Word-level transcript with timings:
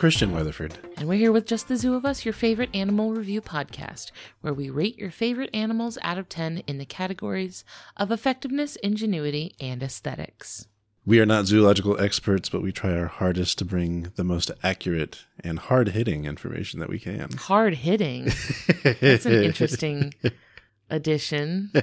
Christian 0.00 0.32
Weatherford. 0.32 0.78
and 0.96 1.06
we're 1.06 1.18
here 1.18 1.30
with 1.30 1.46
Just 1.46 1.68
the 1.68 1.76
Zoo 1.76 1.94
of 1.94 2.06
Us, 2.06 2.24
your 2.24 2.32
favorite 2.32 2.70
animal 2.72 3.12
review 3.12 3.42
podcast, 3.42 4.10
where 4.40 4.54
we 4.54 4.70
rate 4.70 4.96
your 4.98 5.10
favorite 5.10 5.50
animals 5.52 5.98
out 6.00 6.16
of 6.16 6.26
10 6.26 6.62
in 6.66 6.78
the 6.78 6.86
categories 6.86 7.64
of 7.98 8.10
effectiveness, 8.10 8.76
ingenuity, 8.76 9.54
and 9.60 9.82
aesthetics. 9.82 10.66
We 11.04 11.20
are 11.20 11.26
not 11.26 11.44
zoological 11.44 12.00
experts, 12.00 12.48
but 12.48 12.62
we 12.62 12.72
try 12.72 12.94
our 12.94 13.08
hardest 13.08 13.58
to 13.58 13.66
bring 13.66 14.10
the 14.16 14.24
most 14.24 14.50
accurate 14.62 15.26
and 15.44 15.58
hard 15.58 15.88
hitting 15.88 16.24
information 16.24 16.80
that 16.80 16.88
we 16.88 16.98
can. 16.98 17.28
Hard 17.36 17.74
hitting. 17.74 18.32
That's 19.02 19.26
an 19.26 19.42
interesting 19.44 20.14
addition. 20.90 21.72
I 21.74 21.82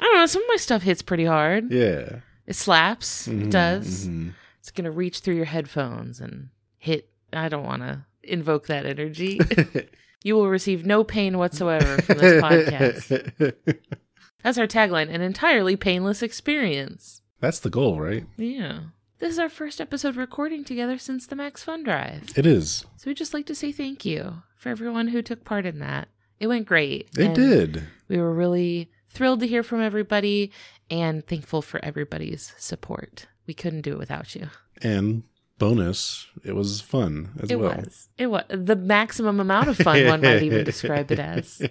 don't 0.00 0.16
know, 0.16 0.26
some 0.26 0.42
of 0.42 0.48
my 0.50 0.56
stuff 0.56 0.82
hits 0.82 1.00
pretty 1.00 1.24
hard. 1.24 1.72
Yeah. 1.72 2.16
It 2.46 2.56
slaps, 2.56 3.26
it 3.26 3.48
does. 3.48 4.06
mhm. 4.06 4.34
It's 4.60 4.70
going 4.70 4.84
to 4.84 4.90
reach 4.90 5.20
through 5.20 5.36
your 5.36 5.46
headphones 5.46 6.20
and 6.20 6.50
hit. 6.78 7.08
I 7.32 7.48
don't 7.48 7.64
want 7.64 7.82
to 7.82 8.04
invoke 8.22 8.66
that 8.68 8.86
energy. 8.86 9.40
you 10.22 10.34
will 10.34 10.48
receive 10.48 10.86
no 10.86 11.04
pain 11.04 11.38
whatsoever 11.38 12.00
from 12.02 12.18
this 12.18 12.42
podcast. 12.42 13.54
That's 14.42 14.58
our 14.58 14.66
tagline 14.66 15.12
an 15.12 15.20
entirely 15.20 15.76
painless 15.76 16.22
experience. 16.22 17.22
That's 17.40 17.60
the 17.60 17.70
goal, 17.70 18.00
right? 18.00 18.24
Yeah. 18.36 18.80
This 19.18 19.32
is 19.32 19.38
our 19.38 19.48
first 19.48 19.80
episode 19.80 20.16
recording 20.16 20.64
together 20.64 20.96
since 20.96 21.26
the 21.26 21.36
Max 21.36 21.64
Fun 21.64 21.82
Drive. 21.82 22.30
It 22.36 22.46
is. 22.46 22.84
So 22.96 23.10
we'd 23.10 23.16
just 23.16 23.34
like 23.34 23.46
to 23.46 23.54
say 23.54 23.72
thank 23.72 24.04
you 24.04 24.42
for 24.56 24.68
everyone 24.68 25.08
who 25.08 25.22
took 25.22 25.44
part 25.44 25.66
in 25.66 25.80
that. 25.80 26.08
It 26.38 26.46
went 26.46 26.66
great. 26.66 27.08
It 27.18 27.34
did. 27.34 27.82
We 28.06 28.18
were 28.18 28.32
really 28.32 28.90
thrilled 29.08 29.40
to 29.40 29.48
hear 29.48 29.64
from 29.64 29.80
everybody 29.80 30.52
and 30.88 31.26
thankful 31.26 31.62
for 31.62 31.84
everybody's 31.84 32.54
support. 32.58 33.26
We 33.46 33.54
couldn't 33.54 33.82
do 33.82 33.92
it 33.92 33.98
without 33.98 34.34
you. 34.36 34.48
And 34.82 35.24
bonus, 35.58 36.26
it 36.44 36.52
was 36.54 36.80
fun 36.80 37.30
as 37.40 37.50
It 37.50 37.56
well. 37.56 37.74
was. 37.76 38.08
It 38.16 38.26
was 38.28 38.44
the 38.48 38.76
maximum 38.76 39.40
amount 39.40 39.68
of 39.68 39.76
fun 39.76 40.04
one 40.06 40.20
might 40.22 40.42
even 40.42 40.64
describe 40.72 41.10
it 41.10 41.18
as. 41.18 41.62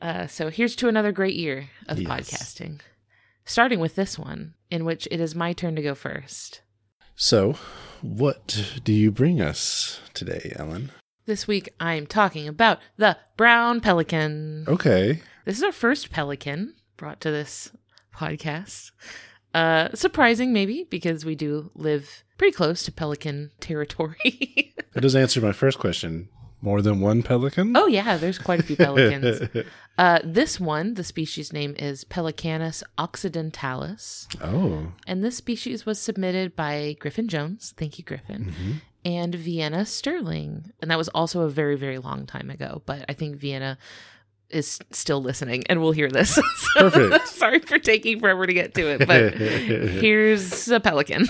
Uh, 0.00 0.26
so 0.26 0.50
here's 0.50 0.76
to 0.76 0.88
another 0.88 1.12
great 1.12 1.34
year 1.36 1.70
of 1.88 1.98
Yes. 2.00 2.08
podcasting. 2.10 2.80
Starting 3.44 3.78
with 3.78 3.94
this 3.94 4.18
one, 4.18 4.54
in 4.70 4.84
which 4.84 5.06
it 5.10 5.20
is 5.20 5.34
my 5.34 5.52
turn 5.52 5.76
to 5.76 5.82
go 5.82 5.94
first. 5.94 6.62
So, 7.14 7.56
what 8.02 8.78
do 8.84 8.92
you 8.92 9.10
bring 9.10 9.40
us 9.40 10.00
today, 10.14 10.52
Ellen? 10.56 10.90
This 11.26 11.46
week 11.46 11.68
I'm 11.80 12.06
talking 12.06 12.46
about 12.48 12.78
the 12.96 13.16
brown 13.36 13.80
pelican. 13.80 14.64
Okay. 14.68 15.22
This 15.44 15.56
is 15.56 15.62
our 15.62 15.72
first 15.72 16.10
pelican 16.10 16.74
brought 16.96 17.20
to 17.22 17.30
this 17.30 17.70
podcast. 18.14 18.90
Uh, 19.56 19.88
surprising, 19.94 20.52
maybe, 20.52 20.86
because 20.90 21.24
we 21.24 21.34
do 21.34 21.70
live 21.74 22.24
pretty 22.36 22.54
close 22.54 22.82
to 22.82 22.92
pelican 22.92 23.50
territory. 23.58 24.74
That 24.92 25.02
does 25.02 25.14
answer 25.14 25.42
my 25.42 25.52
first 25.52 25.78
question. 25.78 26.30
More 26.62 26.80
than 26.80 27.02
one 27.02 27.22
pelican? 27.22 27.76
oh, 27.76 27.86
yeah, 27.86 28.16
there's 28.16 28.38
quite 28.38 28.60
a 28.60 28.62
few 28.62 28.76
pelicans. 28.76 29.48
Uh, 29.98 30.18
this 30.22 30.60
one, 30.60 30.92
the 30.92 31.04
species 31.04 31.54
name 31.54 31.74
is 31.78 32.04
Pelecanus 32.04 32.82
occidentalis, 32.98 34.28
oh. 34.42 34.92
and 35.06 35.24
this 35.24 35.38
species 35.38 35.86
was 35.86 35.98
submitted 35.98 36.54
by 36.54 36.94
Griffin 37.00 37.28
Jones. 37.28 37.72
Thank 37.78 37.96
you, 37.96 38.04
Griffin. 38.04 38.82
And 39.06 39.34
Vienna 39.34 39.86
Sterling. 39.86 40.70
And 40.82 40.90
that 40.90 40.98
was 40.98 41.08
also 41.08 41.40
a 41.42 41.48
very, 41.48 41.76
very 41.76 41.96
long 41.96 42.26
time 42.26 42.50
ago, 42.50 42.82
but 42.84 43.06
I 43.08 43.14
think 43.14 43.36
Vienna 43.36 43.78
is 44.50 44.78
still 44.90 45.22
listening 45.22 45.64
and 45.68 45.80
will 45.80 45.92
hear 45.92 46.10
this. 46.10 46.38
So, 46.76 46.90
Perfect. 46.90 47.28
Sorry 47.36 47.58
for 47.60 47.78
taking 47.78 48.20
forever 48.20 48.46
to 48.46 48.52
get 48.52 48.74
to 48.74 48.86
it, 48.88 49.06
but 49.06 49.34
here's 49.34 50.68
a 50.68 50.78
pelican. 50.80 51.26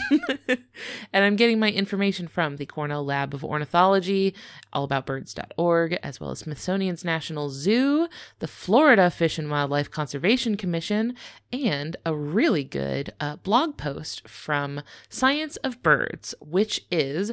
and 1.12 1.24
I'm 1.24 1.36
getting 1.36 1.58
my 1.58 1.70
information 1.70 2.26
from 2.28 2.56
the 2.56 2.66
Cornell 2.66 3.04
Lab 3.04 3.32
of 3.34 3.44
Ornithology, 3.44 4.34
allaboutbirds.org, 4.74 5.98
as 6.02 6.20
well 6.20 6.30
as 6.30 6.40
Smithsonian's 6.40 7.04
National 7.04 7.50
Zoo, 7.50 8.08
the 8.38 8.48
Florida 8.48 9.10
Fish 9.10 9.38
and 9.38 9.50
Wildlife 9.50 9.90
Conservation 9.90 10.56
Commission, 10.56 11.14
and 11.52 11.96
a 12.04 12.14
really 12.14 12.64
good 12.64 13.12
uh, 13.20 13.36
blog 13.36 13.76
post 13.76 14.26
from 14.28 14.82
Science 15.08 15.56
of 15.58 15.82
Birds, 15.82 16.34
which 16.40 16.84
is 16.90 17.32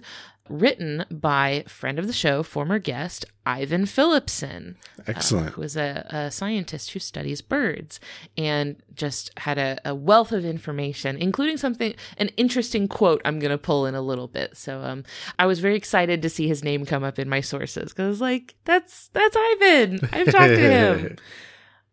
written 0.49 1.05
by 1.09 1.63
friend 1.67 1.97
of 1.97 2.07
the 2.07 2.13
show, 2.13 2.43
former 2.43 2.79
guest, 2.79 3.25
Ivan 3.45 3.85
Phillipsen 3.85 4.75
Excellent. 5.07 5.51
who 5.51 5.61
is 5.61 5.77
a, 5.77 6.05
a 6.09 6.31
scientist 6.31 6.91
who 6.91 6.99
studies 6.99 7.41
birds 7.41 7.99
and 8.37 8.75
just 8.93 9.31
had 9.39 9.57
a, 9.57 9.79
a 9.85 9.95
wealth 9.95 10.31
of 10.31 10.45
information, 10.45 11.17
including 11.17 11.57
something, 11.57 11.93
an 12.17 12.29
interesting 12.37 12.87
quote 12.87 13.21
I'm 13.25 13.39
going 13.39 13.51
to 13.51 13.57
pull 13.57 13.85
in 13.85 13.95
a 13.95 14.01
little 14.01 14.27
bit. 14.27 14.57
So 14.57 14.81
um, 14.81 15.03
I 15.39 15.45
was 15.45 15.59
very 15.59 15.75
excited 15.75 16.21
to 16.21 16.29
see 16.29 16.47
his 16.47 16.63
name 16.63 16.85
come 16.85 17.03
up 17.03 17.19
in 17.19 17.29
my 17.29 17.41
sources 17.41 17.91
because 17.91 18.05
I 18.05 18.09
was 18.09 18.21
like, 18.21 18.55
that's, 18.65 19.09
that's 19.09 19.35
Ivan. 19.37 19.99
I've 20.11 20.31
talked 20.31 20.47
to 20.47 20.57
him. 20.57 21.17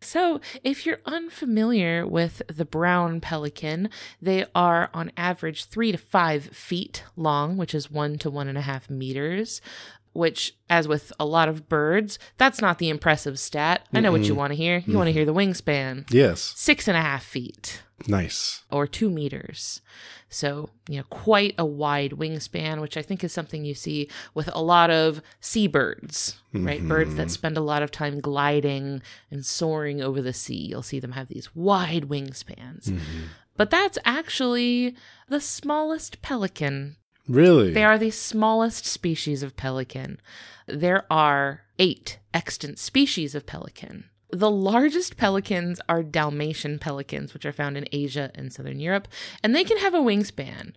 So, 0.01 0.41
if 0.63 0.85
you're 0.85 0.99
unfamiliar 1.05 2.07
with 2.07 2.41
the 2.47 2.65
brown 2.65 3.21
pelican, 3.21 3.89
they 4.21 4.45
are 4.55 4.89
on 4.93 5.11
average 5.15 5.65
three 5.65 5.91
to 5.91 5.97
five 5.97 6.45
feet 6.45 7.03
long, 7.15 7.55
which 7.55 7.75
is 7.75 7.91
one 7.91 8.17
to 8.19 8.29
one 8.29 8.47
and 8.47 8.57
a 8.57 8.61
half 8.61 8.89
meters. 8.89 9.61
Which, 10.13 10.57
as 10.69 10.89
with 10.89 11.13
a 11.21 11.25
lot 11.25 11.47
of 11.47 11.69
birds, 11.69 12.19
that's 12.37 12.59
not 12.59 12.79
the 12.79 12.89
impressive 12.89 13.39
stat. 13.39 13.87
I 13.93 14.01
know 14.01 14.11
what 14.11 14.23
you 14.25 14.35
want 14.35 14.51
to 14.51 14.57
hear. 14.57 14.83
You 14.85 14.97
want 14.97 15.07
to 15.07 15.13
hear 15.13 15.23
the 15.23 15.33
wingspan 15.33 16.11
yes. 16.11 16.41
six 16.57 16.89
and 16.89 16.97
a 16.97 17.01
half 17.01 17.23
feet 17.23 17.81
Nice. 18.07 18.63
or 18.71 18.87
two 18.87 19.09
meters. 19.09 19.81
So, 20.29 20.69
you 20.87 20.97
know, 20.97 21.03
quite 21.09 21.55
a 21.57 21.65
wide 21.65 22.11
wingspan, 22.11 22.79
which 22.79 22.95
I 22.95 23.01
think 23.01 23.23
is 23.23 23.33
something 23.33 23.65
you 23.65 23.75
see 23.75 24.09
with 24.33 24.49
a 24.53 24.61
lot 24.61 24.89
of 24.89 25.21
seabirds, 25.41 26.37
right? 26.53 26.87
Birds 26.87 27.15
that 27.15 27.23
mm-hmm. 27.23 27.29
spend 27.29 27.57
a 27.57 27.61
lot 27.61 27.83
of 27.83 27.91
time 27.91 28.21
gliding 28.21 29.01
and 29.29 29.45
soaring 29.45 30.01
over 30.01 30.21
the 30.21 30.33
sea. 30.33 30.67
You'll 30.67 30.83
see 30.83 30.99
them 30.99 31.11
have 31.11 31.27
these 31.27 31.53
wide 31.55 32.03
wingspans. 32.03 32.89
Mm-hmm. 32.89 33.23
But 33.57 33.69
that's 33.69 33.97
actually 34.05 34.95
the 35.27 35.41
smallest 35.41 36.21
pelican 36.21 36.95
Really? 37.27 37.71
they 37.71 37.83
are 37.83 37.97
the 37.97 38.11
smallest 38.11 38.85
species 38.85 39.43
of 39.43 39.55
pelican. 39.55 40.19
There 40.67 41.05
are 41.11 41.61
eight 41.79 42.19
extant 42.33 42.79
species 42.79 43.35
of 43.35 43.45
pelican. 43.45 44.05
The 44.31 44.51
largest 44.51 45.17
pelicans 45.17 45.81
are 45.89 46.03
Dalmatian 46.03 46.79
pelicans, 46.79 47.33
which 47.33 47.45
are 47.45 47.51
found 47.51 47.77
in 47.77 47.85
Asia 47.91 48.31
and 48.35 48.51
Southern 48.51 48.79
Europe, 48.79 49.07
and 49.43 49.55
they 49.55 49.63
can 49.63 49.77
have 49.77 49.93
a 49.93 49.99
wingspan 49.99 50.73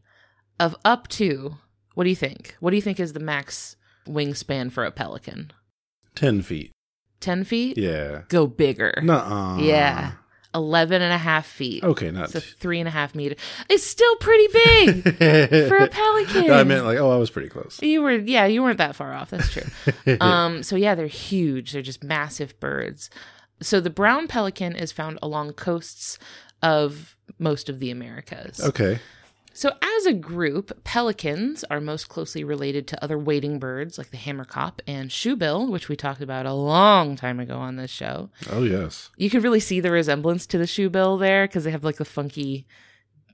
of 0.59 0.77
up 0.85 1.09
to 1.09 1.57
what 1.95 2.05
do 2.05 2.11
you 2.11 2.17
think? 2.17 2.57
What 2.61 2.71
do 2.71 2.77
you 2.77 2.83
think 2.83 2.99
is 2.99 3.13
the 3.13 3.21
max 3.21 3.77
wingspan 4.07 4.73
for 4.73 4.85
a 4.85 4.91
pelican? 4.91 5.53
10 6.17 6.43
feet. 6.43 6.73
10 7.21 7.45
feet? 7.45 7.79
Yeah. 7.79 8.23
Go 8.29 8.47
bigger. 8.47 8.95
Nuh-uh. 9.03 9.59
Yeah. 9.59 10.13
11 10.55 11.03
and 11.03 11.13
a 11.13 11.19
half 11.19 11.47
feet. 11.47 11.83
Okay, 11.83 12.11
not. 12.11 12.31
So 12.31 12.39
three 12.39 12.79
and 12.79 12.87
a 12.87 12.91
half 12.91 13.15
meters. 13.15 13.39
It's 13.69 13.85
still 13.85 14.15
pretty 14.17 14.47
big 14.53 15.03
for 15.69 15.77
a 15.77 15.89
pelican. 15.89 16.51
I 16.51 16.63
meant 16.63 16.85
like, 16.85 16.99
oh, 16.99 17.11
I 17.11 17.17
was 17.17 17.31
pretty 17.31 17.49
close. 17.49 17.81
You 17.83 18.03
were, 18.03 18.13
yeah, 18.13 18.47
you 18.47 18.63
weren't 18.63 18.79
that 18.79 18.95
far 18.95 19.13
off. 19.13 19.31
That's 19.31 19.51
true. 19.53 20.17
um, 20.21 20.63
so 20.63 20.77
yeah, 20.77 20.95
they're 20.95 21.07
huge. 21.09 21.73
They're 21.73 21.83
just 21.83 22.05
massive 22.05 22.59
birds. 22.61 23.11
So 23.61 23.81
the 23.81 23.91
brown 23.91 24.29
pelican 24.29 24.77
is 24.77 24.93
found 24.93 25.19
along 25.23 25.53
coasts 25.55 26.19
of 26.63 27.17
most 27.39 27.69
of 27.69 27.81
the 27.81 27.91
Americas. 27.91 28.61
Okay. 28.61 28.99
So 29.57 29.71
as 29.81 30.07
a 30.07 30.13
group, 30.13 30.83
pelicans 30.83 31.63
are 31.71 31.81
most 31.81 32.09
closely 32.09 32.43
related 32.43 32.89
to 32.89 33.05
other 33.05 33.17
wading 33.17 33.61
birds 33.61 33.99
like 33.99 34.11
the 34.11 34.17
hamerkop 34.17 34.81
and 34.85 35.11
shoebill, 35.11 35.71
which 35.71 35.89
we 35.89 35.95
talked 35.95 36.21
about 36.21 36.45
a 36.45 36.53
long 36.53 37.15
time 37.15 37.39
ago 37.39 37.57
on 37.59 37.77
this 37.77 37.91
show. 37.91 38.31
Oh, 38.51 38.65
yes. 38.65 39.11
You 39.17 39.31
can 39.31 39.43
really 39.43 39.61
see 39.61 39.79
the 39.79 39.93
resemblance 39.93 40.45
to 40.49 40.59
the 40.59 40.65
shoebill 40.65 41.21
there 41.21 41.47
because 41.47 41.63
they 41.63 41.71
have 41.71 41.85
like 41.85 41.99
the 41.99 42.05
funky 42.05 42.67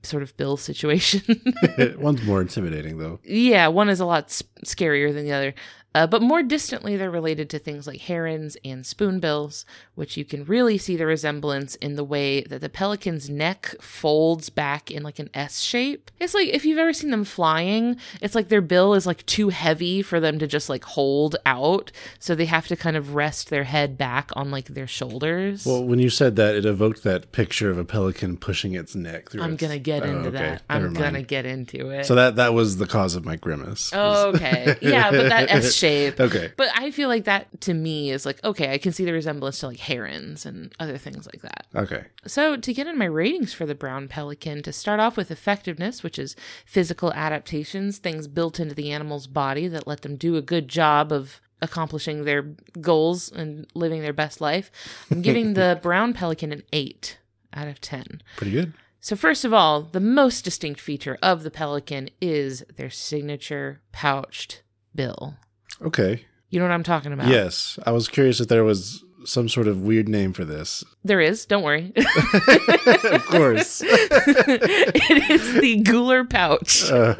sort 0.03 0.21
of 0.21 0.37
bill 0.37 0.57
situation. 0.57 1.41
One's 1.97 2.23
more 2.23 2.41
intimidating, 2.41 2.99
though. 2.99 3.19
Yeah, 3.23 3.67
one 3.69 3.89
is 3.89 3.99
a 3.99 4.05
lot 4.05 4.27
scarier 4.63 5.11
than 5.13 5.25
the 5.25 5.33
other. 5.33 5.53
Uh, 5.93 6.07
but 6.07 6.21
more 6.21 6.41
distantly, 6.41 6.95
they're 6.95 7.11
related 7.11 7.49
to 7.49 7.59
things 7.59 7.85
like 7.85 7.99
herons 8.01 8.55
and 8.63 8.85
spoonbills, 8.85 9.65
which 9.95 10.15
you 10.15 10.23
can 10.23 10.45
really 10.45 10.77
see 10.77 10.95
the 10.95 11.05
resemblance 11.05 11.75
in 11.75 11.95
the 11.95 12.03
way 12.03 12.41
that 12.43 12.61
the 12.61 12.69
pelican's 12.69 13.29
neck 13.29 13.75
folds 13.81 14.49
back 14.49 14.89
in 14.89 15.03
like 15.03 15.19
an 15.19 15.29
S 15.33 15.59
shape. 15.61 16.09
It's 16.19 16.33
like 16.33 16.47
if 16.47 16.65
you've 16.65 16.77
ever 16.77 16.93
seen 16.93 17.11
them 17.11 17.25
flying, 17.25 17.97
it's 18.21 18.35
like 18.35 18.47
their 18.47 18.61
bill 18.61 18.93
is 18.93 19.05
like 19.05 19.25
too 19.25 19.49
heavy 19.49 20.01
for 20.01 20.19
them 20.19 20.39
to 20.39 20.47
just 20.47 20.69
like 20.69 20.83
hold 20.85 21.35
out. 21.45 21.91
So 22.19 22.35
they 22.35 22.45
have 22.45 22.67
to 22.67 22.75
kind 22.75 22.95
of 22.95 23.13
rest 23.15 23.49
their 23.49 23.65
head 23.65 23.97
back 23.97 24.29
on 24.33 24.49
like 24.51 24.67
their 24.69 24.87
shoulders. 24.87 25.65
Well, 25.65 25.83
when 25.83 25.99
you 25.99 26.09
said 26.09 26.35
that, 26.37 26.55
it 26.55 26.65
evoked 26.65 27.03
that 27.03 27.31
picture 27.31 27.69
of 27.69 27.77
a 27.77 27.83
pelican 27.85 28.37
pushing 28.37 28.75
its 28.75 28.95
neck 28.95 29.29
through 29.29 29.43
I'm 29.43 29.53
its- 29.53 29.61
gonna 29.61 29.79
get 29.79 30.03
Oh, 30.03 30.09
into 30.09 30.29
okay. 30.29 30.37
that. 30.37 30.61
I'm 30.69 30.93
gonna 30.93 31.21
get 31.23 31.45
into 31.45 31.89
it. 31.89 32.05
So 32.05 32.15
that 32.15 32.37
that 32.37 32.53
was 32.53 32.77
the 32.77 32.87
cause 32.87 33.15
of 33.15 33.25
my 33.25 33.35
grimace. 33.35 33.93
Okay. 33.93 34.77
Yeah, 34.81 35.11
but 35.11 35.29
that 35.29 35.51
S 35.51 35.75
shape. 35.81 36.19
Okay. 36.19 36.51
But 36.55 36.69
I 36.75 36.91
feel 36.91 37.09
like 37.09 37.25
that 37.25 37.61
to 37.61 37.73
me 37.73 38.11
is 38.11 38.25
like, 38.25 38.43
okay, 38.43 38.71
I 38.73 38.77
can 38.77 38.91
see 38.91 39.05
the 39.05 39.13
resemblance 39.13 39.59
to 39.59 39.67
like 39.67 39.79
herons 39.79 40.45
and 40.45 40.73
other 40.79 40.97
things 40.97 41.25
like 41.25 41.41
that. 41.41 41.65
Okay. 41.75 42.05
So, 42.25 42.55
to 42.55 42.73
get 42.73 42.87
in 42.87 42.97
my 42.97 43.05
ratings 43.05 43.53
for 43.53 43.65
the 43.65 43.75
brown 43.75 44.07
pelican, 44.07 44.63
to 44.63 44.71
start 44.71 44.99
off 44.99 45.17
with 45.17 45.31
effectiveness, 45.31 46.03
which 46.03 46.17
is 46.19 46.35
physical 46.65 47.11
adaptations, 47.13 47.97
things 47.97 48.27
built 48.27 48.59
into 48.59 48.75
the 48.75 48.91
animal's 48.91 49.27
body 49.27 49.67
that 49.67 49.87
let 49.87 50.01
them 50.01 50.15
do 50.15 50.35
a 50.35 50.41
good 50.41 50.67
job 50.67 51.11
of 51.11 51.41
accomplishing 51.61 52.23
their 52.23 52.41
goals 52.79 53.31
and 53.31 53.67
living 53.73 54.01
their 54.01 54.13
best 54.13 54.41
life, 54.41 54.71
I'm 55.11 55.21
giving 55.21 55.53
the 55.53 55.79
brown 55.83 56.13
pelican 56.13 56.51
an 56.51 56.63
8 56.73 57.19
out 57.53 57.67
of 57.67 57.79
10. 57.79 58.21
Pretty 58.37 58.51
good. 58.51 58.73
So, 58.99 59.15
first 59.15 59.45
of 59.45 59.53
all, 59.53 59.81
the 59.81 59.99
most 59.99 60.43
distinct 60.43 60.79
feature 60.79 61.17
of 61.23 61.43
the 61.43 61.51
pelican 61.51 62.09
is 62.19 62.63
their 62.75 62.89
signature 62.89 63.81
pouched 63.91 64.61
bill. 64.93 65.35
Okay. 65.81 66.25
You 66.49 66.59
know 66.59 66.65
what 66.65 66.73
I'm 66.73 66.83
talking 66.83 67.13
about? 67.13 67.27
Yes. 67.27 67.79
I 67.85 67.91
was 67.91 68.07
curious 68.07 68.39
if 68.39 68.47
there 68.47 68.63
was 68.63 69.03
some 69.23 69.47
sort 69.47 69.67
of 69.67 69.81
weird 69.81 70.09
name 70.09 70.33
for 70.33 70.43
this. 70.43 70.83
There 71.03 71.21
is, 71.21 71.45
don't 71.45 71.63
worry. 71.63 71.93
of 71.95 73.25
course. 73.25 73.81
it 73.85 75.29
is 75.29 75.53
the 75.61 75.83
gular 75.83 76.27
pouch. 76.29 76.89
Uh, 76.89 77.15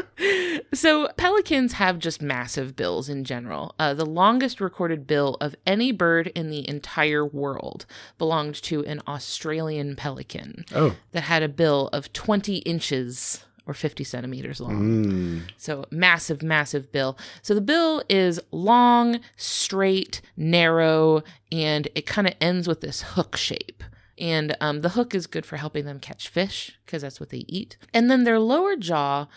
So, 0.73 1.09
pelicans 1.17 1.73
have 1.73 1.99
just 1.99 2.21
massive 2.21 2.77
bills 2.77 3.09
in 3.09 3.25
general. 3.25 3.75
Uh, 3.77 3.93
the 3.93 4.05
longest 4.05 4.61
recorded 4.61 5.05
bill 5.05 5.35
of 5.41 5.53
any 5.67 5.91
bird 5.91 6.27
in 6.27 6.49
the 6.49 6.67
entire 6.67 7.25
world 7.25 7.85
belonged 8.17 8.55
to 8.63 8.85
an 8.85 9.01
Australian 9.05 9.97
pelican 9.97 10.63
oh. 10.73 10.95
that 11.11 11.23
had 11.23 11.43
a 11.43 11.49
bill 11.49 11.89
of 11.91 12.13
20 12.13 12.57
inches 12.59 13.43
or 13.71 13.73
50 13.73 14.03
centimeters 14.03 14.61
long. 14.61 15.05
Mm. 15.05 15.41
So, 15.57 15.85
massive, 15.89 16.43
massive 16.43 16.91
bill. 16.91 17.17
So, 17.41 17.55
the 17.55 17.61
bill 17.61 18.03
is 18.09 18.39
long, 18.51 19.19
straight, 19.37 20.21
narrow, 20.37 21.23
and 21.51 21.87
it 21.95 22.05
kind 22.05 22.27
of 22.27 22.35
ends 22.39 22.67
with 22.67 22.81
this 22.81 23.01
hook 23.01 23.35
shape. 23.35 23.83
And 24.17 24.55
um, 24.61 24.81
the 24.81 24.89
hook 24.89 25.15
is 25.15 25.25
good 25.25 25.45
for 25.45 25.57
helping 25.57 25.85
them 25.85 25.99
catch 25.99 26.27
fish 26.29 26.77
because 26.85 27.01
that's 27.01 27.19
what 27.19 27.29
they 27.29 27.45
eat. 27.47 27.77
And 27.93 28.11
then 28.11 28.23
their 28.23 28.39
lower 28.39 28.75
jaw 28.75 29.27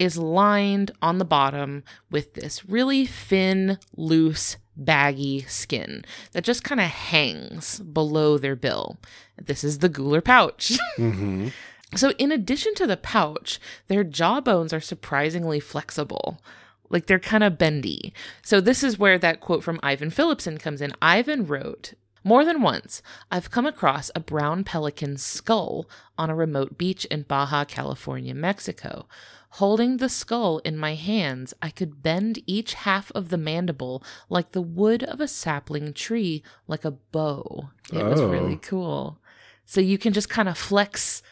is 0.00 0.18
lined 0.18 0.90
on 1.00 1.18
the 1.18 1.24
bottom 1.24 1.84
with 2.10 2.34
this 2.34 2.64
really 2.68 3.06
thin, 3.06 3.78
loose, 3.96 4.56
baggy 4.76 5.42
skin 5.42 6.04
that 6.32 6.44
just 6.44 6.64
kind 6.64 6.80
of 6.80 6.86
hangs 6.86 7.80
below 7.80 8.38
their 8.38 8.56
bill. 8.56 8.96
This 9.40 9.62
is 9.64 9.78
the 9.78 9.88
gular 9.88 10.24
pouch. 10.24 10.78
hmm 10.96 11.48
So, 11.94 12.10
in 12.12 12.32
addition 12.32 12.74
to 12.76 12.86
the 12.86 12.96
pouch, 12.96 13.60
their 13.88 14.04
jawbones 14.04 14.72
are 14.72 14.80
surprisingly 14.80 15.60
flexible. 15.60 16.40
Like 16.88 17.06
they're 17.06 17.18
kind 17.18 17.44
of 17.44 17.58
bendy. 17.58 18.12
So, 18.42 18.60
this 18.60 18.82
is 18.82 18.98
where 18.98 19.18
that 19.18 19.40
quote 19.40 19.62
from 19.62 19.80
Ivan 19.82 20.10
Phillipsen 20.10 20.58
comes 20.58 20.80
in. 20.80 20.92
Ivan 21.02 21.46
wrote, 21.46 21.94
more 22.24 22.44
than 22.44 22.62
once, 22.62 23.02
I've 23.32 23.50
come 23.50 23.66
across 23.66 24.10
a 24.14 24.20
brown 24.20 24.62
pelican's 24.62 25.22
skull 25.24 25.88
on 26.16 26.30
a 26.30 26.36
remote 26.36 26.78
beach 26.78 27.04
in 27.06 27.22
Baja 27.22 27.64
California, 27.64 28.32
Mexico. 28.32 29.08
Holding 29.56 29.96
the 29.96 30.08
skull 30.08 30.58
in 30.60 30.78
my 30.78 30.94
hands, 30.94 31.52
I 31.60 31.68
could 31.70 32.02
bend 32.02 32.38
each 32.46 32.74
half 32.74 33.10
of 33.12 33.28
the 33.28 33.36
mandible 33.36 34.02
like 34.30 34.52
the 34.52 34.62
wood 34.62 35.02
of 35.02 35.20
a 35.20 35.26
sapling 35.28 35.92
tree, 35.92 36.42
like 36.68 36.84
a 36.84 36.92
bow. 36.92 37.70
It 37.92 38.04
was 38.04 38.20
Oh. 38.20 38.28
really 38.28 38.56
cool. 38.56 39.18
So 39.66 39.80
you 39.80 39.98
can 39.98 40.12
just 40.12 40.30
kind 40.30 40.48
of 40.48 40.56
flex 40.56 41.22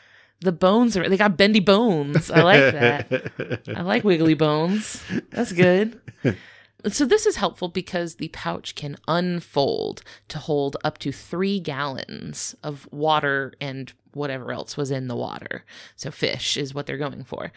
the 0.41 0.53
bones. 0.53 0.97
Are, 0.97 1.09
they 1.09 1.17
got 1.17 1.37
bendy 1.37 1.61
bones. 1.61 2.31
I 2.31 2.43
like 2.43 2.73
that. 2.73 3.63
I 3.75 3.83
like 3.83 4.05
wiggly 4.05 4.35
bones. 4.35 5.03
That's 5.31 5.53
good. 5.53 6.01
So, 6.89 7.05
this 7.05 7.27
is 7.27 7.37
helpful 7.37 7.69
because 7.69 8.15
the 8.15 8.29
pouch 8.29 8.75
can 8.75 8.97
unfold 9.07 10.03
to 10.29 10.39
hold 10.39 10.79
up 10.83 10.97
to 11.01 11.13
three 11.13 11.61
gallons 11.61 12.55
of 12.63 12.89
water 12.91 13.53
and 13.61 13.93
whatever 14.15 14.51
else 14.51 14.79
was 14.79 14.91
in 14.91 15.07
the 15.07 15.15
water. 15.15 15.67
So, 15.95 16.11
fish 16.11 16.57
is 16.57 16.73
what 16.73 16.87
they're 16.87 16.97
going 16.97 17.25
for. 17.25 17.53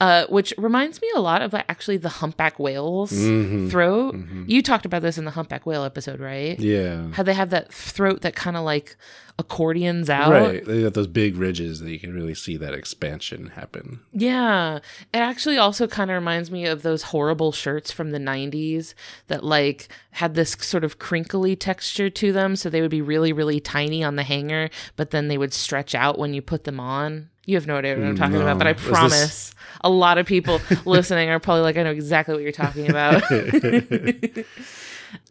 Uh, 0.00 0.26
which 0.26 0.52
reminds 0.58 1.00
me 1.00 1.08
a 1.14 1.20
lot 1.20 1.40
of 1.40 1.52
like, 1.52 1.64
actually 1.68 1.96
the 1.96 2.08
humpback 2.08 2.58
whale's 2.58 3.12
Mhm. 3.12 3.70
throat. 3.70 4.16
Mhm. 4.16 4.44
You 4.48 4.60
talked 4.60 4.84
about 4.84 5.02
this 5.02 5.16
in 5.18 5.24
the 5.24 5.30
humpback 5.30 5.64
whale 5.66 5.84
episode, 5.84 6.18
right? 6.18 6.58
Yeah. 6.58 7.10
How 7.12 7.22
they 7.22 7.32
have 7.32 7.50
that 7.50 7.72
throat 7.72 8.20
that 8.22 8.34
kind 8.34 8.56
of 8.56 8.64
like 8.64 8.96
accordions 9.38 10.10
out. 10.10 10.30
Right. 10.32 10.64
They 10.64 10.82
got 10.82 10.94
those 10.94 11.06
big 11.06 11.36
ridges 11.36 11.80
that 11.80 11.90
you 11.90 11.98
can 12.00 12.12
really 12.12 12.34
see 12.34 12.56
that 12.56 12.74
expansion 12.74 13.48
happen. 13.54 14.00
Yeah. 14.12 14.76
It 15.12 15.18
actually 15.18 15.58
also 15.58 15.86
kind 15.86 16.10
of 16.10 16.16
reminds 16.16 16.50
me 16.50 16.66
of 16.66 16.82
those 16.82 17.04
horrible 17.04 17.52
shirts 17.52 17.90
from 17.92 18.10
the 18.10 18.18
90s 18.18 18.94
that 19.28 19.44
like 19.44 19.88
had 20.12 20.34
this 20.34 20.56
sort 20.60 20.84
of 20.84 20.98
crinkly 20.98 21.54
texture 21.56 22.10
to 22.10 22.32
them. 22.32 22.56
So 22.56 22.68
they 22.68 22.80
would 22.80 22.90
be 22.90 23.02
really, 23.02 23.32
really 23.32 23.60
tiny 23.60 24.02
on 24.04 24.16
the 24.16 24.22
hanger, 24.24 24.70
but 24.96 25.10
then 25.12 25.28
they 25.28 25.38
would 25.38 25.54
stretch 25.54 25.94
out 25.94 26.18
when 26.18 26.34
you 26.34 26.42
put 26.42 26.64
them 26.64 26.80
on. 26.80 27.30
You 27.46 27.56
have 27.56 27.66
no 27.66 27.76
idea 27.76 27.96
what 27.96 28.06
I'm 28.06 28.16
talking 28.16 28.40
about, 28.40 28.58
but 28.58 28.66
I 28.66 28.72
No. 28.72 28.76
Is 28.78 28.82
this- 28.84 28.90
promise 28.90 29.54
a 29.82 29.90
lot 29.90 30.16
of 30.18 30.26
people 30.26 30.60
listening 30.86 31.28
are 31.28 31.38
probably 31.38 31.62
like, 31.62 31.76
I 31.76 31.82
know 31.82 31.90
exactly 31.90 32.34
what 32.34 32.42
you're 32.42 32.52
talking 32.52 32.88
about. 32.88 33.22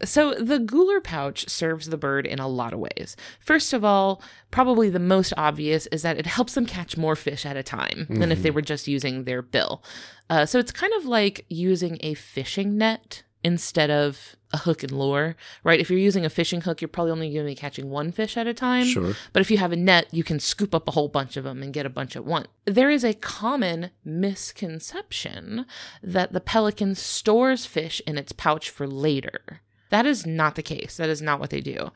So, 0.02 0.34
the 0.36 0.60
gular 0.60 1.04
pouch 1.04 1.50
serves 1.50 1.88
the 1.90 1.98
bird 1.98 2.26
in 2.26 2.40
a 2.40 2.48
lot 2.48 2.72
of 2.72 2.80
ways. 2.80 3.18
First 3.42 3.74
of 3.74 3.84
all, 3.84 4.22
probably 4.50 4.90
the 4.90 4.98
most 4.98 5.34
obvious 5.36 5.88
is 5.88 6.04
that 6.04 6.18
it 6.18 6.26
helps 6.26 6.54
them 6.54 6.66
catch 6.66 6.96
more 6.96 7.18
fish 7.18 7.46
at 7.46 7.58
a 7.58 7.64
time 7.64 8.08
than 8.10 8.32
if 8.32 8.44
they 8.44 8.52
were 8.52 8.62
just 8.62 8.88
using 8.88 9.26
their 9.26 9.42
bill. 9.42 9.84
Uh, 10.30 10.46
so, 10.46 10.58
it's 10.58 10.72
kind 10.72 10.94
of 10.94 11.06
like 11.06 11.46
using 11.50 11.98
a 12.00 12.14
fishing 12.14 12.78
net 12.78 13.24
instead 13.44 13.90
of 13.90 14.36
a 14.54 14.58
hook 14.60 14.84
and 14.84 14.92
lure, 14.92 15.36
right? 15.64 15.80
If 15.80 15.90
you're 15.90 16.00
using 16.00 16.26
a 16.26 16.30
fishing 16.30 16.62
hook, 16.62 16.80
you're 16.80 16.88
probably 16.88 17.12
only 17.12 17.34
going 17.34 17.46
to 17.46 17.52
be 17.52 17.56
catching 17.56 17.90
one 17.90 18.12
fish 18.12 18.38
at 18.38 18.48
a 18.48 18.54
time. 18.54 18.86
Sure. 18.86 19.16
But 19.34 19.42
if 19.42 19.50
you 19.50 19.58
have 19.58 19.72
a 19.72 19.76
net, 19.76 20.08
you 20.12 20.24
can 20.24 20.40
scoop 20.40 20.76
up 20.76 20.88
a 20.88 20.92
whole 20.92 21.08
bunch 21.08 21.36
of 21.38 21.44
them 21.44 21.64
and 21.64 21.74
get 21.74 21.86
a 21.86 21.90
bunch 21.90 22.16
at 22.16 22.24
once. 22.24 22.48
There 22.66 22.92
is 22.92 23.04
a 23.04 23.16
common 23.16 23.90
misconception 24.06 25.66
that 26.04 26.34
the 26.34 26.40
pelican 26.40 26.96
stores 26.96 27.66
fish 27.66 28.02
in 28.06 28.18
its 28.18 28.32
pouch 28.32 28.70
for 28.70 28.88
later. 28.88 29.62
That 29.90 30.06
is 30.06 30.26
not 30.26 30.56
the 30.56 30.64
case. 30.64 30.98
That 30.98 31.10
is 31.10 31.22
not 31.22 31.40
what 31.40 31.50
they 31.50 31.62
do. 31.62 31.92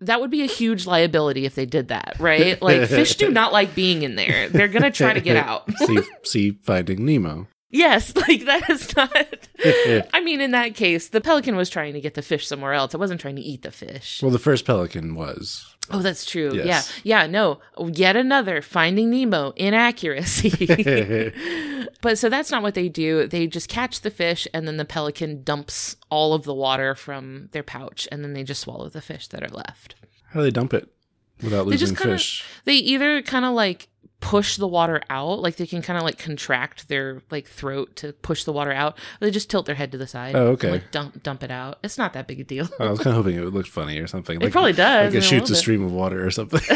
That 0.00 0.20
would 0.20 0.30
be 0.30 0.42
a 0.42 0.46
huge 0.46 0.86
liability 0.86 1.46
if 1.46 1.54
they 1.54 1.66
did 1.66 1.88
that, 1.88 2.16
right? 2.18 2.60
Like 2.62 2.88
fish 2.88 3.16
do 3.16 3.30
not 3.30 3.52
like 3.52 3.74
being 3.74 4.02
in 4.02 4.16
there. 4.16 4.48
They're 4.48 4.68
going 4.68 4.82
to 4.82 4.90
try 4.90 5.14
to 5.14 5.20
get 5.20 5.36
out. 5.36 5.70
see, 5.76 5.98
see 6.22 6.50
Finding 6.62 7.04
Nemo. 7.04 7.46
Yes, 7.74 8.14
like 8.28 8.44
that 8.44 8.70
is 8.70 8.96
not. 8.96 9.48
I 10.14 10.20
mean, 10.22 10.40
in 10.40 10.52
that 10.52 10.74
case, 10.76 11.08
the 11.08 11.20
pelican 11.20 11.56
was 11.56 11.68
trying 11.68 11.92
to 11.94 12.00
get 12.00 12.14
the 12.14 12.22
fish 12.22 12.46
somewhere 12.46 12.72
else. 12.72 12.94
It 12.94 12.98
wasn't 12.98 13.20
trying 13.20 13.34
to 13.36 13.42
eat 13.42 13.62
the 13.62 13.72
fish. 13.72 14.22
Well, 14.22 14.30
the 14.30 14.38
first 14.38 14.64
pelican 14.64 15.16
was. 15.16 15.66
Oh, 15.90 15.98
that's 15.98 16.24
true. 16.24 16.52
Yes. 16.54 16.92
Yeah. 17.02 17.22
Yeah. 17.24 17.26
No, 17.26 17.60
yet 17.92 18.16
another 18.16 18.62
Finding 18.62 19.10
Nemo 19.10 19.52
inaccuracy. 19.56 20.66
but 22.00 22.16
so 22.16 22.28
that's 22.28 22.50
not 22.50 22.62
what 22.62 22.74
they 22.74 22.88
do. 22.88 23.26
They 23.26 23.46
just 23.46 23.68
catch 23.68 24.00
the 24.00 24.10
fish 24.10 24.46
and 24.54 24.66
then 24.66 24.76
the 24.76 24.84
pelican 24.84 25.42
dumps 25.42 25.96
all 26.10 26.32
of 26.32 26.44
the 26.44 26.54
water 26.54 26.94
from 26.94 27.48
their 27.52 27.62
pouch 27.62 28.08
and 28.10 28.22
then 28.24 28.32
they 28.34 28.44
just 28.44 28.62
swallow 28.62 28.88
the 28.88 29.02
fish 29.02 29.26
that 29.28 29.42
are 29.42 29.54
left. 29.54 29.96
How 30.30 30.40
do 30.40 30.44
they 30.44 30.50
dump 30.50 30.72
it 30.72 30.88
without 31.42 31.66
losing 31.66 31.70
They 31.70 31.76
just 31.76 31.96
kinda- 32.00 32.16
fish? 32.16 32.44
They 32.64 32.74
either 32.76 33.20
kind 33.22 33.44
of 33.44 33.52
like 33.52 33.88
push 34.24 34.56
the 34.56 34.66
water 34.66 35.02
out, 35.10 35.40
like 35.40 35.56
they 35.56 35.66
can 35.66 35.82
kind 35.82 35.98
of 35.98 36.02
like 36.02 36.16
contract 36.16 36.88
their 36.88 37.20
like 37.30 37.46
throat 37.46 37.94
to 37.96 38.14
push 38.14 38.44
the 38.44 38.52
water 38.52 38.72
out, 38.72 38.98
they 39.20 39.30
just 39.30 39.50
tilt 39.50 39.66
their 39.66 39.74
head 39.74 39.92
to 39.92 39.98
the 39.98 40.06
side. 40.06 40.34
Oh, 40.34 40.38
and, 40.38 40.48
okay. 40.54 40.70
like 40.70 40.90
dump 40.90 41.22
dump 41.22 41.42
it 41.42 41.50
out. 41.50 41.78
It's 41.84 41.98
not 41.98 42.14
that 42.14 42.26
big 42.26 42.40
a 42.40 42.44
deal. 42.44 42.66
I 42.80 42.88
was 42.88 43.00
kind 43.00 43.16
of 43.16 43.22
hoping 43.22 43.36
it 43.36 43.44
would 43.44 43.52
look 43.52 43.66
funny 43.66 43.98
or 43.98 44.06
something. 44.06 44.40
It 44.40 44.50
probably 44.50 44.72
does. 44.72 45.12
Like 45.12 45.22
it 45.22 45.26
shoots 45.26 45.50
a 45.50 45.56
stream 45.56 45.84
of 45.84 45.92
water 45.92 46.24
or 46.24 46.30
something. 46.30 46.60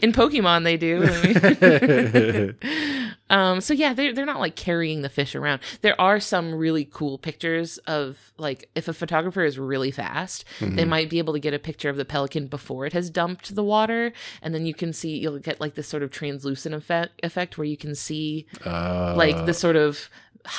in 0.00 0.12
Pokemon, 0.12 0.64
they 0.64 0.78
do. 0.78 1.04
I 1.04 2.54
mean. 2.62 3.14
um, 3.30 3.60
so 3.60 3.74
yeah, 3.74 3.92
they're 3.92 4.12
they're 4.12 4.24
not 4.26 4.40
like 4.40 4.56
carrying 4.56 5.02
the 5.02 5.08
fish 5.08 5.34
around. 5.34 5.60
There 5.82 6.00
are 6.00 6.20
some 6.20 6.54
really 6.54 6.84
cool 6.84 7.18
pictures 7.18 7.78
of 7.86 8.32
like 8.38 8.68
if 8.74 8.88
a 8.88 8.92
photographer 8.92 9.44
is 9.44 9.58
really 9.58 9.90
fast, 9.90 10.44
they 10.60 10.84
might 10.84 11.10
be 11.10 11.18
able 11.18 11.32
to 11.34 11.40
get 11.40 11.54
a 11.54 11.58
picture 11.58 11.88
of 11.90 11.96
the 11.96 12.04
pelican 12.04 12.46
before 12.46 12.86
it 12.86 12.92
has 12.92 13.10
dumped 13.10 13.54
the 13.54 13.64
water, 13.64 14.12
and 14.42 14.54
then 14.54 14.64
you 14.66 14.74
can 14.74 14.92
see 14.92 15.18
you'll 15.18 15.38
get 15.38 15.60
like 15.60 15.74
this 15.74 15.88
sort 15.88 16.02
of 16.02 16.10
translucent 16.10 16.74
effect 16.74 17.20
effect 17.22 17.58
where 17.58 17.66
you 17.66 17.76
can 17.76 17.94
see 17.94 18.46
Uh, 18.64 19.14
like 19.16 19.46
the 19.46 19.54
sort 19.54 19.76
of 19.76 20.08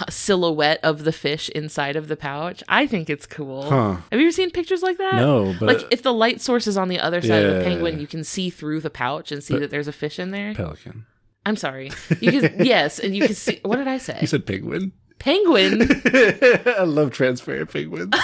silhouette 0.09 0.79
of 0.83 1.03
the 1.03 1.11
fish 1.11 1.49
inside 1.49 1.95
of 1.95 2.07
the 2.09 2.15
pouch. 2.15 2.63
I 2.67 2.85
think 2.85 3.09
it's 3.09 3.25
cool. 3.25 3.63
Huh. 3.63 3.97
Have 4.11 4.19
you 4.19 4.27
ever 4.27 4.31
seen 4.31 4.51
pictures 4.51 4.83
like 4.83 4.97
that? 4.97 5.15
No, 5.15 5.55
but 5.59 5.67
like 5.77 5.87
if 5.91 6.03
the 6.03 6.13
light 6.13 6.41
source 6.41 6.67
is 6.67 6.77
on 6.77 6.89
the 6.89 6.99
other 6.99 7.21
side 7.21 7.43
of 7.45 7.53
the 7.53 7.59
Yeah. 7.59 7.63
penguin, 7.65 7.99
you 7.99 8.07
can 8.07 8.23
see 8.23 8.49
through 8.49 8.81
the 8.81 8.89
pouch 8.89 9.31
and 9.31 9.43
see 9.43 9.57
that 9.57 9.71
there's 9.71 9.87
a 9.87 9.91
fish 9.93 10.19
in 10.19 10.31
there. 10.31 10.53
pelican. 10.53 11.05
I'm 11.45 11.55
sorry. 11.55 11.91
You 12.19 12.41
can 12.41 12.53
yes, 12.65 12.99
and 12.99 13.15
you 13.15 13.25
can 13.25 13.35
see. 13.35 13.59
What 13.63 13.77
did 13.77 13.87
I 13.87 13.97
say? 13.97 14.17
You 14.21 14.27
said 14.27 14.45
penguin. 14.45 14.91
penguin. 15.19 15.81
I 16.05 16.83
love 16.83 17.11
transparent 17.11 17.71
penguins. 17.71 18.13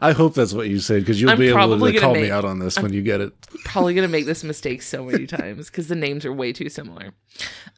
I 0.00 0.12
hope 0.12 0.34
that's 0.34 0.52
what 0.52 0.68
you 0.68 0.80
said 0.80 1.00
because 1.00 1.20
you'll 1.20 1.30
I'm 1.30 1.38
be 1.38 1.48
able 1.48 1.78
to 1.78 2.00
call 2.00 2.14
me 2.14 2.30
out 2.30 2.44
on 2.44 2.58
this 2.58 2.78
when 2.78 2.92
you 2.92 3.00
get 3.00 3.20
it. 3.20 3.32
Probably 3.64 3.94
gonna 3.94 4.08
make 4.08 4.26
this 4.26 4.44
mistake 4.44 4.82
so 4.82 5.04
many 5.04 5.26
times 5.26 5.70
because 5.70 5.88
the 5.88 5.94
names 5.94 6.24
are 6.26 6.32
way 6.32 6.52
too 6.52 6.68
similar. 6.68 7.12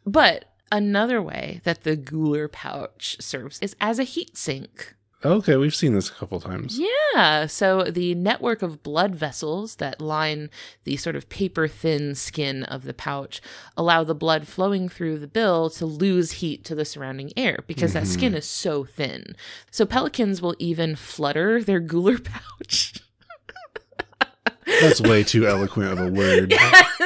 But 0.04 0.46
Another 0.72 1.22
way 1.22 1.60
that 1.62 1.84
the 1.84 1.96
gular 1.96 2.50
pouch 2.50 3.16
serves 3.20 3.60
is 3.60 3.76
as 3.80 3.98
a 3.98 4.04
heat 4.04 4.36
sink. 4.36 4.95
Okay, 5.26 5.56
we've 5.56 5.74
seen 5.74 5.92
this 5.92 6.08
a 6.08 6.12
couple 6.12 6.40
times. 6.40 6.78
Yeah. 6.78 7.46
So 7.46 7.82
the 7.82 8.14
network 8.14 8.62
of 8.62 8.84
blood 8.84 9.16
vessels 9.16 9.76
that 9.76 10.00
line 10.00 10.50
the 10.84 10.96
sort 10.96 11.16
of 11.16 11.28
paper 11.28 11.66
thin 11.66 12.14
skin 12.14 12.62
of 12.62 12.84
the 12.84 12.94
pouch 12.94 13.40
allow 13.76 14.04
the 14.04 14.14
blood 14.14 14.46
flowing 14.46 14.88
through 14.88 15.18
the 15.18 15.26
bill 15.26 15.68
to 15.70 15.84
lose 15.84 16.32
heat 16.32 16.64
to 16.66 16.76
the 16.76 16.84
surrounding 16.84 17.32
air 17.36 17.58
because 17.66 17.92
that 17.92 18.06
skin 18.06 18.30
mm-hmm. 18.30 18.38
is 18.38 18.46
so 18.46 18.84
thin. 18.84 19.34
So 19.72 19.84
pelicans 19.84 20.40
will 20.40 20.54
even 20.60 20.94
flutter 20.94 21.60
their 21.60 21.80
gular 21.80 22.22
pouch. 22.60 22.94
That's 24.80 25.00
way 25.00 25.24
too 25.24 25.48
eloquent 25.48 25.92
of 25.92 26.06
a 26.06 26.10
word. 26.10 26.54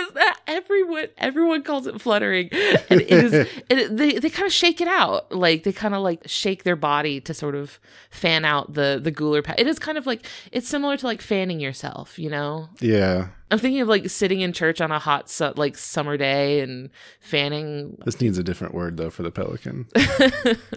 everyone 0.91 1.09
everyone 1.19 1.63
calls 1.63 1.87
it 1.87 2.01
fluttering 2.01 2.49
and 2.91 3.01
it 3.01 3.11
is 3.11 3.33
it, 3.71 3.97
they, 3.97 4.19
they 4.19 4.29
kind 4.31 4.47
of 4.47 4.53
shake 4.53 4.81
it 4.81 4.89
out 4.89 5.31
like 5.33 5.63
they 5.63 5.73
kind 5.73 5.95
of 5.95 6.03
like 6.03 6.21
shake 6.27 6.65
their 6.65 6.77
body 6.77 7.21
to 7.21 7.33
sort 7.33 7.55
of 7.55 7.79
fan 8.11 8.45
out 8.45 8.75
the 8.75 9.01
the 9.03 9.13
gular 9.13 9.43
it 9.59 9.67
is 9.67 9.79
kind 9.79 9.97
of 9.97 10.07
like 10.07 10.27
it's 10.53 10.69
similar 10.69 10.97
to 10.97 11.07
like 11.07 11.21
fanning 11.23 11.61
yourself 11.61 12.19
you 12.19 12.29
know 12.29 12.69
Yeah. 12.81 13.29
i'm 13.51 13.59
thinking 13.59 13.81
of 13.81 13.89
like 13.89 14.09
sitting 14.11 14.41
in 14.41 14.53
church 14.53 14.81
on 14.81 14.91
a 14.91 14.99
hot 14.99 15.31
su- 15.31 15.53
like 15.57 15.77
summer 15.79 16.17
day 16.17 16.61
and 16.61 16.91
fanning 17.21 17.97
This 18.05 18.21
needs 18.21 18.37
a 18.39 18.43
different 18.43 18.75
word 18.75 18.97
though 18.97 19.11
for 19.11 19.23
the 19.23 19.31
pelican. 19.31 19.87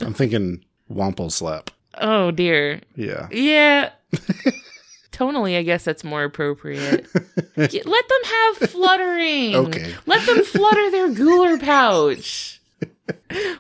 I'm 0.02 0.14
thinking 0.14 0.64
wample 0.88 1.30
slap. 1.32 1.72
oh 2.00 2.32
dear 2.32 2.82
Yeah. 2.96 3.28
yeah 3.32 3.92
tonally 5.14 5.58
i 5.58 5.64
guess 5.64 5.86
that's 5.86 6.04
more 6.04 6.24
appropriate. 6.24 7.08
Let 7.56 7.72
them 7.72 8.24
have 8.26 8.70
fluttering. 8.70 9.56
Okay. 9.56 9.94
let 10.06 10.26
them 10.26 10.44
flutter 10.44 10.92
their 10.92 11.10
gular 11.22 11.62
pouch. 11.62 12.60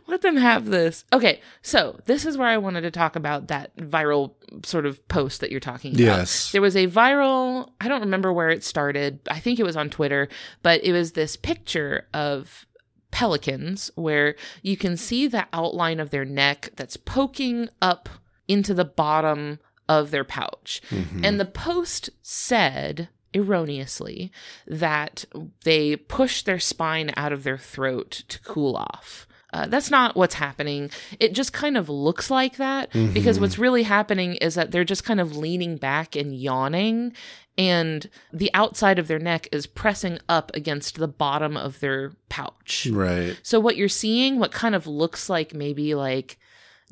Let 0.08 0.22
them 0.22 0.38
have 0.38 0.66
this. 0.66 1.06
Okay 1.14 1.42
so 1.62 2.00
this 2.06 2.26
is 2.26 2.38
where 2.38 2.48
i 2.50 2.58
wanted 2.58 2.82
to 2.82 2.92
talk 2.92 3.16
about 3.16 3.48
that 3.48 3.76
viral 3.78 4.34
sort 4.64 4.86
of 4.86 5.06
post 5.08 5.42
that 5.42 5.52
you're 5.52 5.60
talking 5.60 5.92
about. 5.94 6.00
Yes. 6.00 6.52
there 6.52 6.62
was 6.62 6.76
a 6.76 6.88
viral 6.88 7.70
i 7.80 7.88
don't 7.88 8.02
remember 8.02 8.34
where 8.34 8.50
it 8.50 8.64
started. 8.64 9.20
I 9.30 9.40
think 9.40 9.60
it 9.60 9.64
was 9.64 9.78
on 9.78 9.90
twitter 9.90 10.28
but 10.62 10.84
it 10.84 10.92
was 10.92 11.12
this 11.14 11.36
picture 11.36 12.08
of 12.14 12.66
pelicans 13.12 13.92
where 13.96 14.36
you 14.64 14.76
can 14.76 14.98
see 14.98 15.28
the 15.28 15.46
outline 15.54 16.00
of 16.00 16.10
their 16.10 16.26
neck 16.26 16.70
that's 16.76 16.98
poking 16.98 17.70
up 17.82 18.10
into 18.48 18.74
the 18.74 18.86
bottom 18.86 19.60
of 19.90 20.12
their 20.12 20.24
pouch. 20.24 20.82
And 21.24 21.40
the 21.40 21.46
post 21.46 22.10
said 22.22 23.10
erroneously 23.34 24.32
that 24.68 25.26
they 25.64 25.96
push 25.96 26.44
their 26.44 26.60
spine 26.60 27.12
out 27.18 27.34
of 27.34 27.44
their 27.44 27.58
throat 27.58 28.24
to 28.30 28.40
cool 28.42 28.76
off. 28.76 29.28
Uh, 29.52 29.68
that's 29.68 29.92
not 29.92 30.16
what's 30.16 30.34
happening. 30.36 30.90
It 31.20 31.34
just 31.34 31.54
kind 31.54 31.78
of 31.78 31.88
looks 31.88 32.32
like 32.32 32.58
that 32.58 32.92
because 33.14 33.40
what's 33.40 33.60
really 33.60 33.84
happening 33.84 34.34
is 34.36 34.56
that 34.56 34.72
they're 34.72 34.84
just 34.84 35.04
kind 35.04 35.20
of 35.20 35.38
leaning 35.38 35.78
back 35.78 36.16
and 36.16 36.36
yawning, 36.36 37.14
and 37.56 38.10
the 38.32 38.50
outside 38.56 38.98
of 38.98 39.08
their 39.08 39.20
neck 39.20 39.48
is 39.52 39.68
pressing 39.68 40.18
up 40.28 40.52
against 40.56 40.98
the 40.98 41.08
bottom 41.08 41.56
of 41.56 41.82
their 41.82 42.14
pouch. 42.30 42.88
Right. 42.92 43.40
So 43.44 43.60
what 43.60 43.78
you're 43.78 43.90
seeing, 43.90 44.40
what 44.40 44.52
kind 44.52 44.74
of 44.74 44.88
looks 44.88 45.30
like 45.30 45.54
maybe 45.54 45.94
like 45.94 46.40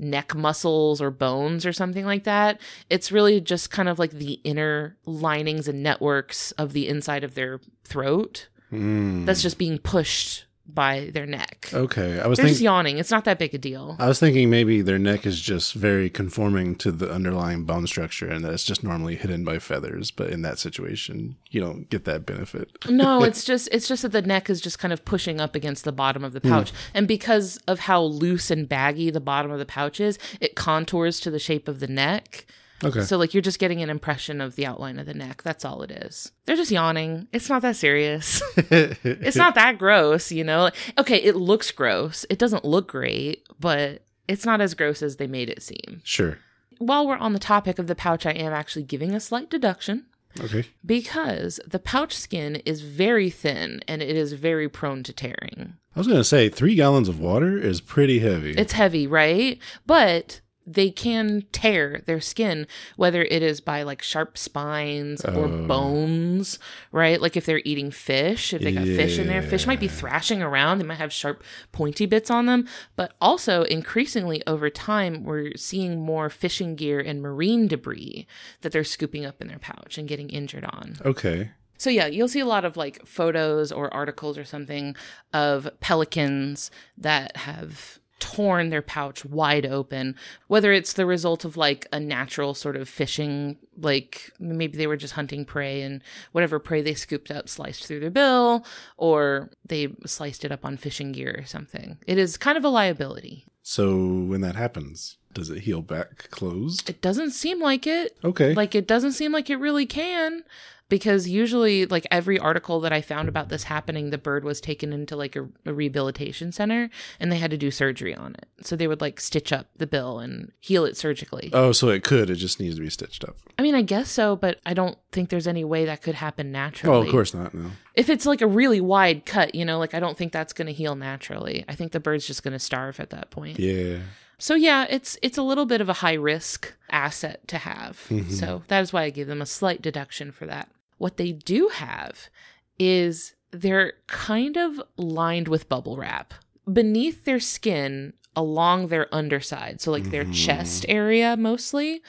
neck 0.01 0.36
muscles 0.36 1.00
or 1.01 1.12
bones 1.12 1.65
or 1.65 1.72
something 1.72 2.05
like 2.05 2.24
that, 2.25 2.60
it's 2.89 3.12
really 3.12 3.39
just 3.39 3.70
kind 3.72 3.88
of 3.88 4.00
like 4.00 4.12
the 4.12 4.34
inner 4.43 4.98
linings 5.05 5.67
and 5.67 5.81
networks 5.84 6.51
of 6.53 6.74
the 6.74 6.88
inside 6.88 7.24
of 7.24 7.36
their 7.36 7.60
throat 7.84 8.48
Mm. 8.72 9.25
that's 9.25 9.41
just 9.41 9.58
being 9.58 9.77
pushed 9.79 10.46
by 10.73 11.09
their 11.13 11.25
neck. 11.25 11.69
Okay. 11.73 12.19
I 12.19 12.27
was 12.27 12.37
They're 12.37 12.47
just 12.47 12.61
yawning. 12.61 12.97
It's 12.97 13.11
not 13.11 13.25
that 13.25 13.39
big 13.39 13.53
a 13.53 13.57
deal. 13.57 13.95
I 13.99 14.07
was 14.07 14.19
thinking 14.19 14.49
maybe 14.49 14.81
their 14.81 14.99
neck 14.99 15.25
is 15.25 15.39
just 15.41 15.73
very 15.73 16.09
conforming 16.09 16.75
to 16.77 16.91
the 16.91 17.11
underlying 17.11 17.63
bone 17.65 17.87
structure 17.87 18.27
and 18.27 18.43
that 18.45 18.53
it's 18.53 18.63
just 18.63 18.83
normally 18.83 19.15
hidden 19.15 19.43
by 19.43 19.59
feathers, 19.59 20.11
but 20.11 20.29
in 20.29 20.41
that 20.43 20.59
situation, 20.59 21.35
you 21.49 21.61
don't 21.61 21.89
get 21.89 22.05
that 22.05 22.25
benefit. 22.25 22.71
No, 22.89 23.23
it's 23.23 23.43
just 23.43 23.69
it's 23.71 23.87
just 23.87 24.01
that 24.03 24.11
the 24.11 24.21
neck 24.21 24.49
is 24.49 24.61
just 24.61 24.79
kind 24.79 24.93
of 24.93 25.05
pushing 25.05 25.39
up 25.39 25.55
against 25.55 25.83
the 25.83 25.91
bottom 25.91 26.23
of 26.23 26.33
the 26.33 26.39
hmm. 26.39 26.49
pouch. 26.49 26.71
And 26.93 27.07
because 27.07 27.57
of 27.67 27.79
how 27.79 28.01
loose 28.01 28.51
and 28.51 28.67
baggy 28.67 29.09
the 29.09 29.19
bottom 29.19 29.51
of 29.51 29.59
the 29.59 29.65
pouch 29.65 29.99
is, 29.99 30.17
it 30.39 30.55
contours 30.55 31.19
to 31.21 31.31
the 31.31 31.39
shape 31.39 31.67
of 31.67 31.79
the 31.79 31.87
neck. 31.87 32.45
Okay. 32.83 33.01
So 33.01 33.17
like 33.17 33.33
you're 33.33 33.41
just 33.41 33.59
getting 33.59 33.81
an 33.81 33.89
impression 33.89 34.41
of 34.41 34.55
the 34.55 34.65
outline 34.65 34.97
of 35.00 35.05
the 35.05 35.13
neck. 35.13 35.43
That's 35.43 35.63
all 35.65 35.81
it 35.83 35.91
is. 35.91 36.31
They're 36.45 36.55
just 36.55 36.71
yawning. 36.71 37.27
It's 37.31 37.50
not 37.50 37.61
that 37.61 37.75
serious. 37.75 38.41
it's 38.57 39.35
not 39.38 39.55
that 39.55 39.77
gross, 39.77 40.31
you 40.31 40.43
know. 40.43 40.71
Okay, 40.97 41.17
it 41.17 41.35
looks 41.35 41.71
gross. 41.71 42.25
It 42.29 42.39
doesn't 42.39 42.65
look 42.65 42.88
great, 42.88 43.43
but 43.59 44.03
it's 44.27 44.45
not 44.45 44.61
as 44.61 44.73
gross 44.73 45.01
as 45.01 45.17
they 45.17 45.27
made 45.27 45.50
it 45.50 45.61
seem. 45.61 46.01
sure. 46.03 46.39
While 46.79 47.05
we're 47.07 47.17
on 47.17 47.33
the 47.33 47.39
topic 47.39 47.77
of 47.77 47.85
the 47.85 47.93
pouch, 47.93 48.25
I 48.25 48.31
am 48.31 48.53
actually 48.53 48.83
giving 48.83 49.13
a 49.13 49.19
slight 49.19 49.51
deduction 49.51 50.07
Okay. 50.39 50.65
because 50.83 51.59
the 51.67 51.77
pouch 51.77 52.15
skin 52.17 52.55
is 52.65 52.81
very 52.81 53.29
thin 53.29 53.81
and 53.88 54.01
it 54.01 54.15
is 54.17 54.33
very 54.33 54.67
prone 54.67 55.03
to 55.03 55.13
tearing. 55.13 55.75
I 55.95 56.00
was 56.00 56.07
going 56.07 56.19
to 56.19 56.23
say 56.23 56.50
three 56.50 56.73
gallons 56.73 57.07
of 57.07 57.19
water 57.19 57.55
is 57.57 57.81
pretty 57.81 58.19
heavy. 58.19 58.51
It's 58.53 58.73
heavy, 58.73 59.05
right? 59.05 59.59
But 59.85 60.40
they 60.65 60.91
can 60.91 61.43
tear 61.51 62.01
their 62.05 62.21
skin, 62.21 62.67
whether 62.95 63.23
it 63.23 63.41
is 63.41 63.59
by 63.61 63.81
like 63.83 64.01
sharp 64.01 64.37
spines 64.37 65.25
or 65.25 65.45
Oh. 65.45 65.65
bones, 65.67 66.59
right? 66.91 67.19
Like 67.19 67.35
if 67.35 67.45
they're 67.45 67.61
eating 67.65 67.89
fish, 67.91 68.53
if 68.53 68.61
they 68.61 68.71
got 68.71 68.85
fish 68.85 69.17
in 69.17 69.27
there, 69.27 69.41
fish 69.41 69.65
might 69.65 69.79
be 69.79 69.87
thrashing 69.87 70.41
around. 70.41 70.77
They 70.77 70.83
might 70.85 70.99
have 70.99 71.11
sharp, 71.11 71.43
pointy 71.71 72.05
bits 72.05 72.29
on 72.29 72.45
them. 72.45 72.67
But 72.95 73.13
also, 73.19 73.63
increasingly 73.63 74.45
over 74.45 74.69
time, 74.69 75.23
we're 75.23 75.55
seeing 75.57 75.99
more 75.99 76.29
fishing 76.29 76.75
gear 76.75 76.99
and 76.99 77.21
marine 77.21 77.67
debris 77.67 78.27
that 78.61 78.71
they're 78.71 78.83
scooping 78.83 79.25
up 79.25 79.41
in 79.41 79.47
their 79.47 79.59
pouch 79.59 79.97
and 79.97 80.07
getting 80.07 80.29
injured 80.29 80.65
on. 80.65 80.97
okay. 81.03 81.51
So 81.77 81.89
yeah, 81.89 82.05
you'll 82.05 82.27
see 82.27 82.39
a 82.41 82.45
lot 82.45 82.63
of 82.63 82.77
like 82.77 83.03
photos 83.07 83.71
or 83.71 83.91
articles 83.91 84.37
or 84.37 84.45
something 84.45 84.95
of 85.33 85.67
pelicans 85.79 86.69
that 86.99 87.35
have 87.37 87.97
torn 88.21 88.69
their 88.69 88.81
pouch 88.81 89.25
wide 89.25 89.65
open 89.65 90.15
whether 90.47 90.71
it's 90.71 90.93
the 90.93 91.05
result 91.05 91.43
of 91.43 91.57
like 91.57 91.85
a 91.91 91.99
natural 91.99 92.53
sort 92.53 92.75
of 92.77 92.87
fishing 92.87 93.57
like 93.77 94.31
maybe 94.39 94.77
they 94.77 94.87
were 94.87 94.95
just 94.95 95.15
hunting 95.15 95.43
prey 95.43 95.81
and 95.81 96.01
whatever 96.31 96.59
prey 96.59 96.81
they 96.81 96.93
scooped 96.93 97.31
up 97.31 97.49
sliced 97.49 97.85
through 97.85 97.99
their 97.99 98.09
bill 98.11 98.63
or 98.97 99.49
they 99.67 99.87
sliced 100.05 100.45
it 100.45 100.51
up 100.51 100.63
on 100.63 100.77
fishing 100.77 101.11
gear 101.11 101.35
or 101.39 101.45
something 101.45 101.97
it 102.07 102.17
is 102.17 102.37
kind 102.37 102.57
of 102.57 102.63
a 102.63 102.69
liability 102.69 103.43
So 103.63 103.89
when 104.29 104.41
that 104.41 104.55
happens, 104.55 105.17
does 105.33 105.49
it 105.49 105.61
heal 105.63 105.81
back 105.81 106.29
closed? 106.31 106.89
it 106.89 107.01
doesn't 107.01 107.31
seem 107.31 107.59
like 107.59 107.85
it 107.87 108.15
Okay. 108.23 108.53
Like 108.53 108.75
it 108.75 108.87
doesn't 108.87 109.13
seem 109.13 109.31
like 109.31 109.49
it 109.49 109.57
really 109.57 109.85
can 109.85 110.43
because 110.91 111.25
usually 111.29 111.86
like 111.86 112.05
every 112.12 112.38
article 112.38 112.81
that 112.81 112.91
I 112.91 113.00
found 113.01 113.29
about 113.29 113.48
this 113.48 113.63
happening 113.63 114.10
the 114.10 114.17
bird 114.17 114.43
was 114.43 114.60
taken 114.60 114.91
into 114.91 115.15
like 115.15 115.38
a, 115.38 115.48
a 115.65 115.74
rehabilitation 115.74 116.51
center 116.51 116.89
and 117.17 117.31
they 117.31 117.38
had 117.38 117.50
to 117.51 117.57
do 117.57 117.71
surgery 117.71 118.13
on 118.13 118.36
it. 118.36 118.45
So 118.65 118.75
they 118.75 118.88
would 118.88 119.00
like 119.00 119.21
stitch 119.21 119.53
up 119.53 119.67
the 119.77 119.88
bill 119.88 120.19
and 120.19 120.51
heal 120.60 120.83
it 120.83 120.98
surgically. 120.98 121.50
oh, 121.53 121.71
so 121.71 121.88
it 121.88 122.03
could. 122.03 122.29
It 122.29 122.36
just 122.36 122.60
needs 122.60 122.75
to 122.75 122.81
be 122.81 122.89
stitched 122.89 123.24
up. 123.24 123.38
I 123.57 123.62
mean, 123.62 123.74
I 123.74 123.81
guess 123.83 124.12
so, 124.12 124.36
but 124.36 124.60
I 124.65 124.74
don't 124.74 124.98
think 125.13 125.29
there's 125.29 125.48
any 125.48 125.63
way 125.63 125.86
that 125.86 126.01
could 126.01 126.15
happen 126.15 126.51
naturally. 126.51 126.95
Oh, 126.98 127.01
of 127.01 127.10
course 127.10 127.33
not. 127.33 127.53
No. 127.53 127.71
If 127.95 128.10
it's 128.10 128.25
like 128.25 128.41
a 128.41 128.48
really 128.48 128.81
wide 128.81 129.25
cut, 129.25 129.55
you 129.55 129.63
know, 129.63 129.79
like 129.79 129.93
I 129.93 130.01
don't 130.01 130.17
think 130.17 130.33
that's 130.33 130.51
going 130.51 130.67
to 130.67 130.74
heal 130.74 130.95
naturally. 130.95 131.63
I 131.69 131.75
think 131.75 131.93
the 131.93 132.01
bird's 132.01 132.27
just 132.27 132.43
going 132.43 132.51
to 132.53 132.60
starve 132.60 133.00
at 133.00 133.12
that 133.12 133.31
point. 133.31 133.60
Yeah. 133.60 134.00
So 134.39 134.55
yeah, 134.55 134.88
it's 134.89 135.17
it's 135.21 135.38
a 135.38 135.43
little 135.43 135.65
bit 135.65 135.79
of 135.81 135.88
a 135.88 135.93
high 135.93 136.15
risk 136.15 136.74
asset 136.89 137.48
to 137.48 137.60
have. 137.60 138.05
Mhm. 138.10 138.29
So 138.31 138.63
that 138.67 138.81
is 138.81 138.91
why 138.91 139.03
I 139.03 139.10
gave 139.10 139.27
them 139.27 139.41
a 139.41 139.45
slight 139.45 139.81
deduction 139.81 140.31
for 140.33 140.45
that. 140.48 140.67
What 141.01 141.17
they 141.17 141.31
do 141.31 141.70
have 141.70 142.29
is 142.77 143.34
they're 143.50 143.93
kind 144.05 144.55
of 144.55 144.79
lined 144.98 145.48
with 145.48 145.67
bubble 145.67 145.98
wrap. 145.98 146.36
Beneath 146.72 147.25
their 147.25 147.39
skin, 147.39 148.13
along 148.36 148.89
their 148.89 149.13
underside, 149.13 149.81
so 149.81 149.91
like 149.91 150.12
their 150.12 150.25
Mhm. 150.25 150.34
chest 150.46 150.86
area 150.88 151.36
mostly, 151.36 152.03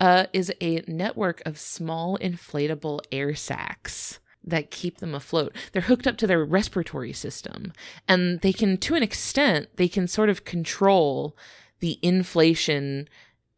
uh, 0.00 0.26
is 0.32 0.52
a 0.60 0.82
network 0.88 1.40
of 1.46 1.56
small 1.56 2.18
inflatable 2.18 2.98
air 3.12 3.36
sacs 3.36 4.18
that 4.42 4.72
keep 4.72 4.98
them 4.98 5.14
afloat. 5.14 5.54
They're 5.70 5.82
hooked 5.82 6.08
up 6.08 6.16
to 6.16 6.26
their 6.26 6.44
respiratory 6.44 7.12
system, 7.12 7.72
and 8.08 8.40
they 8.40 8.52
can, 8.52 8.76
to 8.78 8.96
an 8.96 9.04
extent, 9.04 9.68
they 9.76 9.86
can 9.86 10.08
sort 10.08 10.28
of 10.28 10.44
control 10.44 11.36
the 11.78 12.00
inflation 12.02 13.08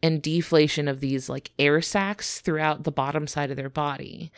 and 0.03 0.21
deflation 0.21 0.89
of 0.89 1.01
these 1.01 1.31
like 1.31 1.53
air 1.59 1.81
sacs 1.81 2.39
throughout 2.41 2.85
the 2.85 2.93
bottom 2.93 3.27
side 3.27 3.51
of 3.51 3.57
their 3.57 3.71
body. 3.71 4.31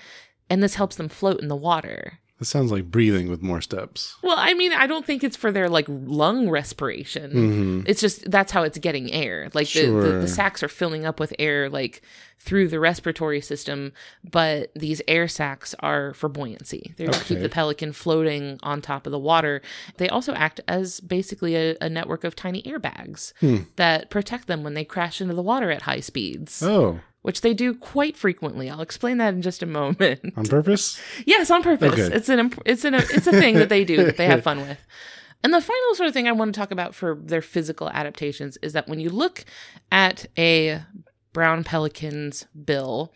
And 0.49 0.63
this 0.63 0.75
helps 0.77 0.97
them 0.97 1.09
float 1.09 1.41
in 1.41 1.49
the 1.49 1.57
water. 1.57 2.19
That 2.39 2.45
sounds 2.45 2.71
like 2.71 2.91
breathing 2.91 3.31
with 3.31 3.41
more 3.41 3.63
steps. 3.63 4.15
Well, 4.23 4.37
I 4.37 4.53
mean, 4.53 4.71
I 4.75 4.87
don't 4.87 5.07
think 5.07 5.25
it's 5.25 5.39
for 5.39 5.51
their 5.51 5.71
like 5.71 5.87
lung 5.89 6.51
respiration. 6.51 7.31
Mm-hmm. 7.33 7.81
It's 7.87 7.99
just 8.01 8.31
that's 8.31 8.53
how 8.53 8.63
it's 8.63 8.77
getting 8.77 9.11
air. 9.11 9.49
Like 9.55 9.69
the, 9.71 9.81
the, 9.87 9.87
Sure. 9.87 10.21
the 10.21 10.29
sacs 10.29 10.63
are 10.63 10.69
filling 10.69 11.07
up 11.07 11.19
with 11.19 11.33
air 11.39 11.71
like 11.71 12.03
through 12.39 12.69
the 12.69 12.79
respiratory 12.79 13.41
system, 13.41 13.95
but 14.23 14.71
these 14.77 15.01
air 15.09 15.29
sacs 15.29 15.75
are 15.81 16.13
for 16.13 16.29
buoyancy. 16.29 16.93
They 16.99 17.07
keep 17.25 17.41
the 17.41 17.49
pelican 17.49 17.93
floating 17.95 18.59
on 18.63 18.83
top 18.83 19.07
of 19.07 19.13
the 19.13 19.19
water. 19.19 19.63
They 19.97 20.11
also 20.11 20.35
act 20.35 20.61
as 20.69 21.01
basically 21.01 21.57
a, 21.57 21.77
a 21.81 21.89
network 21.89 22.23
of 22.23 22.37
tiny 22.37 22.63
airbags 22.65 23.33
that 23.77 24.11
protect 24.11 24.47
them 24.47 24.63
when 24.63 24.75
they 24.75 24.85
crash 24.85 25.23
into 25.23 25.35
the 25.35 25.43
water 25.43 25.71
at 25.71 25.83
high 25.83 26.01
speeds, 26.01 26.63
Oh, 26.63 27.01
which 27.27 27.41
they 27.41 27.53
do 27.53 27.75
quite 27.75 28.17
frequently. 28.17 28.71
I'll 28.71 28.81
explain 28.81 29.17
that 29.19 29.35
in 29.35 29.43
just 29.43 29.61
a 29.61 29.67
moment. 29.67 30.21
on 30.37 30.45
purpose? 30.47 31.01
Yes, 31.27 31.51
on 31.51 31.61
purpose. 31.61 31.93
Okay. 31.99 32.15
It's 32.15 32.29
an 32.29 32.39
imp- 32.39 32.63
it's 32.65 32.85
an 32.85 32.95
it's 32.95 33.27
a 33.27 33.33
thing 33.33 33.57
that 33.57 33.69
they 33.69 33.85
do 33.85 34.05
that 34.05 34.17
they 34.17 34.27
have 34.27 34.45
fun 34.45 34.61
with. 34.61 34.79
And 35.43 35.53
the 35.53 35.61
final 35.61 35.95
sort 35.95 36.07
of 36.07 36.15
thing 36.15 36.29
I 36.29 36.33
want 36.33 36.55
to 36.55 36.61
talk 36.61 36.71
about 36.71 36.95
for 36.95 37.17
their 37.17 37.43
physical 37.43 37.91
adaptations 37.91 38.59
is 38.63 38.75
that 38.75 38.87
when 38.87 39.01
you 39.01 39.11
look 39.11 39.45
at 39.91 40.27
a 40.39 40.83
brown 41.33 41.65
pelican's 41.65 42.47
bill, 42.65 43.13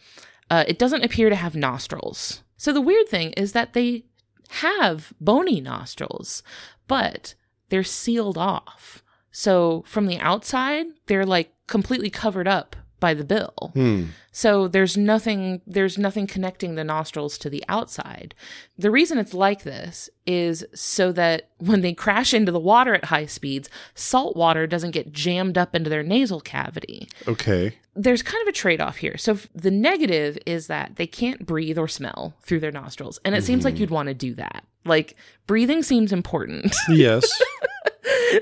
uh, 0.51 0.65
it 0.67 0.77
doesn't 0.81 1.05
appear 1.05 1.31
to 1.31 1.37
have 1.37 1.55
nostrils. 1.55 2.43
So 2.57 2.73
the 2.73 2.81
weird 2.81 3.09
thing 3.09 3.31
is 3.35 3.53
that 3.53 3.75
they 3.75 4.07
have 4.49 5.13
bony 5.21 5.61
nostrils, 5.61 6.43
but 6.89 7.35
they're 7.69 7.85
sealed 7.85 8.37
off. 8.37 9.05
So 9.31 9.85
from 9.87 10.07
the 10.07 10.19
outside, 10.19 10.87
they're 11.07 11.25
like 11.25 11.53
completely 11.69 12.11
covered 12.11 12.49
up 12.49 12.75
by 13.01 13.15
the 13.15 13.25
bill. 13.25 13.71
Hmm. 13.75 14.05
So 14.33 14.69
there's 14.69 14.97
nothing 14.97 15.61
there's 15.67 15.99
nothing 15.99 16.27
connecting 16.27 16.75
the 16.75 16.85
nostrils 16.85 17.37
to 17.39 17.51
the 17.51 17.65
outside. 17.69 18.35
The 18.79 18.91
reason 18.91 19.19
it's 19.19 19.35
like 19.35 19.65
this 19.65 20.09
is 20.27 20.65
so 20.75 21.11
that 21.13 21.49
when 21.59 21.81
they 21.81 21.93
crash 21.93 22.33
into 22.33 22.53
the 22.53 22.61
water 22.61 22.95
at 22.95 23.07
high 23.07 23.27
speeds, 23.27 23.69
salt 23.95 24.37
water 24.37 24.67
doesn't 24.67 24.93
get 24.93 25.13
jammed 25.13 25.59
up 25.59 25.75
into 25.75 25.91
their 25.91 26.05
nasal 26.05 26.41
cavity. 26.41 27.09
Okay. 27.27 27.75
There's 27.97 28.23
kind 28.23 28.41
of 28.43 28.49
a 28.49 28.53
trade-off 28.53 28.99
here. 28.99 29.17
So 29.19 29.37
the 29.53 29.73
negative 29.73 30.39
is 30.47 30.69
that 30.69 30.95
they 30.95 31.09
can't 31.09 31.45
breathe 31.45 31.77
or 31.77 31.89
smell 31.89 32.35
through 32.43 32.61
their 32.61 32.71
nostrils. 32.71 33.19
And 33.25 33.35
it 33.35 33.43
seems 33.43 33.65
like 33.65 33.81
you'd 33.81 33.91
want 33.91 34.07
to 34.07 34.15
do 34.15 34.35
that. 34.35 34.65
Like 34.85 35.17
breathing 35.49 35.83
seems 35.83 36.13
important. 36.13 36.75
Yes. 36.89 37.29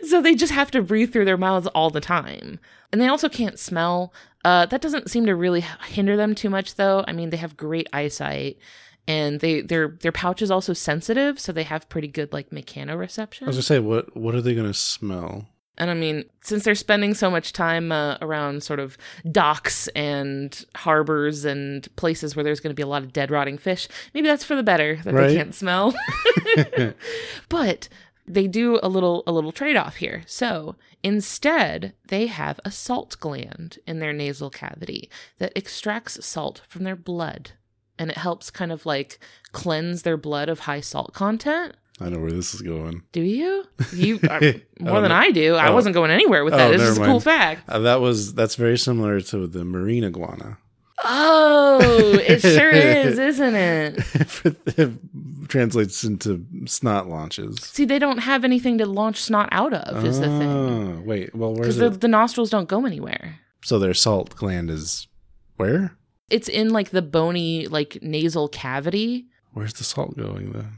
so 0.09 0.21
they 0.21 0.35
just 0.35 0.53
have 0.53 0.71
to 0.73 0.83
breathe 0.83 1.13
through 1.13 1.25
their 1.25 1.37
mouths 1.37 1.67
all 1.69 1.91
the 1.91 2.01
time. 2.01 2.59
And 2.93 3.01
they 3.01 3.09
also 3.09 3.29
can't 3.29 3.59
smell. 3.59 4.13
Uh, 4.45 4.67
that 4.67 4.81
doesn't 4.81 5.11
seem 5.11 5.27
to 5.27 5.35
really 5.35 5.65
hinder 5.89 6.17
them 6.17 6.35
too 6.35 6.49
much, 6.51 6.77
though. 6.77 7.05
I 7.09 7.13
mean, 7.13 7.31
they 7.31 7.37
have 7.39 7.57
great 7.57 7.89
eyesight, 7.93 8.59
and 9.07 9.41
they 9.41 9.61
their 9.63 9.97
their 10.01 10.13
pouch 10.13 10.43
is 10.43 10.51
also 10.51 10.73
sensitive, 10.73 11.39
so 11.41 11.53
they 11.53 11.65
have 11.65 11.89
pretty 11.89 12.09
good 12.09 12.33
like 12.33 12.47
I 12.53 12.57
was 12.57 12.65
mechanoreception. 12.65 13.41
gonna 13.47 13.63
say, 13.63 13.79
what 13.81 14.17
what 14.17 14.35
are 14.35 14.41
they 14.41 14.55
gonna 14.55 14.75
smell? 14.75 15.49
And 15.81 15.91
I 15.91 15.95
mean, 15.95 16.25
since 16.41 16.65
they're 16.65 16.75
spending 16.75 17.15
so 17.15 17.31
much 17.31 17.53
time 17.53 17.93
uh, 17.93 18.17
around 18.21 18.65
sort 18.65 18.81
of 18.81 18.99
docks 19.31 19.87
and 19.89 20.65
harbors 20.75 21.45
and 21.45 21.87
places 21.95 22.35
where 22.35 22.43
there's 22.43 22.59
going 22.59 22.71
to 22.73 22.75
be 22.75 22.83
a 22.83 22.87
lot 22.89 23.05
of 23.05 23.13
dead 23.13 23.31
rotting 23.31 23.59
fish, 23.59 23.87
maybe 24.13 24.27
that's 24.27 24.43
for 24.43 24.57
the 24.57 24.65
better 24.65 24.97
that 25.05 25.15
Right. 25.15 25.29
they 25.29 25.37
can't 25.37 25.55
smell. 25.55 25.95
but 27.49 27.89
they 28.29 28.47
do 28.47 28.79
a 28.83 28.89
little 28.89 29.23
a 29.27 29.33
little 29.33 29.53
trade-off 29.53 29.97
here. 29.97 30.23
So, 30.27 30.77
instead, 31.03 31.95
they 32.09 32.27
have 32.27 32.61
a 32.65 32.71
salt 32.71 33.17
gland 33.21 33.79
in 33.87 33.99
their 33.99 34.13
nasal 34.13 34.51
cavity 34.51 35.11
that 35.39 35.53
extracts 35.57 36.25
salt 36.25 36.63
from 36.69 36.85
their 36.85 36.97
blood. 36.97 37.53
And 37.99 38.11
it 38.11 38.17
helps 38.19 38.51
kind 38.51 38.71
of 38.71 38.87
like 38.87 39.19
cleanse 39.53 40.03
their 40.03 40.17
blood 40.17 40.49
of 40.49 40.61
high 40.61 40.81
salt 40.81 41.13
content. 41.15 41.75
I 42.01 42.09
know 42.11 42.21
where 42.21 42.31
this 42.31 42.55
is 42.55 42.63
going. 42.63 43.03
Do 43.11 43.21
you? 43.23 43.65
You 43.93 44.21
are 44.31 44.41
more 44.79 44.99
Oh, 44.99 45.01
than 45.01 45.09
no. 45.11 45.17
I 45.17 45.33
do. 45.33 45.57
I 45.57 45.69
Oh. 45.71 45.75
wasn't 45.75 45.95
going 45.95 46.13
anywhere 46.13 46.45
with 46.45 46.55
Oh, 46.55 46.59
that. 46.59 46.73
It's 46.73 46.79
never 46.81 46.91
just 46.95 47.01
a 47.03 47.05
cool 47.07 47.19
fact. 47.19 47.69
Uh, 47.69 47.81
that 47.81 48.01
was 48.01 48.35
that's 48.35 48.55
very 48.55 48.79
similar 48.79 49.21
to 49.23 49.49
the 49.49 49.65
marine 49.65 50.05
iguana. 50.05 50.59
Oh, 51.05 51.79
it 52.27 52.41
sure 52.41 52.71
is, 52.71 53.19
isn't 53.19 53.55
it? 53.55 53.99
it 54.79 55.49
translates 55.49 56.05
into 56.05 56.45
snot 56.67 57.09
launches. 57.09 57.57
See, 57.63 57.85
they 57.85 57.99
don't 57.99 58.19
have 58.19 58.45
anything 58.45 58.79
to 58.79 58.87
launch 58.87 59.23
snot 59.23 59.49
out 59.53 59.73
of. 59.73 60.05
Is 60.05 60.21
the 60.21 60.27
thing 60.27 60.49
Oh, 60.49 61.03
wait. 61.05 61.35
Well, 61.35 61.55
where's 61.55 61.77
because 61.77 61.93
the, 61.93 61.99
the 61.99 62.09
nostrils 62.09 62.51
don't 62.51 62.69
go 62.69 62.85
anywhere. 62.85 63.39
So 63.63 63.79
their 63.79 63.95
salt 63.95 64.35
gland 64.37 64.71
is 64.71 65.07
where? 65.57 65.97
It's 66.31 66.49
in 66.49 66.71
like 66.71 66.91
the 66.91 67.03
bony, 67.03 67.67
like 67.67 67.99
nasal 68.03 68.49
cavity. 68.49 69.27
Where's 69.53 69.73
the 69.75 69.85
salt 69.85 70.17
going 70.17 70.53
then? 70.53 70.73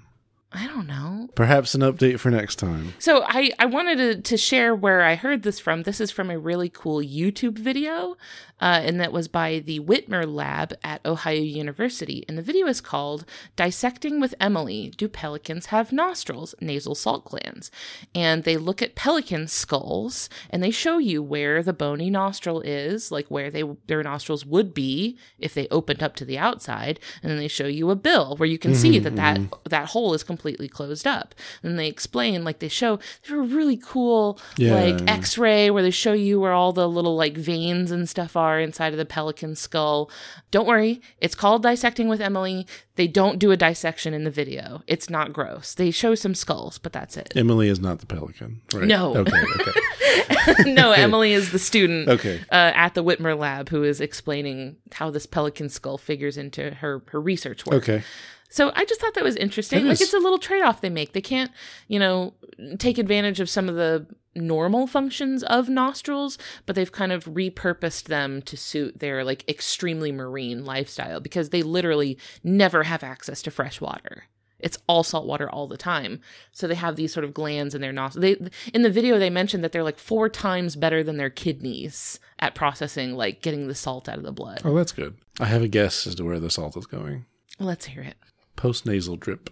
I 0.53 0.67
don't 0.67 0.89
know. 0.89 1.29
Perhaps 1.37 1.77
an 1.77 1.83
update 1.83 2.19
for 2.19 2.29
next 2.31 2.57
time. 2.57 2.95
So 2.99 3.23
I, 3.25 3.53
I 3.61 3.67
wanted 3.67 3.97
to, 3.99 4.21
to 4.21 4.37
share 4.37 4.75
where 4.75 5.03
I 5.03 5.15
heard 5.15 5.45
this 5.45 5.61
from. 5.61 5.85
This 5.85 6.01
is 6.01 6.11
from 6.11 6.29
a 6.29 6.41
really 6.41 6.69
cool 6.69 7.01
YouTube 7.01 7.57
video, 7.57 8.17
uh, 8.61 8.81
and 8.83 9.01
that 9.01 9.13
was 9.13 9.29
by 9.29 9.61
the 9.61 9.79
Witmer 9.79 10.27
Lab 10.27 10.75
at 10.83 11.07
Ohio 11.07 11.41
University. 11.41 12.25
And 12.29 12.37
the 12.37 12.43
video 12.43 12.67
is 12.67 12.81
called 12.81 13.25
Dissecting 13.55 14.19
with 14.19 14.35
Emily 14.41 14.93
Do 14.97 15.07
Pelicans 15.07 15.67
Have 15.67 15.93
Nostrils? 15.93 16.57
Nasal 16.61 16.97
Salt 16.97 17.27
Glands. 17.27 17.71
And 18.13 18.43
they 18.43 18.57
look 18.57 18.83
at 18.83 18.97
pelican 18.97 19.47
skulls 19.47 20.29
and 20.51 20.65
they 20.65 20.73
show 20.73 20.99
you 20.99 21.23
where 21.23 21.63
the 21.63 21.73
bony 21.73 22.11
nostril 22.11 22.61
is, 22.61 23.13
like 23.13 23.27
where 23.29 23.53
they 23.53 23.63
their 23.87 24.03
nostrils 24.03 24.45
would 24.45 24.75
be 24.75 25.17
if 25.39 25.55
they 25.55 25.69
opened 25.69 26.03
up 26.03 26.17
to 26.17 26.25
the 26.25 26.39
outside. 26.39 26.99
And 27.23 27.31
then 27.31 27.39
they 27.39 27.49
show 27.49 27.69
you 27.69 27.91
a 27.91 27.97
bill 27.97 28.37
where 28.37 28.49
you 28.49 28.59
can 28.59 28.75
see 28.75 28.99
that 28.99 29.15
that, 29.15 29.41
that 29.69 29.91
hole 29.91 30.13
is 30.13 30.25
completely 30.25 30.40
closed 30.69 31.07
up. 31.07 31.35
And 31.63 31.79
they 31.79 31.87
explain, 31.89 32.45
like 32.45 32.59
they 32.59 32.69
show, 32.69 32.99
there's 33.29 33.39
a 33.39 33.55
really 33.55 33.77
cool 33.77 34.39
Yeah. 34.57 34.75
like 34.75 35.09
x-ray 35.09 35.71
where 35.71 35.83
they 35.83 35.91
show 35.91 36.13
you 36.13 36.41
where 36.41 36.53
all 36.53 36.73
the 36.73 36.89
little 36.89 37.17
like 37.17 37.37
veins 37.37 37.91
and 37.91 38.09
stuff 38.09 38.37
are 38.37 38.59
inside 38.61 38.93
of 38.93 38.99
the 38.99 39.05
pelican 39.05 39.55
skull. 39.57 40.11
Don't 40.51 40.67
worry, 40.67 41.01
it's 41.21 41.35
called 41.35 41.63
Dissecting 41.63 42.09
with 42.09 42.21
Emily. 42.21 42.67
They 42.97 43.07
don't 43.07 43.39
do 43.39 43.51
a 43.51 43.57
dissection 43.57 44.13
in 44.13 44.25
the 44.25 44.31
video. 44.31 44.83
It's 44.87 45.09
not 45.09 45.33
gross. 45.33 45.73
They 45.75 45.91
show 45.91 46.15
some 46.15 46.35
skulls, 46.35 46.77
but 46.77 46.93
that's 46.93 47.17
it. 47.17 47.33
Emily 47.35 47.69
is 47.69 47.81
not 47.81 48.01
the 48.01 48.07
pelican, 48.07 48.61
right? 48.75 48.85
No. 48.85 49.17
Okay. 49.17 49.33
Okay. 49.61 50.65
no, 50.73 50.93
Emily 50.97 51.33
is 51.33 51.51
the 51.53 51.59
student 51.59 52.09
Okay. 52.09 52.41
uh, 52.51 52.73
at 52.75 52.95
the 52.95 53.03
Witmer 53.03 53.39
lab 53.39 53.71
who 53.71 53.85
is 53.85 54.01
explaining 54.03 54.77
how 54.93 55.09
this 55.11 55.25
pelican 55.25 55.69
skull 55.71 55.97
figures 55.99 56.37
into 56.37 56.73
her 56.75 57.03
her 57.09 57.21
research 57.21 57.65
work. 57.65 57.77
Okay. 57.77 58.03
So 58.51 58.73
I 58.75 58.85
just 58.85 59.01
thought 59.01 59.15
that 59.15 59.25
was 59.25 59.37
interesting. 59.37 59.81
It 59.81 59.85
like 59.85 59.93
is. 59.95 60.03
it's 60.03 60.15
a 60.15 60.19
little 60.19 60.39
trade 60.39 60.63
off 60.63 60.81
they 60.81 60.91
make. 60.91 61.13
They 61.13 61.21
can't, 61.21 61.51
you 61.89 61.99
know, 61.99 62.35
take 62.79 62.99
advantage 62.99 63.41
of 63.41 63.49
some 63.49 63.69
of 63.69 63.77
the 63.77 64.07
normal 64.35 64.87
functions 64.87 65.43
of 65.45 65.69
nostrils, 65.69 66.37
but 66.67 66.77
they've 66.77 66.93
kind 66.93 67.13
of 67.13 67.25
repurposed 67.25 68.05
them 68.05 68.43
to 68.43 68.57
suit 68.57 68.99
their 68.99 69.25
like 69.25 69.49
extremely 69.49 70.13
marine 70.13 70.65
lifestyle 70.65 71.21
because 71.21 71.51
they 71.51 71.63
literally 71.63 72.19
never 72.45 72.83
have 72.83 73.03
access 73.03 73.41
to 73.43 73.51
fresh 73.51 73.81
water. 73.81 74.25
It's 74.59 74.79
all 74.87 75.03
salt 75.03 75.27
water 75.27 75.49
all 75.49 75.67
the 75.67 75.79
time. 75.79 76.21
So 76.53 76.67
they 76.67 76.75
have 76.75 76.97
these 76.97 77.15
sort 77.15 77.25
of 77.25 77.33
glands 77.33 77.75
in 77.75 77.81
their 77.81 77.93
nostrils. 77.93 78.23
They 78.23 78.51
in 78.75 78.83
the 78.83 78.91
video 78.91 79.19
they 79.19 79.31
mentioned 79.31 79.65
that 79.65 79.73
they're 79.73 79.83
like 79.83 79.99
four 79.99 80.29
times 80.29 80.77
better 80.77 81.03
than 81.03 81.17
their 81.17 81.31
kidneys 81.31 82.21
at 82.39 82.55
processing 82.55 83.15
like 83.15 83.43
getting 83.43 83.69
the 83.69 83.75
salt 83.75 84.09
out 84.09 84.19
of 84.19 84.25
the 84.25 84.33
blood. 84.33 84.61
Oh, 84.65 84.75
that's 84.75 84.93
good. 84.93 85.17
I 85.39 85.47
have 85.47 85.63
a 85.63 85.69
guess 85.69 86.07
as 86.07 86.15
to 86.17 86.25
where 86.25 86.41
the 86.41 86.51
salt 86.51 86.77
is 86.77 86.87
going. 86.87 87.25
Let's 87.59 87.87
hear 87.87 88.03
it. 88.03 88.17
Post 88.61 88.85
nasal 88.87 89.17
drip. 89.17 89.49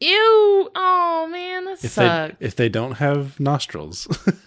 Ew! 0.00 0.68
Oh 0.74 1.28
man, 1.30 1.64
that 1.64 1.84
If 1.84 1.92
sucks. 1.92 2.36
they 2.38 2.46
if 2.46 2.56
they 2.56 2.68
don't 2.68 2.92
have 3.06 3.38
nostrils, 3.38 4.06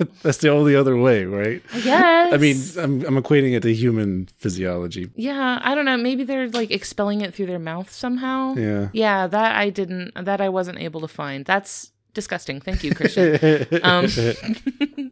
that's 0.21 0.39
the 0.39 0.49
only 0.49 0.75
other 0.75 0.97
way, 0.97 1.23
right? 1.25 1.61
I 1.73 1.79
guess. 1.79 2.33
I 2.33 2.37
mean, 2.37 2.57
I'm 2.77 2.93
I'm 3.07 3.23
equating 3.23 3.55
it 3.55 3.61
to 3.61 3.73
human 3.73 4.27
physiology. 4.37 5.09
yeah, 5.15 5.59
I 5.63 5.73
don't 5.73 5.85
know. 5.85 5.95
Maybe 5.97 6.23
they're 6.25 6.49
like 6.49 6.71
expelling 6.71 7.21
it 7.21 7.33
through 7.33 7.45
their 7.47 7.57
mouth 7.71 7.89
somehow. 7.89 8.53
Yeah. 8.55 8.89
Yeah, 8.91 9.27
that 9.27 9.55
I 9.55 9.69
didn't. 9.69 10.11
That 10.25 10.41
I 10.41 10.49
wasn't 10.49 10.79
able 10.79 10.99
to 11.01 11.07
find. 11.07 11.45
That's 11.45 11.91
disgusting. 12.13 12.59
Thank 12.59 12.83
you, 12.83 12.93
Christian. 12.93 13.39
um, 13.83 14.07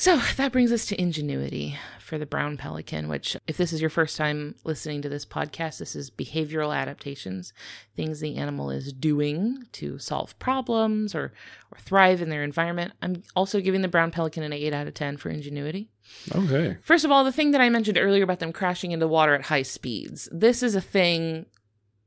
so 0.00 0.16
that 0.38 0.50
brings 0.50 0.72
us 0.72 0.86
to 0.86 0.98
ingenuity 0.98 1.78
for 1.98 2.16
the 2.16 2.24
brown 2.24 2.56
pelican. 2.56 3.06
Which, 3.06 3.36
if 3.46 3.58
this 3.58 3.70
is 3.70 3.82
your 3.82 3.90
first 3.90 4.16
time 4.16 4.54
listening 4.64 5.02
to 5.02 5.10
this 5.10 5.26
podcast, 5.26 5.76
this 5.76 5.94
is 5.94 6.10
behavioral 6.10 6.74
adaptations, 6.74 7.52
things 7.94 8.20
the 8.20 8.36
animal 8.36 8.70
is 8.70 8.94
doing 8.94 9.66
to 9.72 9.98
solve 9.98 10.38
problems 10.38 11.14
or 11.14 11.34
or 11.70 11.78
thrive 11.78 12.22
in 12.22 12.30
their 12.30 12.42
environment. 12.42 12.94
I'm 13.02 13.24
also 13.36 13.60
giving 13.60 13.82
the 13.82 13.88
brown 13.88 14.10
pelican 14.10 14.42
an 14.42 14.54
eight 14.54 14.72
out 14.72 14.86
of 14.86 14.94
ten 14.94 15.18
for 15.18 15.28
ingenuity. 15.28 15.90
okay. 16.34 16.78
First 16.80 17.04
of 17.04 17.10
all, 17.10 17.22
the 17.22 17.30
thing 17.30 17.50
that 17.50 17.60
I 17.60 17.68
mentioned 17.68 17.98
earlier 17.98 18.24
about 18.24 18.38
them 18.38 18.54
crashing 18.54 18.92
into 18.92 19.06
water 19.06 19.34
at 19.34 19.42
high 19.42 19.62
speeds. 19.62 20.30
This 20.32 20.62
is 20.62 20.74
a 20.74 20.80
thing 20.80 21.44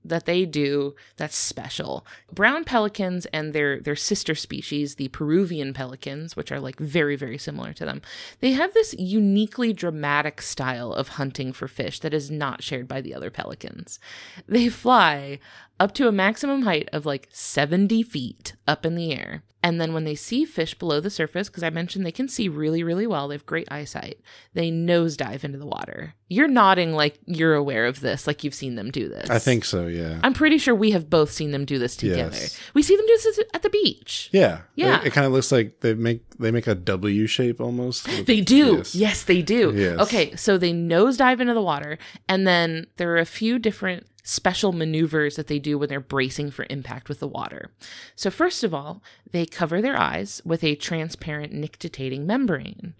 that 0.05 0.25
they 0.25 0.45
do 0.45 0.95
that's 1.17 1.35
special. 1.35 2.05
Brown 2.31 2.63
pelicans 2.63 3.25
and 3.27 3.53
their 3.53 3.79
their 3.79 3.95
sister 3.95 4.35
species, 4.35 4.95
the 4.95 5.07
Peruvian 5.09 5.73
pelicans, 5.73 6.35
which 6.35 6.51
are 6.51 6.59
like 6.59 6.79
very 6.79 7.15
very 7.15 7.37
similar 7.37 7.73
to 7.73 7.85
them. 7.85 8.01
They 8.39 8.51
have 8.51 8.73
this 8.73 8.93
uniquely 8.93 9.73
dramatic 9.73 10.41
style 10.41 10.93
of 10.93 11.09
hunting 11.09 11.53
for 11.53 11.67
fish 11.67 11.99
that 11.99 12.13
is 12.13 12.29
not 12.29 12.63
shared 12.63 12.87
by 12.87 13.01
the 13.01 13.13
other 13.13 13.29
pelicans. 13.29 13.99
They 14.47 14.69
fly 14.69 15.39
up 15.79 15.93
to 15.95 16.07
a 16.07 16.11
maximum 16.11 16.63
height 16.63 16.89
of 16.93 17.05
like 17.05 17.27
70 17.31 18.03
feet 18.03 18.55
up 18.67 18.85
in 18.85 18.95
the 18.95 19.13
air. 19.13 19.43
And 19.65 19.79
then 19.79 19.93
when 19.93 20.03
they 20.03 20.15
see 20.15 20.43
fish 20.43 20.73
below 20.73 20.99
the 20.99 21.09
surface, 21.09 21.47
because 21.47 21.63
I 21.63 21.69
mentioned 21.69 22.05
they 22.05 22.11
can 22.11 22.27
see 22.27 22.49
really, 22.49 22.83
really 22.83 23.07
well, 23.07 23.29
they 23.29 23.35
have 23.35 23.45
great 23.45 23.71
eyesight, 23.71 24.19
they 24.53 24.69
nosedive 24.69 25.45
into 25.45 25.57
the 25.57 25.65
water. 25.65 26.15
You're 26.27 26.49
nodding 26.49 26.91
like 26.91 27.17
you're 27.25 27.53
aware 27.53 27.85
of 27.85 28.01
this, 28.01 28.27
like 28.27 28.43
you've 28.43 28.53
seen 28.53 28.75
them 28.75 28.91
do 28.91 29.07
this. 29.07 29.29
I 29.29 29.39
think 29.39 29.63
so. 29.63 29.87
Yeah. 29.87 30.19
I'm 30.21 30.33
pretty 30.33 30.57
sure 30.57 30.75
we 30.75 30.91
have 30.91 31.09
both 31.09 31.31
seen 31.31 31.51
them 31.51 31.63
do 31.63 31.79
this 31.79 31.95
together. 31.95 32.35
Yes. 32.35 32.59
We 32.73 32.83
see 32.83 32.97
them 32.97 33.05
do 33.07 33.17
this 33.23 33.39
at 33.53 33.61
the 33.61 33.69
beach. 33.69 34.29
yeah. 34.33 34.61
Yeah. 34.75 35.01
It, 35.01 35.13
kind 35.13 35.25
of 35.25 35.31
looks 35.31 35.49
like 35.51 35.79
they 35.79 35.93
make 35.93 36.23
they 36.39 36.51
make 36.51 36.67
a 36.67 36.75
W 36.75 37.25
shape 37.25 37.61
almost. 37.61 38.07
They 38.25 38.41
do. 38.41 38.77
Yes. 38.77 38.95
Yes, 38.95 39.23
they 39.23 39.41
do. 39.41 39.71
Yes. 39.73 39.99
Okay, 39.99 40.35
so 40.35 40.57
they 40.57 40.73
nosedive 40.73 41.39
into 41.39 41.53
the 41.53 41.61
water, 41.61 41.97
and 42.27 42.45
then 42.45 42.87
there 42.97 43.11
are 43.13 43.17
a 43.17 43.25
few 43.25 43.59
different 43.59 44.07
special 44.23 44.71
maneuvers 44.71 45.35
that 45.35 45.47
they 45.47 45.59
do 45.59 45.77
when 45.77 45.89
they're 45.89 45.99
bracing 45.99 46.49
for 46.49 46.65
impact 46.69 47.09
with 47.09 47.19
the 47.19 47.27
water. 47.27 47.71
So, 48.15 48.29
first 48.29 48.63
of 48.63 48.73
all, 48.73 49.03
they 49.31 49.45
cover 49.45 49.81
their 49.81 49.97
eyes 49.97 50.41
with 50.45 50.63
a 50.63 50.75
transparent 50.75 51.53
nictitating 51.53 52.25
membrane. 52.25 52.93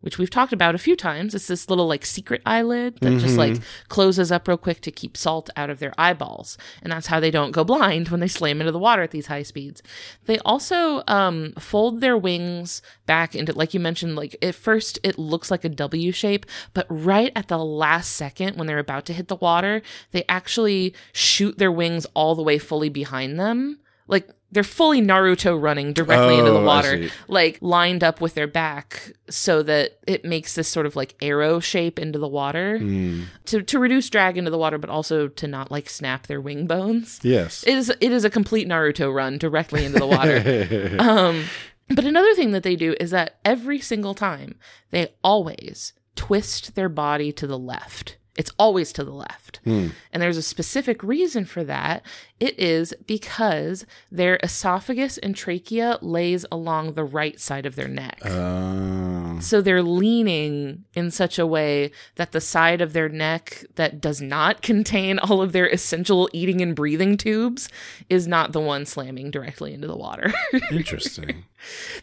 Which 0.00 0.18
we've 0.18 0.30
talked 0.30 0.52
about 0.52 0.74
a 0.74 0.78
few 0.78 0.94
times. 0.94 1.34
It's 1.34 1.48
this 1.48 1.68
little 1.68 1.88
like 1.88 2.06
secret 2.06 2.42
eyelid 2.46 2.98
that 3.00 3.18
just 3.18 3.36
like 3.36 3.56
closes 3.88 4.30
up 4.30 4.46
real 4.46 4.56
quick 4.56 4.80
to 4.82 4.90
keep 4.90 5.16
salt 5.16 5.50
out 5.56 5.70
of 5.70 5.78
their 5.78 5.92
eyeballs. 5.98 6.56
And 6.82 6.92
that's 6.92 7.08
how 7.08 7.18
they 7.18 7.30
don't 7.30 7.50
go 7.50 7.64
blind 7.64 8.10
when 8.10 8.20
they 8.20 8.28
slam 8.28 8.60
into 8.60 8.70
the 8.72 8.78
water 8.78 9.02
at 9.02 9.10
these 9.10 9.26
high 9.26 9.42
speeds. 9.42 9.82
They 10.26 10.38
also 10.40 11.02
um, 11.08 11.54
fold 11.58 12.00
their 12.00 12.16
wings 12.16 12.82
back 13.06 13.34
into, 13.34 13.52
like 13.52 13.74
you 13.74 13.80
mentioned, 13.80 14.16
like 14.16 14.36
at 14.42 14.54
first 14.54 14.98
it 15.02 15.18
looks 15.18 15.50
like 15.50 15.64
a 15.64 15.68
W 15.68 16.12
shape, 16.12 16.46
but 16.72 16.86
right 16.88 17.32
at 17.34 17.48
the 17.48 17.58
last 17.58 18.12
second 18.12 18.56
when 18.56 18.66
they're 18.66 18.78
about 18.78 19.06
to 19.06 19.12
hit 19.12 19.28
the 19.28 19.36
water, 19.36 19.82
they 20.12 20.24
actually 20.28 20.94
shoot 21.12 21.58
their 21.58 21.72
wings 21.72 22.06
all 22.14 22.34
the 22.34 22.42
way 22.42 22.58
fully 22.58 22.90
behind 22.90 23.40
them. 23.40 23.80
Like 24.08 24.28
they're 24.56 24.64
fully 24.64 25.02
Naruto 25.02 25.60
running 25.60 25.92
directly 25.92 26.38
into 26.38 26.50
the 26.50 26.60
Oh, 26.60 26.64
water, 26.64 27.08
like 27.28 27.58
lined 27.60 28.02
up 28.02 28.20
with 28.22 28.32
their 28.34 28.46
back 28.46 29.12
so 29.28 29.62
that 29.62 29.98
it 30.08 30.24
makes 30.24 30.54
this 30.54 30.66
sort 30.66 30.86
of 30.86 30.96
like 30.96 31.14
arrow 31.20 31.60
shape 31.60 31.98
into 31.98 32.18
the 32.18 32.26
water 32.26 32.78
Mm. 32.80 33.26
to, 33.44 33.62
to 33.62 33.78
reduce 33.78 34.08
drag 34.08 34.38
into 34.38 34.50
the 34.50 34.56
water, 34.58 34.78
but 34.78 34.88
also 34.88 35.28
to 35.28 35.46
not 35.46 35.70
like 35.70 35.90
snap 35.90 36.26
their 36.26 36.40
wing 36.40 36.66
bones. 36.66 37.20
Yes. 37.22 37.62
It 37.66 37.74
is 37.74 37.90
it 38.00 38.12
is 38.12 38.24
a 38.24 38.30
complete 38.30 38.66
Naruto 38.66 39.14
run 39.14 39.36
directly 39.36 39.84
into 39.84 39.98
the 39.98 40.06
water. 40.06 40.96
um, 40.98 41.44
but 41.88 42.04
another 42.04 42.34
thing 42.34 42.52
that 42.52 42.62
they 42.62 42.76
do 42.76 42.96
is 42.98 43.10
that 43.10 43.36
every 43.44 43.78
single 43.80 44.14
time 44.14 44.56
they 44.90 45.12
always 45.22 45.92
twist 46.14 46.74
their 46.76 46.88
body 46.88 47.30
to 47.32 47.46
the 47.46 47.58
left. 47.58 48.16
It's 48.38 48.52
always 48.58 48.92
to 48.92 49.02
the 49.04 49.12
left. 49.14 49.60
Hmm. 49.64 49.88
And 50.12 50.22
there's 50.22 50.36
a 50.36 50.42
specific 50.42 51.02
reason 51.02 51.46
for 51.46 51.64
that. 51.64 52.02
It 52.38 52.58
is 52.58 52.92
because 53.06 53.86
their 54.12 54.38
esophagus 54.42 55.16
and 55.18 55.34
trachea 55.34 55.98
lays 56.02 56.44
along 56.52 56.92
the 56.92 57.04
right 57.04 57.40
side 57.40 57.64
of 57.64 57.76
their 57.76 57.88
neck. 57.88 58.20
Oh. 58.26 59.38
So 59.40 59.60
they're 59.60 59.82
leaning 59.82 60.84
in 60.94 61.10
such 61.10 61.38
a 61.38 61.46
way 61.46 61.90
that 62.16 62.32
the 62.32 62.40
side 62.40 62.80
of 62.80 62.92
their 62.92 63.08
neck 63.08 63.64
that 63.76 64.00
does 64.00 64.20
not 64.20 64.62
contain 64.62 65.18
all 65.18 65.40
of 65.40 65.52
their 65.52 65.66
essential 65.66 66.28
eating 66.32 66.60
and 66.60 66.76
breathing 66.76 67.16
tubes 67.16 67.68
is 68.10 68.26
not 68.26 68.52
the 68.52 68.60
one 68.60 68.84
slamming 68.84 69.30
directly 69.30 69.72
into 69.72 69.86
the 69.86 69.96
water. 69.96 70.32
Interesting. 70.70 71.44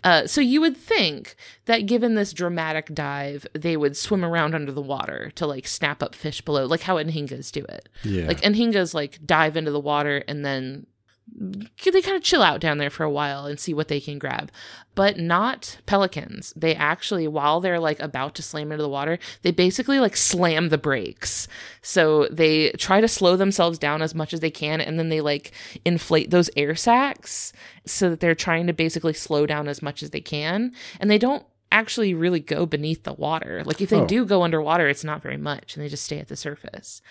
uh, 0.04 0.26
so 0.26 0.42
you 0.42 0.62
would 0.62 0.78
think 0.78 1.36
that 1.66 1.86
given 1.86 2.16
this 2.16 2.34
dramatic 2.34 2.94
dive, 2.94 3.46
they 3.54 3.78
would 3.78 3.96
swim 3.96 4.26
around 4.26 4.56
under 4.56 4.72
the 4.72 4.82
water 4.82 5.32
to 5.36 5.46
like 5.46 5.68
snap 5.68 6.02
up 6.02 6.16
fish 6.16 6.42
below, 6.42 6.66
like 6.66 6.82
how 6.82 6.98
anhingas 6.98 7.52
do 7.52 7.64
it. 7.66 7.88
Yeah. 8.04 8.28
Like 8.28 8.42
anhingas 8.42 8.94
like 8.94 9.20
dive 9.26 9.56
into 9.56 9.72
the 9.72 9.80
water 9.80 10.23
and 10.28 10.46
then 10.46 10.88
they 11.36 12.02
kind 12.02 12.18
of 12.18 12.22
chill 12.22 12.44
out 12.44 12.60
down 12.60 12.78
there 12.78 12.90
for 12.90 13.04
a 13.04 13.10
while 13.10 13.46
and 13.46 13.58
see 13.60 13.74
what 13.74 13.88
they 13.88 14.00
can 14.02 14.20
grab. 14.20 14.52
But 14.94 15.18
not 15.18 15.78
pelicans. 15.86 16.54
They 16.56 16.76
actually, 16.76 17.28
while 17.28 17.62
they're 17.62 17.80
like 17.80 18.00
about 18.02 18.36
to 18.36 18.44
slam 18.44 18.72
into 18.72 18.84
the 18.84 18.90
water, 18.90 19.18
they 19.42 19.52
basically 19.52 20.00
like 20.00 20.18
slam 20.18 20.70
the 20.70 20.78
brakes. 20.78 21.48
So 21.82 22.28
they 22.30 22.72
try 22.72 23.00
to 23.02 23.08
slow 23.08 23.36
themselves 23.38 23.80
down 23.80 24.02
as 24.02 24.14
much 24.14 24.34
as 24.34 24.42
they 24.42 24.52
can 24.52 24.82
and 24.82 25.00
then 25.00 25.10
they 25.10 25.22
like 25.22 25.54
inflate 25.86 26.30
those 26.30 26.50
air 26.58 26.76
sacs 26.76 27.54
so 27.86 28.10
that 28.10 28.20
they're 28.20 28.36
trying 28.36 28.68
to 28.68 28.74
basically 28.74 29.14
slow 29.14 29.46
down 29.46 29.68
as 29.68 29.82
much 29.82 30.04
as 30.04 30.10
they 30.12 30.22
can. 30.22 30.74
And 31.00 31.10
they 31.10 31.18
don't 31.18 31.46
actually 31.72 32.14
really 32.14 32.42
go 32.42 32.66
beneath 32.68 33.04
the 33.04 33.14
water. 33.14 33.64
Like 33.66 33.82
if 33.82 33.90
they 33.90 34.02
Oh. 34.02 34.06
do 34.06 34.26
go 34.26 34.44
underwater, 34.44 34.88
it's 34.90 35.04
not 35.06 35.22
very 35.24 35.38
much 35.38 35.76
and 35.76 35.84
they 35.84 35.90
just 35.90 36.04
stay 36.06 36.20
at 36.20 36.28
the 36.28 36.36
surface. 36.36 37.02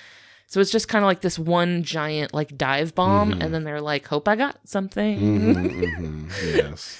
So 0.52 0.60
it's 0.60 0.70
just 0.70 0.86
kind 0.86 1.02
of 1.02 1.06
like 1.06 1.22
this 1.22 1.38
one 1.38 1.82
giant 1.82 2.34
like 2.34 2.58
dive 2.58 2.94
bomb, 2.94 3.32
and 3.32 3.54
then 3.54 3.64
they're 3.64 3.80
like, 3.80 4.06
"Hope 4.06 4.28
I 4.28 4.36
got 4.36 4.58
something." 4.68 5.18
Mhm, 5.18 5.96
mhm. 5.96 6.54
Yes. 6.54 6.98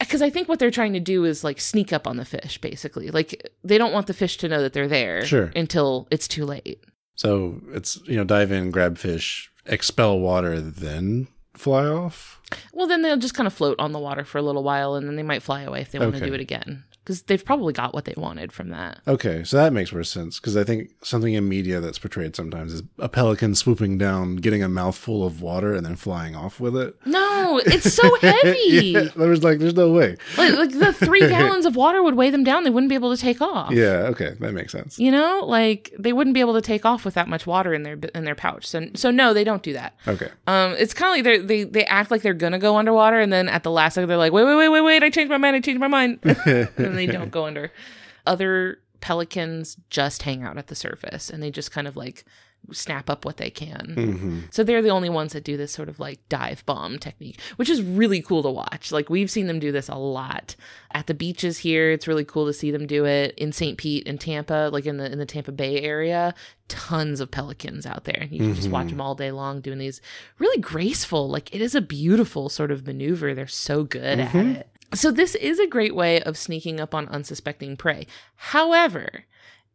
Because 0.00 0.22
I 0.22 0.28
think 0.30 0.48
what 0.48 0.58
they're 0.58 0.72
trying 0.72 0.92
to 0.94 0.98
do 1.00 1.24
is 1.24 1.44
like 1.44 1.60
sneak 1.60 1.92
up 1.92 2.08
on 2.08 2.16
the 2.16 2.24
fish, 2.24 2.58
basically. 2.60 3.12
Like 3.12 3.48
they 3.62 3.78
don't 3.78 3.92
want 3.92 4.08
the 4.08 4.12
fish 4.12 4.38
to 4.38 4.48
know 4.48 4.60
that 4.60 4.72
they're 4.72 4.88
there 4.88 5.24
Sure. 5.24 5.52
until 5.54 6.08
it's 6.10 6.26
too 6.26 6.44
late. 6.44 6.82
So 7.14 7.60
it's 7.72 7.96
you 8.08 8.16
know 8.16 8.24
dive 8.24 8.50
in, 8.50 8.72
grab 8.72 8.98
fish, 8.98 9.52
expel 9.64 10.18
water, 10.18 10.60
then 10.60 11.28
fly 11.54 11.86
off. 11.86 12.40
Well, 12.72 12.88
then 12.88 13.02
they'll 13.02 13.18
just 13.18 13.34
kind 13.34 13.46
of 13.46 13.52
float 13.54 13.78
on 13.78 13.92
the 13.92 14.00
water 14.00 14.24
for 14.24 14.38
a 14.38 14.42
little 14.42 14.64
while, 14.64 14.96
and 14.96 15.06
then 15.06 15.14
they 15.14 15.22
might 15.22 15.44
fly 15.44 15.62
away 15.62 15.82
if 15.82 15.92
they 15.92 16.00
want 16.00 16.12
to 16.14 16.18
Okay. 16.18 16.26
do 16.26 16.34
it 16.34 16.40
again. 16.40 16.82
Because 17.08 17.22
they've 17.22 17.42
probably 17.42 17.72
got 17.72 17.94
what 17.94 18.04
they 18.04 18.12
wanted 18.18 18.52
from 18.52 18.68
that. 18.68 18.98
Okay, 19.08 19.42
so 19.42 19.56
that 19.56 19.72
makes 19.72 19.94
more 19.94 20.04
sense 20.04 20.38
because 20.38 20.58
I 20.58 20.62
think 20.64 20.90
something 21.02 21.32
in 21.32 21.48
media 21.48 21.80
that's 21.80 21.98
portrayed 21.98 22.36
sometimes 22.36 22.74
is 22.74 22.82
a 22.98 23.08
pelican 23.08 23.54
swooping 23.54 23.96
down, 23.96 24.36
getting 24.36 24.62
a 24.62 24.68
mouthful 24.68 25.24
of 25.24 25.40
water, 25.40 25.72
and 25.72 25.86
then 25.86 25.96
flying 25.96 26.36
off 26.36 26.60
with 26.60 26.76
it. 26.76 26.94
No, 27.06 27.62
it's 27.66 27.94
so 27.94 28.14
heavy. 28.20 28.58
yeah, 28.92 29.08
there 29.16 29.30
was 29.30 29.42
like, 29.42 29.58
there's 29.58 29.72
no 29.72 29.90
way. 29.90 30.16
like, 30.36 30.52
like 30.52 30.78
the 30.78 30.92
three 30.92 31.20
gallons 31.28 31.64
of 31.64 31.76
water 31.76 32.02
would 32.02 32.14
weigh 32.14 32.28
them 32.28 32.44
down. 32.44 32.64
They 32.64 32.68
wouldn't 32.70 32.90
be 32.90 32.94
able 32.94 33.16
to 33.16 33.20
take 33.20 33.40
off. 33.40 33.70
Yeah, 33.72 34.08
okay, 34.10 34.34
that 34.40 34.52
makes 34.52 34.72
sense. 34.72 34.98
You 34.98 35.10
know, 35.10 35.44
like 35.46 35.94
they 35.98 36.12
wouldn't 36.12 36.34
be 36.34 36.40
able 36.40 36.52
to 36.54 36.60
take 36.60 36.84
off 36.84 37.06
with 37.06 37.14
that 37.14 37.26
much 37.26 37.46
water 37.46 37.72
in 37.72 37.84
their 37.84 37.98
in 38.14 38.24
their 38.24 38.34
pouch. 38.34 38.66
So 38.66 38.88
so 38.94 39.10
no, 39.10 39.32
they 39.32 39.44
don't 39.44 39.62
do 39.62 39.72
that. 39.72 39.94
Okay, 40.06 40.28
Um, 40.46 40.72
it's 40.78 40.92
kind 40.92 41.08
of 41.10 41.16
like 41.16 41.24
they 41.24 41.62
they 41.62 41.64
they 41.64 41.84
act 41.86 42.10
like 42.10 42.20
they're 42.20 42.34
gonna 42.34 42.58
go 42.58 42.76
underwater, 42.76 43.18
and 43.18 43.32
then 43.32 43.48
at 43.48 43.62
the 43.62 43.70
last 43.70 43.94
second 43.94 44.10
they're 44.10 44.18
like, 44.18 44.34
wait 44.34 44.44
wait 44.44 44.56
wait 44.56 44.68
wait 44.68 44.82
wait, 44.82 45.02
I 45.02 45.08
changed 45.08 45.30
my 45.30 45.38
mind, 45.38 45.56
I 45.56 45.60
changed 45.60 45.80
my 45.80 45.88
mind, 45.88 46.18
they 47.06 47.12
don't 47.12 47.30
go 47.30 47.46
under. 47.46 47.72
Other 48.26 48.80
pelicans 49.00 49.76
just 49.90 50.22
hang 50.22 50.42
out 50.42 50.58
at 50.58 50.66
the 50.66 50.74
surface, 50.74 51.30
and 51.30 51.42
they 51.42 51.50
just 51.50 51.70
kind 51.70 51.86
of 51.86 51.96
like 51.96 52.24
snap 52.72 53.08
up 53.08 53.24
what 53.24 53.36
they 53.36 53.48
can. 53.50 53.94
hmm 53.94 54.40
So 54.50 54.64
they're 54.64 54.82
the 54.82 54.90
only 54.90 55.08
ones 55.08 55.32
that 55.32 55.44
do 55.44 55.56
this 55.56 55.70
sort 55.72 55.88
of 55.88 56.00
like 56.00 56.18
dive 56.28 56.66
bomb 56.66 56.98
technique, 56.98 57.38
which 57.54 57.70
is 57.70 57.80
really 57.80 58.20
cool 58.20 58.42
to 58.42 58.50
watch. 58.50 58.90
Like 58.90 59.08
we've 59.08 59.30
seen 59.30 59.46
them 59.46 59.60
do 59.60 59.70
this 59.70 59.88
a 59.88 59.94
lot 59.94 60.56
at 60.90 61.06
the 61.06 61.14
beaches 61.14 61.58
here. 61.58 61.92
It's 61.92 62.08
really 62.08 62.24
cool 62.24 62.46
to 62.46 62.52
see 62.52 62.72
them 62.72 62.86
do 62.88 63.06
it 63.06 63.32
in 63.38 63.52
St. 63.52 63.78
Pete 63.78 64.06
and 64.08 64.20
Tampa, 64.20 64.70
like 64.72 64.86
in 64.86 64.96
the 64.96 65.10
in 65.10 65.18
the 65.18 65.24
Tampa 65.26 65.52
Bay 65.52 65.80
area. 65.80 66.34
Tons 66.66 67.20
of 67.20 67.30
pelicans 67.30 67.86
out 67.86 68.04
there, 68.04 68.18
and 68.20 68.32
you 68.32 68.40
can 68.40 68.54
just 68.54 68.68
watch 68.68 68.88
them 68.90 69.00
all 69.00 69.14
day 69.14 69.30
long 69.30 69.60
doing 69.60 69.78
these 69.78 70.02
really 70.38 70.60
graceful. 70.60 71.28
Like 71.30 71.54
it 71.54 71.62
is 71.62 71.74
a 71.76 71.80
beautiful 71.80 72.48
sort 72.48 72.70
of 72.72 72.84
maneuver. 72.86 73.34
They're 73.34 73.46
so 73.46 73.84
good 73.84 74.18
at 74.18 74.34
it. 74.34 74.68
So 74.94 75.10
this 75.10 75.34
is 75.34 75.58
a 75.58 75.66
great 75.66 75.94
way 75.94 76.20
of 76.22 76.38
sneaking 76.38 76.80
up 76.80 76.94
on 76.94 77.08
unsuspecting 77.08 77.76
prey. 77.76 78.06
However, 78.36 79.24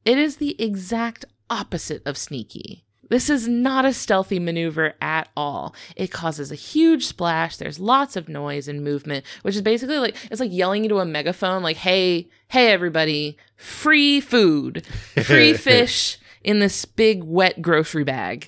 it 0.06 0.18
is 0.18 0.38
the 0.38 0.62
exact 0.62 1.26
opposite 1.50 2.02
of 2.06 2.18
sneaky. 2.18 2.84
This 3.10 3.30
is 3.30 3.48
not 3.48 3.86
a 3.86 3.94
stealthy 3.94 4.40
maneuver 4.40 4.96
at 5.00 5.30
all. 5.38 5.76
It 5.96 6.12
causes 6.12 6.52
a 6.52 6.56
huge 6.56 7.06
splash. 7.06 7.58
There's 7.58 7.80
lots 7.80 8.16
of 8.16 8.28
noise 8.28 8.68
and 8.68 8.84
movement, 8.84 9.26
which 9.44 9.56
is 9.56 9.62
basically 9.62 10.00
like 10.00 10.16
it's 10.32 10.40
like 10.40 10.52
yelling 10.52 10.84
into 10.84 11.00
a 11.00 11.06
megaphone 11.06 11.62
like, 11.62 11.78
"Hey, 11.78 12.30
hey 12.48 12.72
everybody, 12.72 13.38
free 13.56 14.20
food. 14.20 14.86
Free 15.24 15.54
fish 15.58 16.18
in 16.44 16.60
this 16.60 16.86
big 16.86 17.24
wet 17.24 17.62
grocery 17.62 18.04
bag." 18.04 18.48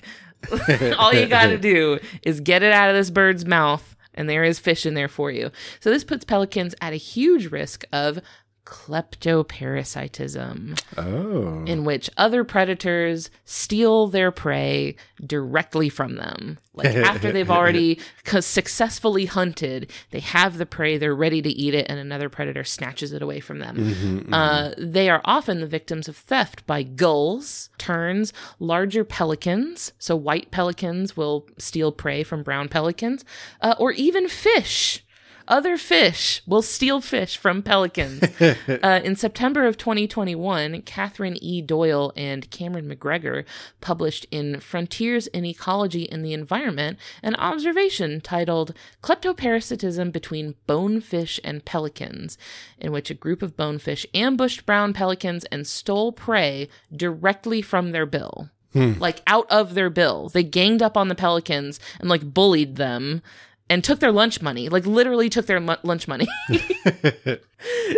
all 0.98 1.12
you 1.12 1.26
got 1.26 1.46
to 1.46 1.58
do 1.74 1.98
is 2.22 2.40
get 2.40 2.62
it 2.62 2.72
out 2.72 2.88
of 2.88 2.96
this 2.96 3.10
bird's 3.10 3.44
mouth 3.44 3.95
and 4.16 4.28
there 4.28 4.44
is 4.44 4.58
fish 4.58 4.86
in 4.86 4.94
there 4.94 5.08
for 5.08 5.30
you. 5.30 5.50
So 5.80 5.90
this 5.90 6.04
puts 6.04 6.24
pelicans 6.24 6.74
at 6.80 6.92
a 6.92 6.96
huge 6.96 7.50
risk 7.50 7.84
of 7.92 8.20
kleptoparasitism 8.66 10.78
Oh, 10.98 11.64
in 11.66 11.84
which 11.84 12.10
other 12.16 12.44
predators 12.44 13.30
steal 13.44 14.06
their 14.08 14.30
prey 14.30 14.96
directly 15.24 15.88
from 15.88 16.16
them. 16.16 16.58
Like 16.74 16.94
after 16.96 17.32
they've 17.32 17.50
already 17.50 18.00
successfully 18.40 19.24
hunted, 19.26 19.90
they 20.10 20.20
have 20.20 20.58
the 20.58 20.66
prey, 20.66 20.98
they're 20.98 21.14
ready 21.14 21.40
to 21.40 21.48
eat 21.48 21.74
it, 21.74 21.86
and 21.88 21.98
another 21.98 22.28
predator 22.28 22.64
snatches 22.64 23.12
it 23.12 23.22
away 23.22 23.40
from 23.40 23.60
them. 23.60 23.76
Mm-hmm, 23.76 24.34
Uh, 24.34 24.70
they 24.76 25.08
are 25.08 25.22
often 25.24 25.60
the 25.60 25.66
victims 25.66 26.08
of 26.08 26.16
theft 26.16 26.66
by 26.66 26.82
gulls, 26.82 27.70
terns, 27.78 28.32
larger 28.58 29.04
pelicans. 29.04 29.92
So 29.98 30.16
white 30.16 30.50
pelicans 30.50 31.16
will 31.16 31.46
steal 31.56 31.92
prey 31.92 32.22
from 32.24 32.42
brown 32.42 32.68
pelicans, 32.68 33.24
uh, 33.62 33.74
or 33.78 33.92
even 33.92 34.28
fish. 34.28 35.02
Other 35.48 35.76
fish 35.76 36.42
will 36.46 36.62
steal 36.62 37.00
fish 37.00 37.36
from 37.36 37.62
pelicans. 37.62 38.22
uh, 38.40 39.00
in 39.04 39.16
September 39.16 39.66
of 39.66 39.76
2021, 39.76 40.82
Catherine 40.82 41.36
E. 41.42 41.62
Doyle 41.62 42.12
and 42.16 42.50
Cameron 42.50 42.88
McGregor 42.88 43.44
published 43.80 44.26
in 44.30 44.60
Frontiers 44.60 45.26
in 45.28 45.44
Ecology 45.44 46.10
and 46.10 46.24
the 46.24 46.32
Environment 46.32 46.98
an 47.22 47.34
observation 47.36 48.20
titled 48.20 48.74
Kleptoparasitism 49.02 50.12
Between 50.12 50.54
Bonefish 50.66 51.40
and 51.44 51.64
Pelicans, 51.64 52.38
in 52.78 52.92
which 52.92 53.10
a 53.10 53.14
group 53.14 53.42
of 53.42 53.56
bonefish 53.56 54.06
ambushed 54.14 54.66
brown 54.66 54.92
pelicans 54.92 55.44
and 55.46 55.66
stole 55.66 56.12
prey 56.12 56.68
directly 56.94 57.62
from 57.62 57.92
their 57.92 58.06
bill. 58.06 58.50
Like 58.98 59.22
out 59.26 59.50
of 59.50 59.72
their 59.72 59.88
bill. 59.88 60.28
They 60.28 60.42
ganged 60.42 60.82
up 60.82 60.98
on 60.98 61.08
the 61.08 61.14
pelicans 61.14 61.80
and 61.98 62.10
like 62.10 62.34
bullied 62.34 62.76
them 62.76 63.22
and 63.68 63.82
took 63.82 64.00
their 64.00 64.12
lunch 64.12 64.40
money, 64.40 64.68
like 64.68 64.86
literally 64.86 65.28
took 65.28 65.46
their 65.46 65.60
lunch 65.60 66.06
money. 66.06 66.26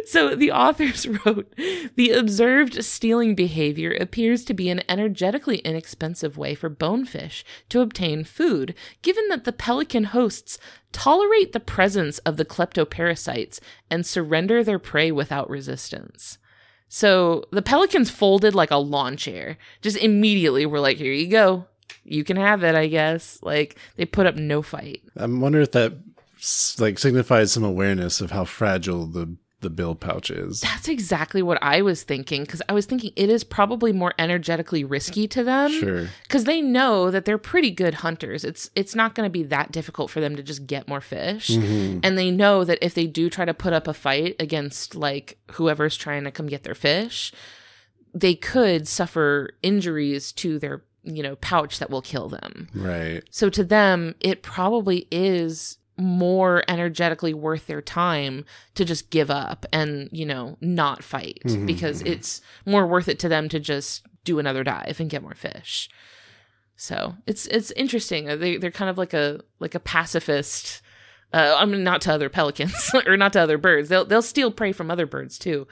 so 0.06 0.34
the 0.34 0.50
authors 0.50 1.06
wrote 1.26 1.52
The 1.96 2.12
observed 2.12 2.82
stealing 2.84 3.34
behavior 3.34 3.96
appears 4.00 4.44
to 4.46 4.54
be 4.54 4.70
an 4.70 4.82
energetically 4.88 5.58
inexpensive 5.58 6.38
way 6.38 6.54
for 6.54 6.68
bonefish 6.68 7.44
to 7.68 7.80
obtain 7.80 8.24
food, 8.24 8.74
given 9.02 9.28
that 9.28 9.44
the 9.44 9.52
pelican 9.52 10.04
hosts 10.04 10.58
tolerate 10.92 11.52
the 11.52 11.60
presence 11.60 12.18
of 12.20 12.36
the 12.38 12.46
kleptoparasites 12.46 13.60
and 13.90 14.06
surrender 14.06 14.64
their 14.64 14.78
prey 14.78 15.12
without 15.12 15.50
resistance. 15.50 16.38
So 16.88 17.44
the 17.50 17.60
pelicans 17.60 18.10
folded 18.10 18.54
like 18.54 18.70
a 18.70 18.76
lawn 18.76 19.18
chair. 19.18 19.58
Just 19.82 19.98
immediately 19.98 20.64
were 20.64 20.80
like, 20.80 20.96
here 20.96 21.12
you 21.12 21.28
go. 21.28 21.66
You 22.04 22.24
can 22.24 22.36
have 22.36 22.64
it, 22.64 22.74
I 22.74 22.86
guess. 22.86 23.38
Like 23.42 23.76
they 23.96 24.04
put 24.04 24.26
up 24.26 24.36
no 24.36 24.62
fight. 24.62 25.02
I'm 25.16 25.40
wonder 25.40 25.60
if 25.60 25.72
that 25.72 25.94
like 26.78 26.98
signifies 26.98 27.52
some 27.52 27.64
awareness 27.64 28.20
of 28.20 28.30
how 28.30 28.44
fragile 28.44 29.06
the 29.06 29.36
the 29.60 29.70
bill 29.70 29.96
pouch 29.96 30.30
is. 30.30 30.60
That's 30.60 30.86
exactly 30.86 31.42
what 31.42 31.58
I 31.60 31.82
was 31.82 32.04
thinking 32.04 32.42
because 32.44 32.62
I 32.68 32.72
was 32.72 32.86
thinking 32.86 33.10
it 33.16 33.28
is 33.28 33.42
probably 33.42 33.92
more 33.92 34.14
energetically 34.16 34.84
risky 34.84 35.26
to 35.26 35.42
them 35.42 35.72
Sure. 35.72 36.08
because 36.22 36.44
they 36.44 36.62
know 36.62 37.10
that 37.10 37.24
they're 37.24 37.38
pretty 37.38 37.72
good 37.72 37.94
hunters. 37.94 38.44
It's 38.44 38.70
it's 38.76 38.94
not 38.94 39.16
going 39.16 39.26
to 39.26 39.32
be 39.32 39.42
that 39.42 39.72
difficult 39.72 40.12
for 40.12 40.20
them 40.20 40.36
to 40.36 40.44
just 40.44 40.68
get 40.68 40.86
more 40.86 41.00
fish, 41.00 41.48
Mm-hmm. 41.50 41.98
and 42.04 42.16
they 42.16 42.30
know 42.30 42.62
that 42.62 42.78
if 42.80 42.94
they 42.94 43.08
do 43.08 43.28
try 43.28 43.44
to 43.44 43.52
put 43.54 43.72
up 43.72 43.88
a 43.88 43.94
fight 43.94 44.36
against 44.38 44.94
like 44.94 45.38
whoever's 45.52 45.96
trying 45.96 46.22
to 46.22 46.30
come 46.30 46.46
get 46.46 46.62
their 46.62 46.76
fish, 46.76 47.32
they 48.14 48.36
could 48.36 48.86
suffer 48.86 49.50
injuries 49.64 50.30
to 50.32 50.60
their 50.60 50.84
you 51.02 51.22
know 51.22 51.36
pouch 51.36 51.78
that 51.78 51.90
will 51.90 52.02
kill 52.02 52.28
them. 52.28 52.68
Right. 52.74 53.22
So 53.30 53.50
to 53.50 53.64
them, 53.64 54.14
it 54.20 54.42
probably 54.42 55.06
is 55.10 55.78
more 55.98 56.62
energetically 56.68 57.34
worth 57.34 57.66
their 57.66 57.82
time 57.82 58.44
to 58.76 58.84
just 58.84 59.10
give 59.10 59.30
up 59.30 59.66
and, 59.72 60.08
you 60.12 60.24
know, 60.24 60.56
not 60.60 61.02
fight 61.02 61.42
because 61.66 62.02
it's 62.02 62.40
more 62.64 62.86
worth 62.86 63.08
it 63.08 63.18
to 63.18 63.28
them 63.28 63.48
to 63.48 63.58
just 63.58 64.06
do 64.22 64.38
another 64.38 64.62
dive 64.62 65.00
and 65.00 65.10
get 65.10 65.22
more 65.22 65.34
fish. 65.34 65.90
So 66.76 67.16
it's 67.26 67.46
it's 67.48 67.72
interesting. 67.72 68.26
They 68.38 68.56
they're 68.56 68.70
kind 68.70 68.88
of 68.88 68.96
like 68.96 69.12
a 69.12 69.40
like 69.58 69.74
a 69.74 69.80
pacifist. 69.80 70.80
Uh, 71.32 71.56
I 71.58 71.64
mean, 71.64 71.82
not 71.82 72.00
to 72.02 72.12
other 72.12 72.28
pelicans 72.28 72.90
or 73.06 73.16
not 73.16 73.32
to 73.32 73.40
other 73.40 73.58
birds. 73.58 73.88
They'll 73.88 74.04
they'll 74.04 74.22
steal 74.22 74.52
prey 74.52 74.70
from 74.70 74.88
other 74.88 75.04
birds 75.04 75.38
too, 75.38 75.66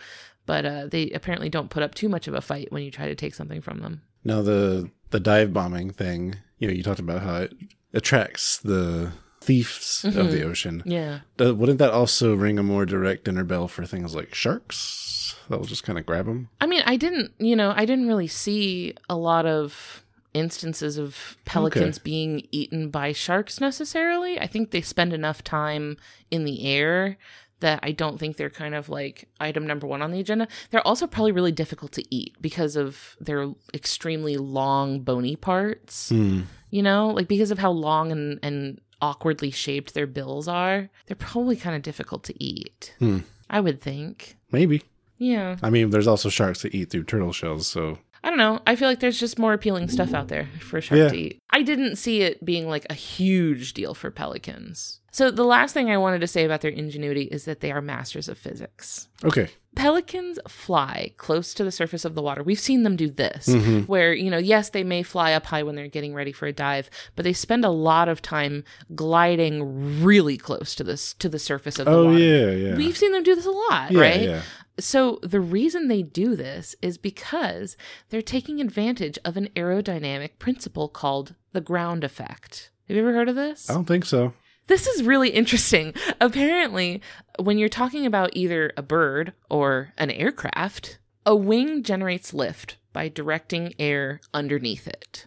but 0.46 0.66
uh, 0.66 0.86
they 0.88 1.10
apparently 1.10 1.48
don't 1.48 1.70
put 1.70 1.84
up 1.84 1.94
too 1.94 2.08
much 2.08 2.26
of 2.26 2.34
a 2.34 2.40
fight 2.40 2.72
when 2.72 2.82
you 2.82 2.90
try 2.90 3.06
to 3.06 3.14
take 3.14 3.36
something 3.36 3.60
from 3.60 3.78
them. 3.78 4.02
Now 4.24 4.42
the 4.42 4.90
the 5.10 5.20
dive 5.20 5.52
bombing 5.52 5.90
thing, 5.90 6.36
you 6.58 6.68
know, 6.68 6.74
you 6.74 6.82
talked 6.82 7.00
about 7.00 7.22
how 7.22 7.36
it 7.42 7.52
attracts 7.92 8.58
the 8.58 9.12
thieves 9.40 10.04
of 10.04 10.30
the 10.32 10.42
ocean. 10.42 10.82
Yeah. 10.84 11.20
Uh, 11.40 11.54
wouldn't 11.54 11.78
that 11.78 11.92
also 11.92 12.34
ring 12.34 12.58
a 12.58 12.62
more 12.62 12.84
direct 12.84 13.24
dinner 13.24 13.44
bell 13.44 13.68
for 13.68 13.86
things 13.86 14.14
like 14.14 14.34
sharks? 14.34 15.36
That'll 15.48 15.64
just 15.64 15.84
kind 15.84 15.98
of 15.98 16.06
grab 16.06 16.26
them. 16.26 16.48
I 16.60 16.66
mean, 16.66 16.82
I 16.84 16.96
didn't, 16.96 17.32
you 17.38 17.54
know, 17.54 17.72
I 17.76 17.84
didn't 17.84 18.08
really 18.08 18.26
see 18.26 18.94
a 19.08 19.16
lot 19.16 19.46
of 19.46 20.04
instances 20.34 20.98
of 20.98 21.36
pelicans 21.44 21.98
being 21.98 22.46
eaten 22.50 22.90
by 22.90 23.12
sharks 23.12 23.60
necessarily. 23.60 24.38
I 24.38 24.46
think 24.46 24.70
they 24.70 24.82
spend 24.82 25.12
enough 25.12 25.42
time 25.42 25.96
in 26.30 26.44
the 26.44 26.66
air 26.66 27.16
that 27.60 27.80
I 27.82 27.92
don't 27.92 28.18
think 28.18 28.36
they're 28.36 28.50
kind 28.50 28.74
of 28.74 28.88
like 28.88 29.28
item 29.40 29.66
number 29.66 29.86
one 29.86 30.02
on 30.02 30.10
the 30.10 30.20
agenda. 30.20 30.48
They're 30.70 30.86
also 30.86 31.06
probably 31.06 31.32
really 31.32 31.52
difficult 31.52 31.92
to 31.92 32.14
eat 32.14 32.36
because 32.40 32.76
of 32.76 33.16
their 33.20 33.50
extremely 33.72 34.36
long 34.36 35.00
bony 35.00 35.36
parts. 35.36 36.10
Hmm. 36.10 36.42
You 36.70 36.82
know, 36.82 37.08
like 37.08 37.28
because 37.28 37.50
of 37.50 37.58
how 37.58 37.70
long 37.70 38.12
and, 38.12 38.38
and 38.42 38.80
awkwardly 39.00 39.50
shaped 39.50 39.94
their 39.94 40.06
bills 40.06 40.48
are, 40.48 40.88
they're 41.06 41.16
probably 41.16 41.56
kind 41.56 41.76
of 41.76 41.82
difficult 41.82 42.24
to 42.24 42.44
eat. 42.44 42.94
Hmm. 42.98 43.20
I 43.48 43.60
would 43.60 43.80
think. 43.80 44.36
Maybe. 44.50 44.82
Yeah. 45.18 45.56
I 45.62 45.70
mean, 45.70 45.90
there's 45.90 46.06
also 46.08 46.28
sharks 46.28 46.62
that 46.62 46.74
eat 46.74 46.90
through 46.90 47.04
turtle 47.04 47.32
shells, 47.32 47.66
so 47.66 47.98
I 48.26 48.28
don't 48.28 48.38
know. 48.38 48.60
I 48.66 48.74
feel 48.74 48.88
like 48.88 48.98
there's 48.98 49.20
just 49.20 49.38
more 49.38 49.52
appealing 49.52 49.88
stuff 49.88 50.12
out 50.12 50.26
there 50.26 50.48
for 50.60 50.78
a 50.78 50.80
shark 50.80 50.98
Yeah. 50.98 51.08
to 51.10 51.16
eat. 51.16 51.38
I 51.50 51.62
didn't 51.62 51.94
see 51.94 52.22
it 52.22 52.44
being 52.44 52.68
like 52.68 52.84
a 52.90 52.94
huge 52.94 53.72
deal 53.72 53.94
for 53.94 54.10
pelicans. 54.10 55.00
So 55.12 55.30
the 55.30 55.44
last 55.44 55.72
thing 55.72 55.90
I 55.92 55.96
wanted 55.96 56.20
to 56.22 56.26
say 56.26 56.44
about 56.44 56.60
their 56.60 56.72
ingenuity 56.72 57.22
is 57.22 57.44
that 57.44 57.60
they 57.60 57.70
are 57.70 57.80
masters 57.80 58.28
of 58.28 58.36
physics. 58.36 59.06
okay. 59.24 59.48
Pelicans 59.76 60.38
fly 60.48 61.12
close 61.18 61.52
to 61.54 61.62
the 61.62 61.70
surface 61.70 62.04
of 62.06 62.14
the 62.14 62.22
water. 62.22 62.42
We've 62.42 62.58
seen 62.58 62.82
them 62.82 62.96
do 62.96 63.10
this, 63.10 63.46
mm-hmm. 63.46 63.80
where, 63.82 64.14
you 64.14 64.30
know, 64.30 64.38
yes, 64.38 64.70
they 64.70 64.82
may 64.82 65.02
fly 65.02 65.34
up 65.34 65.44
high 65.46 65.62
when 65.62 65.74
they're 65.76 65.86
getting 65.86 66.14
ready 66.14 66.32
for 66.32 66.46
a 66.46 66.52
dive, 66.52 66.88
but 67.14 67.24
they 67.24 67.34
spend 67.34 67.62
a 67.64 67.68
lot 67.70 68.08
of 68.08 68.22
time 68.22 68.64
gliding 68.94 70.02
really 70.02 70.36
close 70.36 70.74
to 70.76 70.84
this 70.84 71.14
to 71.14 71.28
the 71.28 71.38
surface 71.38 71.78
of 71.78 71.84
the 71.84 71.90
Oh 71.92 72.06
water. 72.06 72.18
yeah, 72.18 72.50
yeah. 72.50 72.76
We've 72.76 72.96
seen 72.96 73.12
them 73.12 73.22
do 73.22 73.34
this 73.34 73.46
a 73.46 73.50
lot, 73.50 73.90
yeah, 73.92 74.00
right? 74.00 74.20
Yeah. 74.22 74.42
So 74.78 75.18
the 75.22 75.40
reason 75.40 75.88
they 75.88 76.02
do 76.02 76.36
this 76.36 76.76
is 76.82 76.98
because 76.98 77.76
they're 78.10 78.22
taking 78.22 78.60
advantage 78.60 79.18
of 79.24 79.36
an 79.36 79.48
aerodynamic 79.56 80.38
principle 80.38 80.88
called 80.88 81.34
the 81.52 81.60
ground 81.60 82.04
effect. 82.04 82.70
Have 82.88 82.96
you 82.96 83.02
ever 83.02 83.14
heard 83.14 83.28
of 83.28 83.36
this? 83.36 83.70
I 83.70 83.74
don't 83.74 83.86
think 83.86 84.04
so. 84.04 84.32
This 84.66 84.86
is 84.86 85.02
really 85.02 85.30
interesting. 85.30 85.94
Apparently, 86.20 87.00
when 87.38 87.58
you're 87.58 87.68
talking 87.68 88.04
about 88.04 88.30
either 88.34 88.72
a 88.76 88.82
bird 88.82 89.32
or 89.48 89.92
an 89.96 90.10
aircraft, 90.10 90.98
a 91.24 91.34
wing 91.34 91.82
generates 91.82 92.34
lift 92.34 92.76
by 92.92 93.08
directing 93.08 93.74
air 93.78 94.20
underneath 94.34 94.86
it. 94.86 95.26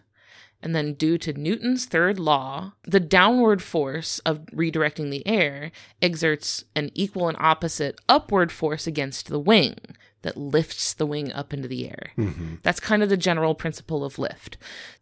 And 0.62 0.74
then, 0.74 0.92
due 0.92 1.16
to 1.18 1.32
Newton's 1.32 1.86
third 1.86 2.18
law, 2.18 2.72
the 2.82 3.00
downward 3.00 3.62
force 3.62 4.18
of 4.20 4.40
redirecting 4.46 5.10
the 5.10 5.26
air 5.26 5.72
exerts 6.02 6.64
an 6.76 6.90
equal 6.94 7.28
and 7.28 7.36
opposite 7.40 7.98
upward 8.08 8.52
force 8.52 8.86
against 8.86 9.28
the 9.28 9.38
wing 9.38 9.76
that 10.22 10.36
lifts 10.36 10.92
the 10.92 11.06
wing 11.06 11.32
up 11.32 11.54
into 11.54 11.66
the 11.66 11.88
air. 11.88 12.12
That's 12.62 12.78
kind 12.78 13.02
of 13.02 13.08
the 13.08 13.16
general 13.16 13.54
principle 13.54 14.04
of 14.04 14.18
lift. 14.18 14.58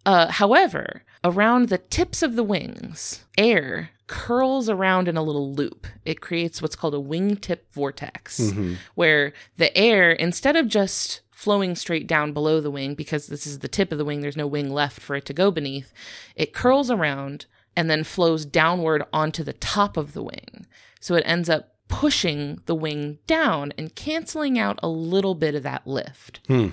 Uh, 0.07 0.29
however, 0.31 1.03
around 1.25 1.69
the 1.71 1.79
tips 1.79 2.23
of 2.23 2.37
the 2.37 2.45
wings, 2.45 3.25
air 3.37 3.91
curls 4.07 4.69
around 4.71 5.09
in 5.09 5.17
a 5.17 5.23
little 5.23 5.53
loop. 5.53 5.89
It 6.05 6.21
creates 6.21 6.63
what's 6.63 6.77
called 6.77 6.95
a 6.95 6.99
wingtip 6.99 7.59
vortex, 7.73 8.53
where 8.95 9.33
the 9.57 9.77
air, 9.77 10.13
instead 10.13 10.55
of 10.55 10.69
just 10.69 11.21
flowing 11.39 11.77
straight 11.77 12.09
down 12.09 12.33
below 12.33 12.61
the 12.61 12.69
wing, 12.69 12.97
because 12.97 13.29
this 13.29 13.47
is 13.47 13.61
the 13.61 13.69
tip 13.69 13.93
of 13.93 13.99
the 13.99 14.05
wing, 14.05 14.23
there's 14.23 14.37
no 14.37 14.45
wing 14.45 14.69
left 14.69 15.01
for 15.01 15.15
it 15.15 15.25
to 15.25 15.33
go 15.33 15.53
beneath, 15.53 15.93
it 16.35 16.53
curls 16.53 16.91
around 16.91 17.47
and 17.77 17.89
then 17.89 18.03
flows 18.03 18.45
downward 18.45 19.05
onto 19.13 19.45
the 19.45 19.53
top 19.53 19.97
of 19.97 20.15
the 20.15 20.23
wing. 20.25 20.67
So 20.99 21.15
it 21.15 21.23
ends 21.25 21.49
up 21.49 21.77
pushing 21.87 22.61
the 22.67 22.75
wing 22.75 23.21
down 23.29 23.73
and 23.79 23.95
canceling 23.95 24.59
out 24.59 24.81
a 24.83 24.89
little 24.89 25.37
bit 25.37 25.55
of 25.55 25.63
that 25.63 25.87
lift. 25.87 26.41
Hmm. 26.49 26.71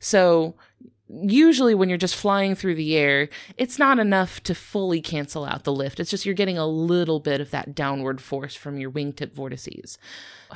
So 0.00 0.54
usually 1.10 1.74
when 1.74 1.90
you're 1.90 1.98
just 1.98 2.16
flying 2.16 2.54
through 2.54 2.76
the 2.76 2.96
air, 2.96 3.28
it's 3.58 3.78
not 3.78 3.98
enough 3.98 4.42
to 4.44 4.54
fully 4.54 5.02
cancel 5.02 5.44
out 5.44 5.64
the 5.64 5.74
lift. 5.74 6.00
It's 6.00 6.10
just 6.10 6.24
you're 6.24 6.34
getting 6.34 6.56
a 6.56 6.66
little 6.66 7.20
bit 7.20 7.42
of 7.42 7.50
that 7.50 7.74
downward 7.74 8.22
force 8.22 8.54
from 8.54 8.78
your 8.78 8.90
wingtip 8.90 9.34
vortices. 9.34 9.98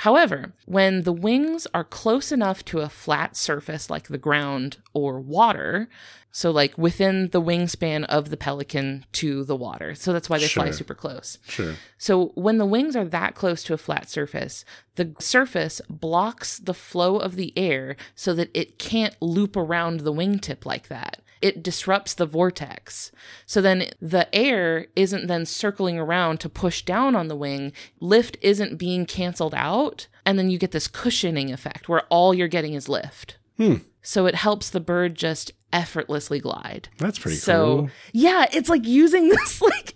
However, 0.01 0.55
when 0.65 1.03
the 1.03 1.13
wings 1.13 1.67
are 1.75 1.85
close 1.85 2.33
enough 2.33 2.65
to 2.65 2.79
a 2.81 2.89
flat 2.89 3.37
surface 3.37 3.91
like 3.91 4.09
the 4.09 4.17
ground 4.17 4.79
or 4.95 5.21
water, 5.21 5.91
so 6.33 6.51
like 6.51 6.79
within 6.79 7.29
the 7.33 7.43
wingspan 7.43 8.07
of 8.07 8.31
the 8.31 8.39
pelican 8.39 9.05
to 9.13 9.45
the 9.45 9.55
water. 9.55 9.95
So 9.95 10.15
that's 10.15 10.31
why 10.31 10.39
they 10.39 10.49
fly 10.49 10.71
super 10.71 10.95
close. 10.95 11.37
Sure. 11.47 11.75
So 11.99 12.29
when 12.29 12.57
the 12.57 12.65
wings 12.65 12.97
are 12.97 13.05
that 13.05 13.35
close 13.35 13.63
to 13.65 13.75
a 13.75 13.79
flat 13.79 14.09
surface, 14.09 14.65
the 14.95 15.15
surface 15.19 15.83
blocks 15.91 16.59
the 16.59 16.73
flow 16.73 17.19
of 17.19 17.37
the 17.37 17.53
air 17.59 17.97
so 18.15 18.33
that 18.33 18.49
it 18.55 18.79
can't 18.79 19.21
loop 19.21 19.55
around 19.55 20.01
the 20.01 20.15
wingtip 20.15 20.65
like 20.65 20.89
that. 20.89 21.21
It 21.41 21.63
disrupts 21.63 22.15
the 22.15 22.27
vortex. 22.27 23.13
So 23.47 23.61
then 23.61 23.87
the 24.01 24.33
air 24.35 24.87
isn't 24.95 25.27
then 25.27 25.47
circling 25.47 25.99
around 25.99 26.41
to 26.41 26.49
push 26.49 26.83
down 26.83 27.17
on 27.17 27.29
the 27.29 27.37
wing. 27.37 27.73
Lift 28.01 28.37
isn't 28.43 28.77
being 28.77 29.07
canceled 29.07 29.55
out. 29.55 30.07
And 30.27 30.39
then 30.39 30.51
you 30.51 30.59
get 30.59 30.73
this 30.73 30.87
cushioning 30.89 31.53
effect 31.53 31.89
where 31.89 32.03
all 32.11 32.35
you're 32.35 32.49
getting 32.49 32.75
is 32.75 32.89
lift. 32.89 33.39
Hmm. 33.57 33.77
So 34.03 34.27
it 34.27 34.35
helps 34.35 34.71
the 34.71 34.81
bird 34.81 35.15
just 35.15 35.53
effortlessly 35.73 36.41
glide. 36.41 36.89
That's 36.99 37.19
pretty 37.19 37.37
so 37.37 37.77
cool. 37.77 37.91
yeah, 38.13 38.47
it's 38.53 38.69
like 38.69 38.87
using 38.87 39.29
this 39.31 39.61
like 39.63 39.95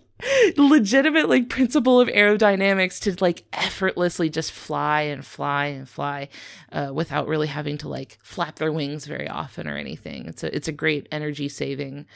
legitimate 0.56 1.28
like 1.28 1.48
principle 1.48 2.00
of 2.00 2.08
aerodynamics 2.08 3.00
to 3.00 3.16
like 3.22 3.44
effortlessly 3.52 4.30
just 4.30 4.52
fly 4.52 5.02
and 5.02 5.26
fly 5.26 5.66
and 5.66 5.88
fly 5.88 6.28
uh, 6.72 6.90
without 6.94 7.26
really 7.26 7.48
having 7.48 7.76
to 7.78 7.88
like 7.88 8.18
flap 8.22 8.56
their 8.56 8.72
wings 8.72 9.06
very 9.06 9.28
often 9.28 9.66
or 9.66 9.76
anything. 9.76 10.26
It's 10.26 10.44
a 10.44 10.54
it's 10.54 10.68
a 10.68 10.72
great 10.72 11.08
energy 11.10 11.48
saving 11.48 12.06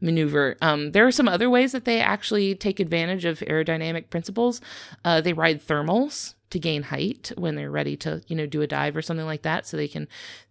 maneuver. 0.00 0.56
Um, 0.62 0.92
there 0.92 1.06
are 1.06 1.12
some 1.12 1.28
other 1.28 1.50
ways 1.50 1.72
that 1.72 1.84
they 1.84 2.00
actually 2.00 2.54
take 2.54 2.78
advantage 2.78 3.24
of 3.24 3.40
aerodynamic 3.40 4.10
principles. 4.10 4.60
Uh, 5.04 5.20
they 5.20 5.32
ride 5.32 5.66
thermals 5.66 6.34
to 6.50 6.58
gain 6.58 6.84
height 6.84 7.32
when 7.36 7.54
they're 7.56 7.70
ready 7.70 7.96
to 7.96 8.22
you 8.26 8.34
know 8.36 8.46
do 8.46 8.62
a 8.62 8.66
dive 8.66 8.96
or 8.96 9.02
something 9.02 9.26
like 9.26 9.42
that 9.42 9.66
so 9.66 9.76
they 9.76 9.88
can 9.88 10.08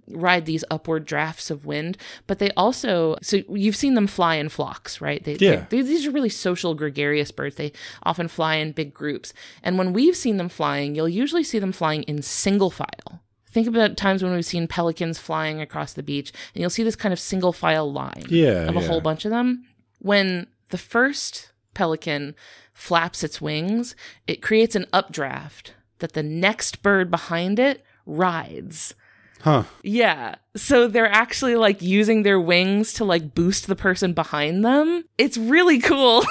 ride 0.10 0.46
these 0.46 0.64
upward 0.72 1.06
drafts 1.06 1.50
of 1.52 1.66
wind 1.66 1.98
but 2.28 2.40
they 2.40 2.50
also 2.52 3.18
so 3.22 3.38
you've 3.50 3.76
seen 3.76 3.94
them 3.96 4.08
fly 4.08 4.36
in 4.36 4.48
flocks 4.48 5.02
right 5.02 5.24
they, 5.26 5.36
Yeah. 5.36 5.66
they- 5.70 5.82
these 5.82 6.06
are 6.06 6.12
really 6.12 6.30
social 6.30 6.76
gregarious 6.76 7.32
birds 7.32 7.56
they 7.56 7.72
often 8.04 8.28
fly 8.28 8.56
in 8.56 8.72
big 8.72 8.94
groups 8.94 9.34
and 9.64 9.78
when 9.78 9.92
we've 9.94 10.16
seen 10.16 10.38
them 10.38 10.50
flying 10.50 10.96
you'll 10.96 11.10
usually 11.10 11.44
see 11.44 11.60
them 11.60 11.72
flying 11.74 12.04
in 12.04 12.22
single 12.22 12.70
file 12.70 13.22
think 13.50 13.68
about 13.68 13.98
times 13.98 14.22
when 14.24 14.34
we've 14.34 14.46
seen 14.46 14.68
pelicans 14.68 15.18
flying 15.18 15.60
across 15.60 15.94
the 15.94 16.04
beach 16.04 16.32
and 16.54 16.62
you'll 16.62 16.70
see 16.70 16.84
this 16.84 16.96
kind 16.96 17.12
of 17.12 17.20
single 17.20 17.52
file 17.52 17.92
line 17.92 18.24
Yeah, 18.30 18.68
of 18.70 18.76
a 18.78 18.82
yeah. 18.82 18.88
whole 18.88 19.02
bunch 19.02 19.26
of 19.26 19.32
them. 19.32 19.66
When 20.00 20.46
the 20.70 20.78
first 20.78 21.52
pelican 21.74 22.36
flaps 22.74 23.24
its 23.24 23.42
wings, 23.42 23.96
it 24.28 24.44
creates 24.44 24.76
an 24.76 24.86
updraft 24.94 25.74
that 26.00 26.14
the 26.14 26.24
next 26.24 26.82
bird 26.82 27.10
behind 27.12 27.60
it 27.60 27.84
rides. 28.06 28.94
Huh. 29.42 29.64
Yeah. 29.84 30.36
So 30.56 30.88
they're 30.88 31.12
actually 31.12 31.56
like 31.56 31.82
using 31.82 32.24
their 32.24 32.40
wings 32.40 32.94
to 32.94 33.06
like 33.06 33.36
boost 33.36 33.68
the 33.68 33.76
person 33.76 34.14
behind 34.14 34.66
them. 34.66 35.06
It's 35.18 35.38
really 35.38 35.80
cool. 35.80 36.24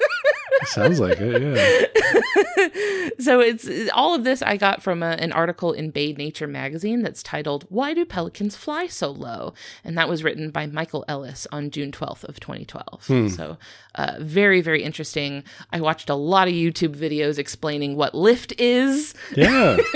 Sounds 0.64 0.98
like 0.98 1.18
it, 1.20 1.42
yeah. 1.42 2.17
so 3.18 3.40
it's 3.40 3.68
all 3.92 4.14
of 4.14 4.24
this 4.24 4.42
I 4.42 4.56
got 4.56 4.82
from 4.82 5.02
a, 5.02 5.10
an 5.10 5.32
article 5.32 5.72
in 5.72 5.90
Bay 5.90 6.12
Nature 6.12 6.46
magazine 6.46 7.02
that's 7.02 7.22
titled 7.22 7.64
"Why 7.68 7.94
Do 7.94 8.04
Pelicans 8.04 8.56
Fly 8.56 8.86
So 8.86 9.10
Low?" 9.10 9.54
and 9.84 9.96
that 9.96 10.08
was 10.08 10.24
written 10.24 10.50
by 10.50 10.66
Michael 10.66 11.04
Ellis 11.08 11.46
on 11.52 11.70
June 11.70 11.92
twelfth 11.92 12.24
of 12.24 12.40
twenty 12.40 12.64
twelve. 12.64 13.02
So 13.04 13.56
uh, 13.94 14.16
very 14.20 14.60
very 14.60 14.82
interesting. 14.82 15.44
I 15.72 15.80
watched 15.80 16.10
a 16.10 16.14
lot 16.14 16.48
of 16.48 16.54
YouTube 16.54 16.94
videos 16.96 17.38
explaining 17.38 17.96
what 17.96 18.14
lift 18.14 18.52
is 18.58 19.14
Yeah. 19.36 19.76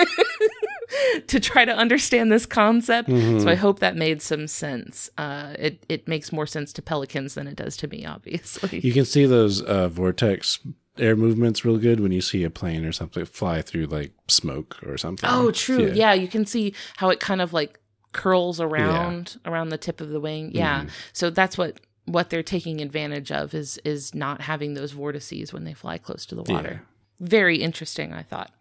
to 1.27 1.41
try 1.41 1.65
to 1.65 1.75
understand 1.75 2.31
this 2.31 2.47
concept. 2.47 3.09
So 3.09 3.49
I 3.49 3.55
hope 3.55 3.79
that 3.81 3.97
made 3.97 4.21
some 4.23 4.47
sense. 4.47 5.11
Uh, 5.19 5.55
it 5.59 5.85
it 5.89 6.07
makes 6.07 6.33
more 6.33 6.47
sense 6.47 6.73
to 6.75 6.83
pelicans 6.83 7.35
than 7.35 7.47
it 7.47 7.57
does 7.57 7.77
to 7.79 7.89
me, 7.89 8.05
obviously. 8.05 8.81
You 8.81 8.93
can 8.93 9.05
see 9.05 9.27
those 9.27 9.61
uh, 9.63 9.89
vortex 9.89 10.59
air 10.99 11.17
movements 11.17 11.65
real 11.65 11.79
good 11.79 12.01
when 12.01 12.13
you 12.13 12.21
see 12.21 12.45
a 12.45 12.51
plane 12.51 12.85
or 12.85 12.93
something 12.93 13.25
fly 13.25 13.63
through 13.63 13.87
like 13.87 14.13
smoke 14.29 14.79
or 14.87 14.99
something. 14.99 15.29
Oh, 15.31 15.51
true. 15.51 15.91
Yeah. 15.93 16.13
you 16.13 16.29
can 16.29 16.47
see 16.47 16.75
how 16.97 17.09
it 17.11 17.21
kind 17.21 17.41
of 17.41 17.53
like 17.53 17.79
curls 18.13 18.61
around 18.61 19.39
around 19.47 19.71
the 19.71 19.79
tip 19.79 20.01
of 20.01 20.11
the 20.11 20.21
wing. 20.21 20.51
Yeah. 20.53 20.87
So 21.13 21.31
that's 21.31 21.57
what 21.57 21.81
what 22.05 22.31
they're 22.31 22.43
taking 22.43 22.81
advantage 22.81 23.31
of 23.33 23.55
is 23.55 23.79
is 23.85 24.15
not 24.15 24.41
having 24.43 24.75
those 24.75 24.93
vortices 24.93 25.53
when 25.53 25.65
they 25.65 25.75
fly 25.75 25.99
close 25.99 26.27
to 26.27 26.35
the 26.35 26.43
water. 26.43 26.83
Very 27.21 27.59
interesting, 27.59 28.13
I 28.13 28.23
thought. 28.23 28.53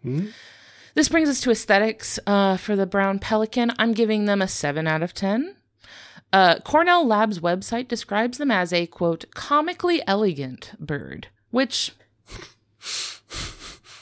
This 0.94 1.08
brings 1.08 1.28
us 1.28 1.40
to 1.40 1.50
aesthetics 1.50 2.18
uh, 2.26 2.56
for 2.56 2.76
the 2.76 2.86
brown 2.86 3.18
pelican. 3.18 3.72
I'm 3.78 3.92
giving 3.92 4.26
them 4.26 4.40
a 4.42 4.48
seven 4.48 4.86
out 4.86 5.02
of 5.02 5.12
ten. 5.14 5.56
Uh, 6.32 6.58
Cornell 6.60 7.06
Labs 7.06 7.40
website 7.40 7.88
describes 7.88 8.38
them 8.38 8.50
as 8.50 8.72
a 8.72 8.86
quote 8.86 9.24
comically 9.34 10.02
elegant 10.06 10.72
bird, 10.78 11.28
which 11.50 11.92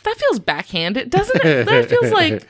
that 0.02 0.16
feels 0.16 0.38
backhanded, 0.40 1.10
doesn't 1.10 1.44
it? 1.44 1.66
That 1.66 1.88
feels 1.88 2.12
like 2.12 2.46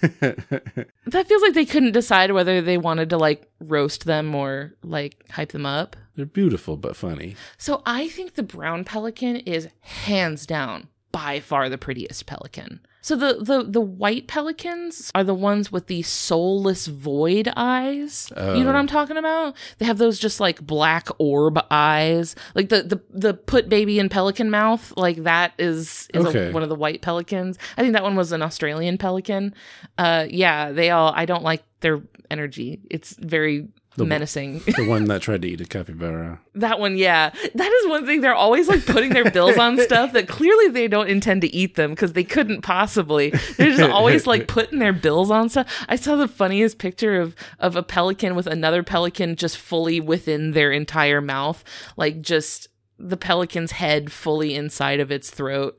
that 1.06 1.28
feels 1.28 1.42
like 1.42 1.54
they 1.54 1.66
couldn't 1.66 1.92
decide 1.92 2.32
whether 2.32 2.60
they 2.60 2.78
wanted 2.78 3.10
to 3.10 3.18
like 3.18 3.50
roast 3.60 4.04
them 4.06 4.34
or 4.34 4.74
like 4.82 5.28
hype 5.30 5.52
them 5.52 5.66
up. 5.66 5.96
They're 6.16 6.26
beautiful 6.26 6.76
but 6.76 6.96
funny. 6.96 7.36
So 7.56 7.82
I 7.86 8.08
think 8.08 8.34
the 8.34 8.42
brown 8.42 8.84
pelican 8.84 9.36
is 9.36 9.68
hands 9.80 10.46
down 10.46 10.88
by 11.12 11.38
far 11.40 11.68
the 11.68 11.78
prettiest 11.78 12.26
pelican. 12.26 12.80
So 13.04 13.16
the 13.16 13.34
the 13.42 13.64
the 13.64 13.80
white 13.80 14.28
pelicans 14.28 15.10
are 15.14 15.24
the 15.24 15.34
ones 15.34 15.72
with 15.72 15.88
the 15.88 16.02
soulless 16.02 16.86
void 16.86 17.52
eyes. 17.56 18.32
You 18.36 18.42
know 18.42 18.66
what 18.66 18.76
Oh. 18.76 18.78
I'm 18.78 18.86
talking 18.86 19.16
about? 19.16 19.56
They 19.78 19.86
have 19.86 19.98
those 19.98 20.20
just 20.20 20.38
like 20.38 20.60
black 20.64 21.08
orb 21.18 21.58
eyes, 21.70 22.36
like 22.54 22.68
the 22.68 22.82
the 22.84 23.00
the 23.10 23.34
put 23.34 23.68
baby 23.68 23.98
in 23.98 24.08
pelican 24.08 24.50
mouth. 24.50 24.92
Like 24.96 25.24
that 25.24 25.52
is 25.58 26.08
is 26.14 26.32
a- 26.32 26.52
one 26.52 26.62
of 26.62 26.68
the 26.68 26.76
white 26.76 27.02
pelicans. 27.02 27.58
I 27.76 27.80
think 27.82 27.92
that 27.94 28.04
one 28.04 28.14
was 28.14 28.30
an 28.30 28.40
Australian 28.40 28.98
pelican. 28.98 29.52
Uh, 29.98 30.26
yeah, 30.30 30.70
they 30.70 30.90
all. 30.90 31.12
I 31.14 31.24
don't 31.26 31.42
like 31.42 31.64
their 31.80 32.02
energy. 32.30 32.80
It's 32.88 33.16
very 33.16 33.66
menacing. 33.98 34.60
The 34.60 34.86
one 34.88 35.04
that 35.06 35.22
tried 35.22 35.42
to 35.42 35.48
eat 35.48 35.60
a 35.60 35.64
capybara. 35.64 36.40
That 36.54 36.80
one, 36.80 36.96
yeah. 36.96 37.30
That 37.54 37.72
is 37.72 37.88
one 37.88 38.06
thing. 38.06 38.20
They're 38.20 38.34
always 38.34 38.68
like 38.68 38.86
putting 38.86 39.12
their 39.12 39.30
bills 39.30 39.58
on 39.58 39.78
stuff 39.80 40.12
that 40.12 40.28
clearly 40.28 40.68
they 40.68 40.88
don't 40.88 41.08
intend 41.08 41.42
to 41.42 41.54
eat 41.54 41.74
them 41.74 41.90
because 41.90 42.12
they 42.12 42.24
couldn't 42.24 42.62
possibly. 42.62 43.30
They're 43.56 43.76
just 43.76 43.90
always 43.90 44.26
like 44.26 44.48
putting 44.48 44.78
their 44.78 44.92
bills 44.92 45.30
on 45.30 45.48
stuff. 45.48 45.84
I 45.88 45.96
saw 45.96 46.16
the 46.16 46.28
funniest 46.28 46.78
picture 46.78 47.20
of 47.20 47.34
of 47.58 47.76
a 47.76 47.82
pelican 47.82 48.34
with 48.34 48.46
another 48.46 48.82
pelican 48.82 49.36
just 49.36 49.58
fully 49.58 50.00
within 50.00 50.52
their 50.52 50.72
entire 50.72 51.20
mouth, 51.20 51.62
like 51.96 52.22
just 52.22 52.68
the 52.98 53.16
pelican's 53.16 53.72
head 53.72 54.12
fully 54.12 54.54
inside 54.54 55.00
of 55.00 55.10
its 55.10 55.30
throat. 55.30 55.78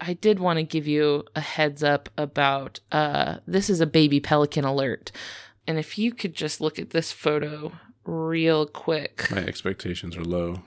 I 0.00 0.14
did 0.14 0.40
want 0.40 0.56
to 0.56 0.64
give 0.64 0.88
you 0.88 1.24
a 1.36 1.40
heads 1.40 1.84
up 1.84 2.08
about 2.18 2.80
uh 2.90 3.36
this 3.46 3.70
is 3.70 3.80
a 3.80 3.86
baby 3.86 4.20
pelican 4.20 4.64
alert. 4.64 5.12
And 5.66 5.78
if 5.78 5.98
you 5.98 6.12
could 6.12 6.34
just 6.34 6.60
look 6.60 6.78
at 6.78 6.90
this 6.90 7.12
photo 7.12 7.72
real 8.04 8.66
quick. 8.66 9.28
My 9.30 9.38
expectations 9.38 10.16
are 10.16 10.24
low. 10.24 10.62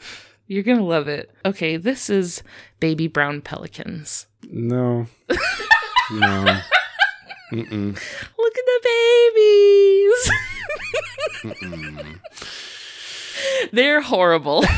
You're 0.48 0.64
going 0.64 0.78
to 0.78 0.84
love 0.84 1.08
it. 1.08 1.32
Okay, 1.44 1.78
this 1.78 2.10
is 2.10 2.44
baby 2.80 3.08
brown 3.08 3.42
pelicans. 3.42 4.28
No. 4.50 5.08
no. 6.12 6.60
Mm-mm. 7.52 7.94
Look 8.38 8.56
at 8.58 8.66
the 8.66 8.80
babies. 11.44 12.75
They're 13.71 14.02
horrible. 14.02 14.63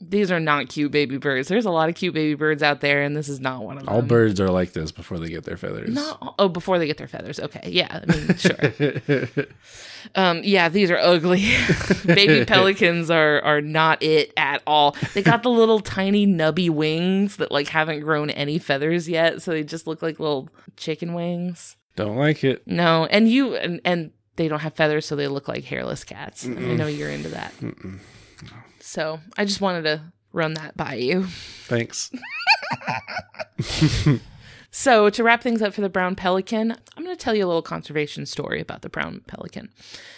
These 0.00 0.30
are 0.30 0.40
not 0.40 0.68
cute 0.68 0.92
baby 0.92 1.18
birds. 1.18 1.48
There's 1.48 1.64
a 1.66 1.70
lot 1.70 1.88
of 1.88 1.94
cute 1.94 2.14
baby 2.14 2.34
birds 2.34 2.62
out 2.62 2.80
there, 2.80 3.02
and 3.02 3.16
this 3.16 3.28
is 3.28 3.40
not 3.40 3.64
one 3.64 3.78
of 3.78 3.84
them. 3.84 3.94
All 3.94 4.00
birds 4.00 4.40
are 4.40 4.48
like 4.48 4.72
this 4.72 4.92
before 4.92 5.18
they 5.18 5.28
get 5.28 5.44
their 5.44 5.56
feathers. 5.56 5.90
Not 5.90 6.18
all- 6.22 6.34
oh, 6.38 6.48
before 6.48 6.78
they 6.78 6.86
get 6.86 6.96
their 6.98 7.08
feathers. 7.08 7.40
Okay, 7.40 7.68
yeah, 7.70 8.00
I 8.02 8.06
mean, 8.06 8.36
sure. 8.36 9.28
um, 10.14 10.40
yeah, 10.44 10.68
these 10.68 10.90
are 10.90 10.96
ugly. 10.96 11.44
Baby 12.06 12.44
pelicans 12.44 13.10
are 13.10 13.42
are 13.42 13.60
not 13.60 14.02
it 14.02 14.32
at 14.36 14.62
all. 14.66 14.96
They 15.14 15.22
got 15.22 15.42
the 15.42 15.50
little 15.50 15.80
tiny 15.80 16.26
nubby 16.26 16.70
wings 16.70 17.36
that 17.36 17.50
like 17.50 17.68
haven't 17.68 18.00
grown 18.00 18.30
any 18.30 18.58
feathers 18.58 19.08
yet, 19.08 19.42
so 19.42 19.50
they 19.50 19.64
just 19.64 19.86
look 19.86 20.00
like 20.00 20.20
little 20.20 20.48
chicken 20.76 21.12
wings. 21.12 21.76
Don't 21.96 22.16
like 22.16 22.44
it. 22.44 22.62
No, 22.66 23.06
and 23.06 23.28
you 23.28 23.56
and 23.56 23.80
and 23.84 24.12
they 24.38 24.48
don't 24.48 24.60
have 24.60 24.72
feathers, 24.72 25.04
so 25.04 25.14
they 25.14 25.28
look 25.28 25.46
like 25.48 25.64
hairless 25.64 26.04
cats. 26.04 26.46
I 26.46 26.48
know 26.48 26.86
you're 26.86 27.10
into 27.10 27.28
that. 27.28 27.52
So 28.80 29.20
I 29.36 29.44
just 29.44 29.60
wanted 29.60 29.82
to 29.82 30.00
run 30.32 30.54
that 30.54 30.76
by 30.76 30.94
you. 30.94 31.24
Thanks. 31.66 32.10
So, 34.70 35.08
to 35.08 35.24
wrap 35.24 35.42
things 35.42 35.62
up 35.62 35.72
for 35.72 35.80
the 35.80 35.88
brown 35.88 36.14
pelican, 36.14 36.72
I'm 36.96 37.04
going 37.04 37.16
to 37.16 37.20
tell 37.20 37.34
you 37.34 37.44
a 37.44 37.48
little 37.48 37.62
conservation 37.62 38.26
story 38.26 38.60
about 38.60 38.82
the 38.82 38.90
brown 38.90 39.22
pelican. 39.26 39.70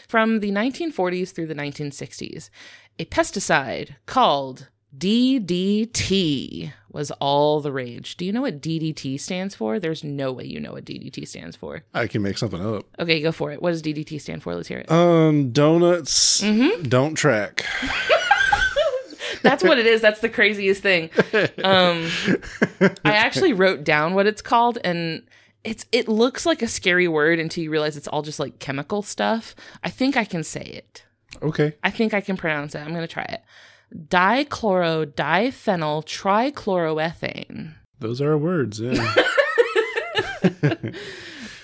From 0.08 0.40
the 0.40 0.50
1940s 0.50 1.32
through 1.32 1.46
the 1.46 1.54
1960s, 1.54 2.50
a 2.98 3.04
pesticide 3.04 3.94
called 4.06 4.68
DDT 4.98 6.72
was 6.92 7.10
all 7.12 7.60
the 7.60 7.72
rage. 7.72 8.16
Do 8.16 8.24
you 8.24 8.32
know 8.32 8.40
what 8.42 8.60
DDT 8.60 9.18
stands 9.20 9.54
for? 9.54 9.78
There's 9.78 10.02
no 10.04 10.32
way 10.32 10.44
you 10.44 10.58
know 10.60 10.72
what 10.72 10.84
DDT 10.84 11.26
stands 11.28 11.56
for. 11.56 11.82
I 11.94 12.06
can 12.06 12.22
make 12.22 12.36
something 12.38 12.64
up. 12.64 12.84
Okay, 12.98 13.20
go 13.20 13.32
for 13.32 13.52
it. 13.52 13.62
What 13.62 13.70
does 13.70 13.82
DDT 13.82 14.20
stand 14.20 14.42
for? 14.42 14.54
Let's 14.54 14.68
hear 14.68 14.78
it. 14.78 14.90
Um, 14.90 15.50
donuts 15.52 16.40
Mm-hmm. 16.40 16.82
don't 16.88 17.14
track. 17.14 17.64
That's 19.42 19.64
what 19.64 19.78
it 19.78 19.86
is. 19.86 20.00
That's 20.02 20.20
the 20.20 20.28
craziest 20.28 20.82
thing. 20.82 21.08
Um, 21.64 22.10
I 23.04 23.14
actually 23.14 23.52
wrote 23.54 23.84
down 23.84 24.12
what 24.14 24.26
it's 24.26 24.42
called, 24.42 24.78
and 24.84 25.22
it's 25.64 25.86
it 25.92 26.08
looks 26.08 26.44
like 26.44 26.60
a 26.62 26.68
scary 26.68 27.08
word 27.08 27.38
until 27.38 27.64
you 27.64 27.70
realize 27.70 27.96
it's 27.96 28.08
all 28.08 28.20
just 28.22 28.38
like 28.38 28.58
chemical 28.58 29.02
stuff. 29.02 29.54
I 29.82 29.88
think 29.88 30.16
I 30.16 30.24
can 30.24 30.44
say 30.44 30.60
it. 30.62 31.04
Okay. 31.42 31.74
I 31.82 31.90
think 31.90 32.12
I 32.12 32.20
can 32.20 32.36
pronounce 32.36 32.74
it. 32.74 32.80
I'm 32.80 32.92
gonna 32.92 33.06
try 33.06 33.22
it. 33.24 33.40
Dichloro 33.94 35.04
diphenyl 35.06 36.04
trichloroethane. 36.04 37.74
Those 37.98 38.20
are 38.20 38.36
words. 38.38 38.80
Yeah. 38.80 39.14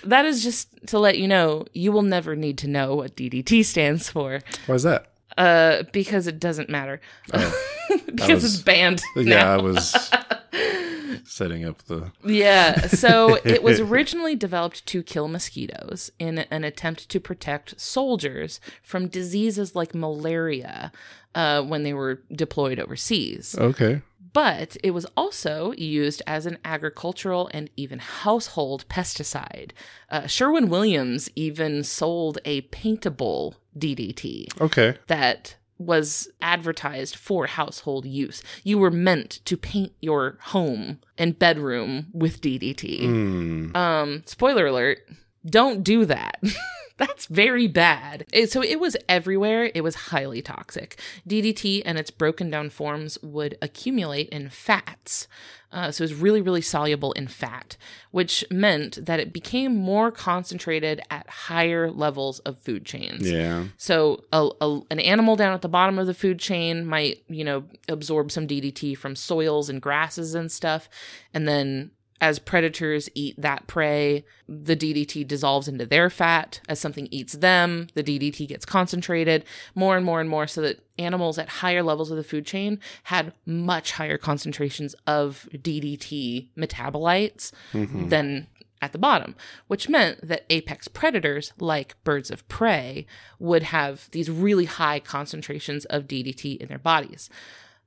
That 0.05 0.25
is 0.25 0.45
just 0.45 0.69
to 0.89 1.01
let 1.01 1.19
you 1.19 1.27
know 1.27 1.65
you 1.73 1.91
will 1.91 2.03
never 2.03 2.37
need 2.37 2.59
to 2.59 2.69
know 2.69 2.95
what 2.95 3.17
DDT 3.17 3.65
stands 3.65 4.09
for. 4.09 4.41
Why 4.67 4.75
is 4.77 4.85
that? 4.85 5.09
uh, 5.37 5.83
because 5.93 6.27
it 6.29 6.39
doesn't 6.39 6.69
matter. 6.71 7.01
because 8.07 8.29
was- 8.29 8.45
it's 8.55 8.63
banned. 8.63 9.03
Yeah, 9.17 9.23
now. 9.25 9.55
I 9.55 9.57
was 9.61 9.93
setting 11.25 11.65
up 11.65 11.83
the. 11.85 12.13
Yeah, 12.25 12.87
so 12.89 13.35
it 13.45 13.63
was 13.63 13.81
originally 13.81 14.35
developed 14.35 14.87
to 14.87 15.03
kill 15.03 15.29
mosquitoes 15.29 16.11
in 16.19 16.39
an 16.39 16.65
attempt 16.65 17.09
to 17.09 17.21
protect 17.21 17.81
soldiers 17.81 18.61
from 18.83 19.09
diseases 19.09 19.75
like 19.75 19.95
malaria 19.95 20.93
uh, 21.35 21.63
when 21.63 21.83
they 21.83 21.93
were 21.93 22.23
deployed 22.33 22.79
overseas. 22.79 23.57
Okay. 23.59 24.03
But 24.33 24.77
it 24.83 24.91
was 24.91 25.07
also 25.17 25.73
used 25.79 26.21
as 26.27 26.45
an 26.45 26.59
agricultural 26.63 27.49
and 27.55 27.71
even 27.75 28.01
household 28.01 28.85
pesticide. 28.89 29.71
Uh, 30.11 30.27
Sherwin 30.27 30.69
Williams 30.69 31.31
even 31.37 31.83
sold 31.83 32.39
a 32.45 32.61
paintable 32.63 33.55
DDT 33.79 34.61
Okay. 34.61 34.97
that 35.07 35.57
was 35.79 36.29
advertised 36.41 37.17
for 37.17 37.47
household 37.47 38.07
use. 38.07 38.43
You 38.65 38.79
were 38.79 38.91
meant 38.91 39.41
to 39.45 39.57
paint 39.57 39.93
your 40.01 40.39
home 40.41 41.01
and 41.19 41.39
bedroom 41.39 42.07
with 42.13 42.41
DDT. 42.41 43.01
Hmm. 43.01 43.77
Um, 43.77 44.23
spoiler 44.27 44.67
alert, 44.67 45.01
don't 45.45 45.83
do 45.83 46.05
that. 46.07 46.43
That's 46.99 47.27
very 47.27 47.67
bad. 47.67 48.25
So 48.49 48.63
it 48.63 48.81
was 48.81 48.97
everywhere. 49.09 49.71
It 49.75 49.83
was 49.83 49.95
highly 49.95 50.41
toxic. 50.41 50.99
DDT 51.29 51.83
and 51.85 51.99
its 51.99 52.11
broken 52.11 52.51
down 52.51 52.71
forms 52.71 53.19
would 53.23 53.59
accumulate 53.61 54.29
in 54.31 54.49
fats. 54.49 55.29
Uh, 55.73 55.91
so 55.91 56.03
it 56.03 56.11
was 56.11 56.15
really, 56.15 56.41
really 56.41 56.63
soluble 56.63 57.13
in 57.13 57.27
fat, 57.27 57.77
which 58.13 58.45
meant 58.51 59.05
that 59.05 59.21
it 59.21 59.33
became 59.33 59.77
more 59.77 60.11
concentrated 60.11 61.03
at 61.11 61.29
higher 61.29 61.91
levels 61.91 62.39
of 62.41 62.57
food 62.59 62.87
chains. 62.87 63.31
Yeah. 63.31 63.65
So 63.77 64.25
a, 64.33 64.49
a, 64.61 64.81
an 64.91 65.01
animal 65.01 65.37
down 65.37 65.53
at 65.53 65.63
the 65.63 65.69
bottom 65.69 65.99
of 65.99 66.07
the 66.07 66.15
food 66.15 66.39
chain 66.39 66.87
might, 66.87 67.23
you 67.29 67.45
know, 67.45 67.65
absorb 67.89 68.31
some 68.31 68.47
DDT 68.47 68.97
from 68.97 69.17
soils 69.17 69.69
and 69.69 69.83
grasses 69.83 70.35
and 70.35 70.51
stuff, 70.51 70.89
and 71.35 71.47
then 71.47 71.91
as 72.21 72.39
predators 72.39 73.09
eat 73.15 73.35
that 73.41 73.67
prey, 73.67 74.25
the 74.49 74.77
DDT 74.77 75.27
dissolves 75.27 75.69
into 75.69 75.87
their 75.87 76.09
fat. 76.09 76.61
As 76.69 76.81
something 76.81 77.09
eats 77.11 77.35
them, 77.35 77.89
the 77.95 78.03
DDT 78.03 78.49
gets 78.49 78.65
concentrated 78.65 79.45
more 79.75 79.97
and 79.97 80.05
more 80.05 80.21
and 80.21 80.31
more 80.31 80.47
so 80.47 80.61
that 80.63 80.81
animals 80.99 81.39
at 81.39 81.49
higher 81.49 81.83
levels 81.83 82.11
of 82.11 82.17
the 82.17 82.25
food 82.25 82.47
chain 82.47 82.79
had 83.05 83.33
much 83.45 83.93
higher 83.93 84.17
concentrations 84.19 84.95
of 85.07 85.49
DDT 85.53 86.49
metabolites 86.57 87.53
mm-hmm. 87.73 88.09
than 88.09 88.47
at 88.83 88.93
the 88.93 88.99
bottom, 88.99 89.35
which 89.69 89.89
meant 89.89 90.27
that 90.27 90.45
apex 90.51 90.87
predators 90.89 91.53
like 91.59 92.03
birds 92.05 92.31
of 92.31 92.47
prey 92.49 93.07
would 93.39 93.63
have 93.65 94.11
these 94.13 94.31
really 94.31 94.67
high 94.67 95.01
concentrations 95.01 95.85
of 95.87 96.05
DDT 96.05 96.59
in 96.59 96.69
their 96.69 96.79
bodies. 96.79 97.31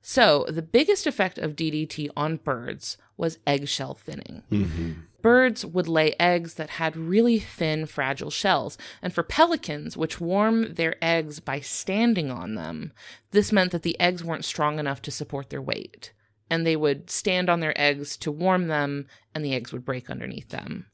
So, 0.02 0.46
the 0.48 0.62
biggest 0.62 1.06
effect 1.06 1.38
of 1.38 1.56
DDT 1.56 2.08
on 2.16 2.36
birds 2.36 2.96
was 3.16 3.38
eggshell 3.46 3.94
thinning. 3.94 4.42
Mm-hmm. 4.50 4.92
Birds 5.20 5.66
would 5.66 5.88
lay 5.88 6.14
eggs 6.18 6.54
that 6.54 6.70
had 6.70 6.96
really 6.96 7.38
thin, 7.38 7.84
fragile 7.84 8.30
shells. 8.30 8.78
And 9.02 9.12
for 9.12 9.22
pelicans, 9.22 9.96
which 9.96 10.20
warm 10.20 10.74
their 10.74 10.96
eggs 11.02 11.40
by 11.40 11.60
standing 11.60 12.30
on 12.30 12.54
them, 12.54 12.92
this 13.30 13.52
meant 13.52 13.72
that 13.72 13.82
the 13.82 14.00
eggs 14.00 14.24
weren't 14.24 14.46
strong 14.46 14.78
enough 14.78 15.02
to 15.02 15.10
support 15.10 15.50
their 15.50 15.60
weight. 15.60 16.12
And 16.48 16.66
they 16.66 16.76
would 16.76 17.10
stand 17.10 17.50
on 17.50 17.60
their 17.60 17.78
eggs 17.78 18.16
to 18.18 18.32
warm 18.32 18.68
them, 18.68 19.06
and 19.34 19.44
the 19.44 19.54
eggs 19.54 19.72
would 19.72 19.84
break 19.84 20.08
underneath 20.08 20.48
them. 20.48 20.86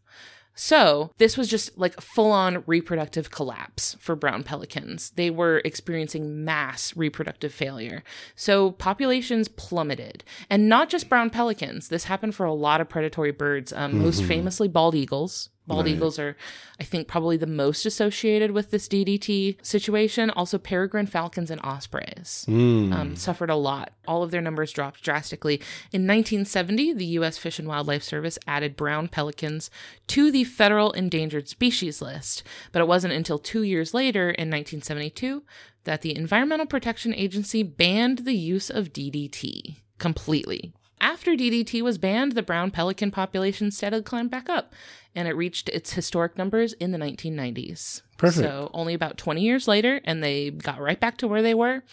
So, 0.59 1.11
this 1.19 1.37
was 1.37 1.49
just 1.49 1.77
like 1.77 2.01
full 2.01 2.33
on 2.33 2.65
reproductive 2.67 3.31
collapse 3.31 3.95
for 4.01 4.17
brown 4.17 4.43
pelicans. 4.43 5.11
They 5.11 5.29
were 5.29 5.61
experiencing 5.67 6.45
mass 6.47 6.97
reproductive 6.97 7.53
failure. 7.53 8.03
So, 8.35 8.73
populations 8.73 9.49
plummeted. 9.49 10.25
And 10.49 10.67
not 10.67 10.89
just 10.89 11.11
brown 11.11 11.29
pelicans, 11.29 11.89
this 11.89 12.05
happened 12.05 12.35
for 12.35 12.47
a 12.47 12.55
lot 12.55 12.81
of 12.81 12.89
predatory 12.89 13.33
birds, 13.33 13.71
um, 13.75 14.03
most 14.03 14.25
famously 14.25 14.67
bald 14.67 14.95
eagles. 14.95 15.51
Bald 15.67 15.87
Right. 15.87 15.95
eagles 15.97 16.19
are, 16.19 16.37
I 16.79 16.85
think, 16.85 17.09
probably 17.09 17.37
the 17.37 17.47
most 17.47 17.85
associated 17.87 18.53
with 18.53 18.71
this 18.71 18.87
DDT 18.89 19.57
situation. 19.63 20.31
Also, 20.31 20.59
peregrine 20.59 21.07
falcons 21.07 21.51
and 21.51 21.61
ospreys 21.65 22.45
Hmm. 22.47 22.93
um, 22.93 23.17
suffered 23.17 23.51
a 23.51 23.57
lot. 23.57 23.93
All 24.07 24.23
of 24.23 24.31
their 24.31 24.41
numbers 24.41 24.71
dropped 24.73 25.03
drastically. 25.03 25.57
In 25.93 26.07
1970, 26.07 26.93
the 26.93 27.07
U.S. 27.19 27.37
Fish 27.39 27.59
and 27.59 27.67
Wildlife 27.67 28.03
Service 28.05 28.39
added 28.47 28.77
brown 28.77 29.09
pelicans 29.09 29.71
to 30.09 30.31
the 30.31 30.45
federal 30.45 30.93
endangered 30.93 31.49
species 31.49 32.01
list, 32.01 32.43
but 32.73 32.81
it 32.81 32.87
wasn't 32.89 33.15
until 33.15 33.39
two 33.39 33.63
years 33.63 33.93
later, 33.93 34.31
in 34.31 34.49
1972, 34.51 35.43
that 35.85 36.03
the 36.03 36.17
Environmental 36.17 36.67
Protection 36.67 37.15
Agency 37.15 37.63
banned 37.63 38.21
the 38.21 38.35
use 38.35 38.71
of 38.71 38.93
DDT 38.93 39.77
completely. 39.99 40.73
After 41.07 41.37
DDT 41.37 41.83
was 41.83 41.99
banned, 41.99 42.33
the 42.33 42.43
brown 42.43 42.73
pelican 42.73 43.13
population 43.13 43.71
steadily 43.71 44.03
climbed 44.03 44.33
back 44.33 44.49
up, 44.49 44.75
and 45.15 45.29
it 45.29 45.37
reached 45.37 45.69
its 45.69 45.93
historic 45.93 46.37
numbers 46.37 46.73
in 46.73 46.91
the 46.91 46.99
1990s. 46.99 48.03
Perfect. 48.17 48.45
So 48.45 48.73
only 48.75 48.93
about 48.93 49.17
20 49.17 49.41
years 49.41 49.69
later, 49.69 50.01
and 50.03 50.21
they 50.21 50.51
got 50.51 50.81
right 50.81 50.99
back 50.99 51.17
to 51.19 51.29
where 51.29 51.43
they 51.43 51.55
were. 51.55 51.85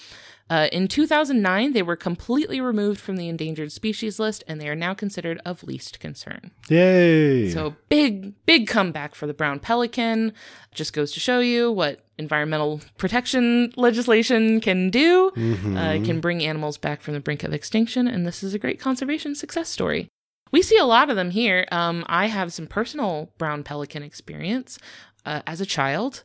Uh, 0.49 0.67
in 0.71 0.87
2009, 0.87 1.73
they 1.73 1.81
were 1.81 1.95
completely 1.95 2.59
removed 2.59 2.99
from 2.99 3.15
the 3.15 3.29
endangered 3.29 3.71
species 3.71 4.19
list, 4.19 4.43
and 4.47 4.59
they 4.59 4.67
are 4.67 4.75
now 4.75 4.93
considered 4.93 5.39
of 5.45 5.63
least 5.63 5.99
concern. 5.99 6.51
Yay. 6.69 7.49
So 7.49 7.75
big, 7.89 8.33
big 8.45 8.67
comeback 8.67 9.15
for 9.15 9.25
the 9.25 9.33
brown 9.33 9.59
pelican. 9.59 10.33
Just 10.73 10.93
goes 10.93 11.11
to 11.13 11.19
show 11.19 11.39
you 11.39 11.71
what 11.71 12.05
environmental 12.17 12.81
protection 12.97 13.71
legislation 13.77 14.59
can 14.61 14.89
do. 14.89 15.31
Uh, 15.77 15.93
it 15.93 16.03
can 16.05 16.19
bring 16.19 16.43
animals 16.43 16.77
back 16.77 17.01
from 17.01 17.13
the 17.13 17.19
brink 17.19 17.43
of 17.43 17.53
extinction, 17.53 18.07
and 18.07 18.25
this 18.25 18.43
is 18.43 18.53
a 18.53 18.59
great 18.59 18.79
conservation 18.79 19.35
success 19.35 19.69
story. 19.69 20.09
We 20.51 20.61
see 20.61 20.77
a 20.77 20.85
lot 20.85 21.09
of 21.09 21.15
them 21.15 21.31
here. 21.31 21.65
Um, 21.71 22.03
I 22.07 22.27
have 22.27 22.53
some 22.53 22.67
personal 22.67 23.31
brown 23.39 23.63
pelican 23.63 24.03
experience. 24.03 24.77
Uh, 25.25 25.41
as 25.47 25.61
a 25.61 25.65
child, 25.65 26.23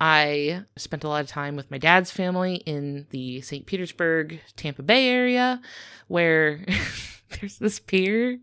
I 0.00 0.62
spent 0.76 1.04
a 1.04 1.08
lot 1.08 1.20
of 1.20 1.28
time 1.28 1.56
with 1.56 1.70
my 1.70 1.76
dad's 1.76 2.10
family 2.10 2.56
in 2.66 3.06
the 3.10 3.42
St. 3.42 3.66
Petersburg, 3.66 4.40
Tampa 4.56 4.82
Bay 4.82 5.08
area, 5.08 5.60
where 6.08 6.64
there's 7.40 7.58
this 7.58 7.78
pier, 7.78 8.38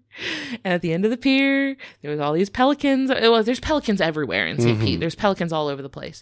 and 0.64 0.74
at 0.74 0.82
the 0.82 0.94
end 0.94 1.04
of 1.04 1.12
the 1.12 1.18
pier, 1.18 1.76
there 2.02 2.12
was 2.12 2.20
all 2.20 2.34
these 2.34 2.52
pelicans. 2.52 3.10
Well, 3.10 3.42
there's 3.44 3.60
pelicans 3.60 4.02
everywhere 4.02 4.46
in 4.46 4.60
saint 4.62 4.80
Pete. 4.80 5.00
There's 5.00 5.16
pelicans 5.16 5.52
all 5.52 5.68
over 5.68 5.82
the 5.82 5.90
place, 5.90 6.22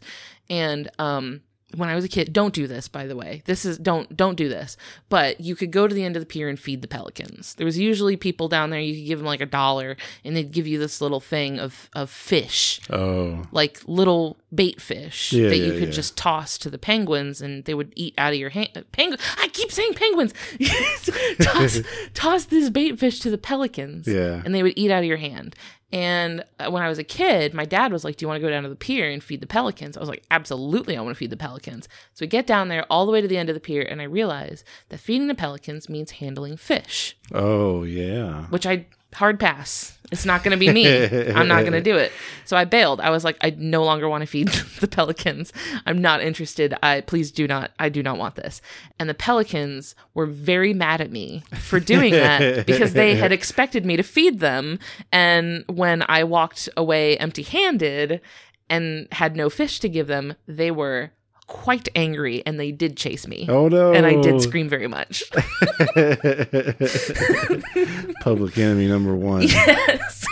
and 0.50 0.90
um, 1.00 1.42
when 1.76 1.90
I 1.90 1.96
was 1.96 2.06
a 2.06 2.10
kid, 2.10 2.32
don't 2.32 2.54
do 2.54 2.68
this, 2.68 2.88
by 2.88 3.08
the 3.08 3.16
way. 3.16 3.42
This 3.46 3.66
is 3.66 3.78
don't 3.78 4.16
don't 4.16 4.36
do 4.36 4.48
this. 4.50 4.78
But 5.10 5.42
you 5.42 5.56
could 5.56 5.72
go 5.72 5.88
to 5.88 5.96
the 5.96 6.04
end 6.04 6.16
of 6.16 6.22
the 6.22 6.26
pier 6.26 6.48
and 6.48 6.60
feed 6.60 6.82
the 6.82 6.88
pelicans. 6.88 7.56
There 7.56 7.66
was 7.66 7.78
usually 7.78 8.18
people 8.18 8.48
down 8.48 8.70
there. 8.70 8.80
You 8.80 8.96
could 8.96 9.08
give 9.08 9.20
them 9.20 9.26
like 9.26 9.42
a 9.42 9.46
dollar, 9.46 9.98
and 10.24 10.36
they'd 10.36 10.52
give 10.52 10.68
you 10.68 10.80
this 10.80 11.02
little 11.02 11.20
thing 11.20 11.60
of 11.60 11.90
of 11.94 12.10
fish 12.10 12.80
oh. 12.90 13.46
like 13.52 13.82
little 13.88 14.38
bait 14.54 14.82
fish 14.82 15.34
Yeah, 15.34 15.50
that 15.50 15.58
you 15.58 15.74
yeah, 15.74 15.80
could 15.80 15.90
yeah. 15.90 15.96
just 15.96 16.18
toss 16.18 16.58
to 16.60 16.70
the 16.70 16.78
penguins 16.78 17.42
and 17.42 17.66
they 17.66 17.74
would 17.74 17.92
eat 17.96 18.14
out 18.18 18.34
of 18.34 18.40
your 18.40 18.50
hand. 18.50 18.70
Penguin. 18.92 19.20
I 19.38 19.48
keep 19.50 19.72
saying 19.72 19.94
penguins. 19.96 20.34
toss, 21.42 21.82
toss 22.14 22.46
this 22.46 22.70
bait 22.70 23.00
fish 23.00 23.20
to 23.22 23.30
the 23.30 23.38
pelicans. 23.38 24.08
Yeah. 24.08 24.42
And 24.46 24.56
they 24.56 24.64
would 24.64 24.74
eat 24.76 24.92
out 24.92 25.00
of 25.00 25.06
your 25.06 25.18
hand. 25.18 25.56
And 25.96 26.44
uh, 26.60 26.70
when 26.70 26.84
I 26.84 26.90
was 26.90 27.00
a 27.00 27.06
kid, 27.06 27.54
my 27.54 27.64
dad 27.64 27.94
was 27.94 28.04
like, 28.04 28.18
Do 28.18 28.24
you 28.26 28.28
want 28.28 28.42
to 28.42 28.46
go 28.46 28.50
down 28.52 28.64
to 28.64 28.70
the 28.70 28.76
pier 28.76 29.10
and 29.10 29.24
feed 29.24 29.40
the 29.40 29.48
pelicans? 29.48 29.96
I 29.96 30.02
was 30.02 30.10
like, 30.10 30.24
Absolutely, 30.30 30.98
I 30.98 31.02
want 31.02 31.16
to 31.16 31.18
feed 31.18 31.30
the 31.30 31.38
pelicans. 31.38 31.88
So 32.14 32.24
we 32.24 32.28
get 32.28 32.46
down 32.46 32.68
there 32.68 32.86
all 32.90 33.06
the 33.06 33.14
way 33.14 33.22
to 33.22 33.28
the 33.30 33.38
end 33.38 33.48
of 33.50 33.54
the 33.56 33.62
pier, 33.62 33.82
and 33.82 34.02
I 34.02 34.06
realize 34.06 34.66
that 34.90 35.00
feeding 35.00 35.28
the 35.28 35.36
pelicans 35.36 35.88
means 35.88 36.12
handling 36.12 36.58
fish 36.58 37.16
Oh, 37.32 37.84
yeah. 37.84 38.48
which 38.48 38.66
I 38.66 38.88
hard 39.16 39.40
pass. 39.40 39.98
It's 40.12 40.26
not 40.26 40.44
going 40.44 40.52
to 40.52 40.58
be 40.58 40.72
me. 40.72 40.88
I'm 41.34 41.48
not 41.48 41.62
going 41.62 41.74
to 41.74 41.82
do 41.82 41.98
it. 41.98 42.12
So 42.46 42.56
I 42.56 42.66
bailed. 42.66 43.02
I 43.02 43.10
was 43.10 43.24
like, 43.24 43.38
I 43.42 43.56
no 43.58 43.84
longer 43.84 44.08
want 44.08 44.22
to 44.22 44.28
feed 44.28 44.48
the 44.80 44.88
pelicans. 44.88 45.52
I'm 45.86 46.00
not 46.00 46.22
interested. 46.22 46.76
I 46.84 47.02
please 47.02 47.32
do 47.32 47.48
not. 47.48 47.72
I 47.80 47.90
do 47.90 48.04
not 48.04 48.18
want 48.18 48.36
this. 48.36 48.62
And 49.00 49.10
the 49.10 49.16
pelicans 49.16 49.96
were 50.14 50.28
very 50.28 50.74
mad 50.74 51.02
at 51.02 51.12
me 51.12 51.44
for 51.60 51.80
doing 51.80 52.12
that 52.12 52.66
because 52.68 52.94
they 52.94 53.16
had 53.16 53.32
expected 53.32 53.86
me 53.86 53.98
to 53.98 54.04
feed 54.04 54.40
them. 54.40 54.80
And 55.12 55.66
when 55.68 56.04
I 56.08 56.24
walked 56.24 56.70
away 56.78 57.18
empty-handed 57.18 58.22
and 58.70 59.08
had 59.12 59.36
no 59.36 59.50
fish 59.50 59.80
to 59.80 59.90
give 59.90 60.08
them, 60.08 60.36
they 60.48 60.70
were 60.72 61.12
quite 61.48 61.90
angry 61.96 62.44
and 62.46 62.60
they 62.60 62.72
did 62.72 62.98
chase 62.98 63.28
me. 63.28 63.46
Oh, 63.50 63.68
no. 63.68 63.94
And 63.94 64.06
I 64.06 64.20
did 64.22 64.42
scream 64.42 64.70
very 64.70 64.88
much. 64.88 65.24
Public 68.22 68.58
enemy 68.58 68.88
number 68.88 69.16
one. 69.16 69.44
Yes. 69.44 70.26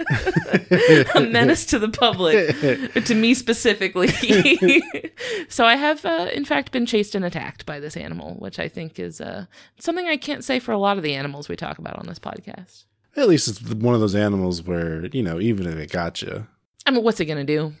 a 1.14 1.20
menace 1.20 1.66
to 1.66 1.78
the 1.78 1.88
public, 1.88 3.04
to 3.04 3.14
me 3.14 3.34
specifically. 3.34 4.08
so 5.48 5.64
I 5.64 5.76
have, 5.76 6.04
uh, 6.04 6.28
in 6.32 6.44
fact, 6.44 6.72
been 6.72 6.86
chased 6.86 7.14
and 7.14 7.24
attacked 7.24 7.66
by 7.66 7.80
this 7.80 7.96
animal, 7.96 8.34
which 8.38 8.58
I 8.58 8.68
think 8.68 8.98
is 8.98 9.20
uh, 9.20 9.46
something 9.78 10.06
I 10.06 10.16
can't 10.16 10.44
say 10.44 10.58
for 10.58 10.72
a 10.72 10.78
lot 10.78 10.96
of 10.96 11.02
the 11.02 11.14
animals 11.14 11.48
we 11.48 11.56
talk 11.56 11.78
about 11.78 11.98
on 11.98 12.06
this 12.06 12.18
podcast. 12.18 12.84
At 13.16 13.28
least 13.28 13.48
it's 13.48 13.62
one 13.62 13.94
of 13.94 14.00
those 14.00 14.14
animals 14.14 14.62
where, 14.62 15.06
you 15.06 15.22
know, 15.22 15.40
even 15.40 15.66
if 15.66 15.76
it 15.76 15.90
got 15.90 16.22
you, 16.22 16.46
I 16.86 16.92
mean, 16.92 17.04
what's 17.04 17.20
it 17.20 17.26
going 17.26 17.46
to 17.46 17.72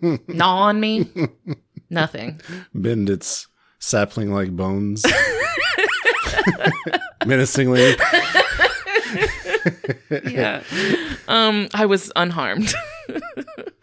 do? 0.00 0.18
Gnaw 0.28 0.62
on 0.62 0.80
me? 0.80 1.10
Nothing. 1.92 2.40
bend 2.74 3.10
its 3.10 3.46
sapling 3.78 4.32
like 4.32 4.50
bones. 4.50 5.04
Menacingly. 7.26 7.94
yeah. 10.24 10.62
Um, 11.28 11.68
I 11.74 11.86
was 11.86 12.10
unharmed. 12.16 12.72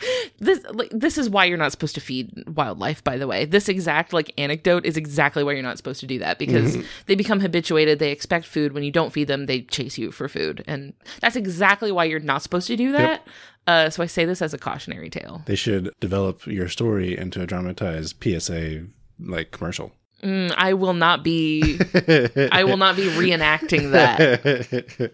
this 0.39 0.63
like 0.71 0.89
this 0.91 1.17
is 1.17 1.29
why 1.29 1.45
you're 1.45 1.57
not 1.57 1.71
supposed 1.71 1.95
to 1.95 2.01
feed 2.01 2.31
wildlife 2.47 3.03
by 3.03 3.17
the 3.17 3.27
way. 3.27 3.45
This 3.45 3.69
exact 3.69 4.13
like 4.13 4.33
anecdote 4.37 4.85
is 4.85 4.97
exactly 4.97 5.43
why 5.43 5.53
you're 5.53 5.63
not 5.63 5.77
supposed 5.77 5.99
to 6.01 6.07
do 6.07 6.19
that 6.19 6.39
because 6.39 6.77
they 7.07 7.15
become 7.15 7.39
habituated. 7.39 7.99
They 7.99 8.11
expect 8.11 8.45
food. 8.45 8.73
When 8.73 8.83
you 8.83 8.91
don't 8.91 9.11
feed 9.11 9.27
them 9.27 9.45
they 9.45 9.61
chase 9.61 9.97
you 9.97 10.11
for 10.11 10.27
food. 10.27 10.63
And 10.67 10.93
that's 11.21 11.35
exactly 11.35 11.91
why 11.91 12.05
you're 12.05 12.19
not 12.19 12.43
supposed 12.43 12.67
to 12.67 12.75
do 12.75 12.91
that. 12.93 13.25
Uh, 13.67 13.89
so 13.89 14.01
i 14.01 14.07
say 14.07 14.25
this 14.25 14.41
as 14.41 14.53
a 14.53 14.57
cautionary 14.57 15.09
tale. 15.09 15.43
They 15.45 15.55
should 15.55 15.91
develop 15.99 16.47
your 16.47 16.67
story 16.69 17.15
into 17.15 17.41
a 17.41 17.45
dramatized 17.45 18.15
PSA 18.23 18.85
like 19.19 19.51
commercial. 19.51 19.91
Mm, 20.23 20.53
i 20.57 20.73
will 20.73 20.93
not 20.93 21.23
be 21.23 21.79
i 22.51 22.65
will 22.65 22.75
not 22.75 22.97
be 22.97 23.03
reenacting 23.03 23.91
that 23.91 25.13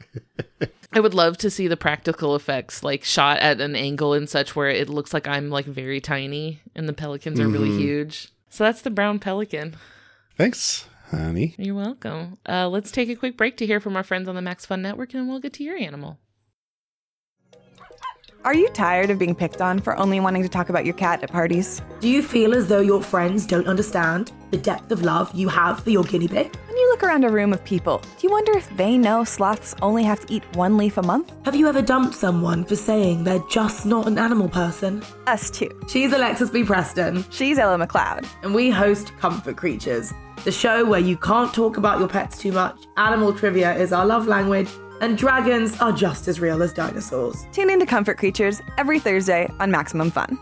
I 0.95 1.01
would 1.01 1.13
love 1.13 1.37
to 1.39 1.49
see 1.49 1.67
the 1.67 1.75
practical 1.75 2.37
effects, 2.37 2.81
like 2.81 3.03
shot 3.03 3.39
at 3.39 3.59
an 3.59 3.75
angle 3.75 4.13
and 4.13 4.29
such 4.29 4.55
where 4.55 4.69
it 4.69 4.87
looks 4.87 5.13
like 5.13 5.27
I'm 5.27 5.49
like 5.49 5.65
very 5.65 5.99
tiny 5.99 6.61
and 6.73 6.87
the 6.87 6.93
pelicans 6.93 7.37
are 7.37 7.49
really 7.49 7.77
huge. 7.77 8.29
So 8.49 8.63
that's 8.63 8.81
the 8.81 8.89
brown 8.89 9.19
pelican. 9.19 9.75
Thanks, 10.37 10.87
honey. 11.11 11.53
You're 11.57 11.75
welcome. 11.75 12.37
Uh, 12.47 12.69
let's 12.69 12.91
take 12.91 13.09
a 13.09 13.15
quick 13.15 13.35
break 13.35 13.57
to 13.57 13.65
hear 13.65 13.81
from 13.81 13.97
our 13.97 14.03
friends 14.03 14.29
on 14.29 14.35
the 14.35 14.41
Max 14.41 14.65
Fun 14.65 14.81
Network 14.81 15.13
and 15.13 15.27
we'll 15.27 15.39
get 15.39 15.51
to 15.53 15.65
your 15.65 15.75
animal. 15.75 16.17
Are 18.45 18.53
you 18.53 18.69
tired 18.69 19.09
of 19.09 19.17
being 19.17 19.33
picked 19.33 19.59
on 19.59 19.79
for 19.79 19.97
only 19.97 20.19
wanting 20.19 20.43
to 20.43 20.47
talk 20.49 20.69
about 20.69 20.85
your 20.85 20.93
cat 20.93 21.23
at 21.23 21.31
parties? 21.31 21.81
Do 21.99 22.07
you 22.07 22.21
feel 22.21 22.53
as 22.53 22.67
though 22.67 22.79
your 22.79 23.01
friends 23.01 23.47
don't 23.47 23.65
understand 23.65 24.33
the 24.51 24.57
depth 24.57 24.91
of 24.91 25.01
love 25.01 25.33
you 25.33 25.49
have 25.49 25.83
for 25.83 25.89
your 25.89 26.03
guinea 26.03 26.27
pig? 26.27 26.55
When 26.67 26.77
you 26.77 26.87
look 26.91 27.01
around 27.01 27.23
a 27.23 27.29
room 27.29 27.53
of 27.53 27.63
people, 27.63 28.03
do 28.19 28.27
you 28.27 28.29
wonder 28.29 28.55
if 28.55 28.69
they 28.77 28.99
know 28.99 29.23
sloths 29.23 29.73
only 29.81 30.03
have 30.03 30.23
to 30.27 30.31
eat 30.31 30.43
one 30.55 30.77
leaf 30.77 30.97
a 30.97 31.01
month? 31.01 31.33
Have 31.43 31.55
you 31.55 31.67
ever 31.67 31.81
dumped 31.81 32.13
someone 32.13 32.63
for 32.65 32.75
saying 32.75 33.23
they're 33.23 33.41
just 33.49 33.87
not 33.87 34.05
an 34.05 34.19
animal 34.19 34.47
person? 34.47 35.01
Us 35.25 35.49
too. 35.49 35.71
She's 35.87 36.13
Alexis 36.13 36.51
B. 36.51 36.63
Preston, 36.63 37.25
She's 37.31 37.57
Ella 37.57 37.83
McLeod. 37.83 38.27
and 38.43 38.53
we 38.53 38.69
host 38.69 39.11
Comfort 39.17 39.57
Creatures, 39.57 40.13
the 40.43 40.51
show 40.51 40.85
where 40.85 40.99
you 40.99 41.17
can't 41.17 41.51
talk 41.51 41.77
about 41.77 41.97
your 41.97 42.07
pets 42.07 42.37
too 42.37 42.51
much, 42.51 42.77
animal 42.97 43.33
trivia 43.33 43.73
is 43.73 43.91
our 43.91 44.05
love 44.05 44.27
language, 44.27 44.69
and 45.01 45.17
dragons 45.17 45.79
are 45.81 45.91
just 45.91 46.27
as 46.27 46.39
real 46.39 46.63
as 46.63 46.73
dinosaurs. 46.73 47.45
Tune 47.51 47.69
into 47.69 47.85
Comfort 47.85 48.17
Creatures 48.17 48.61
every 48.77 48.99
Thursday 48.99 49.49
on 49.59 49.71
Maximum 49.71 50.11
Fun. 50.11 50.37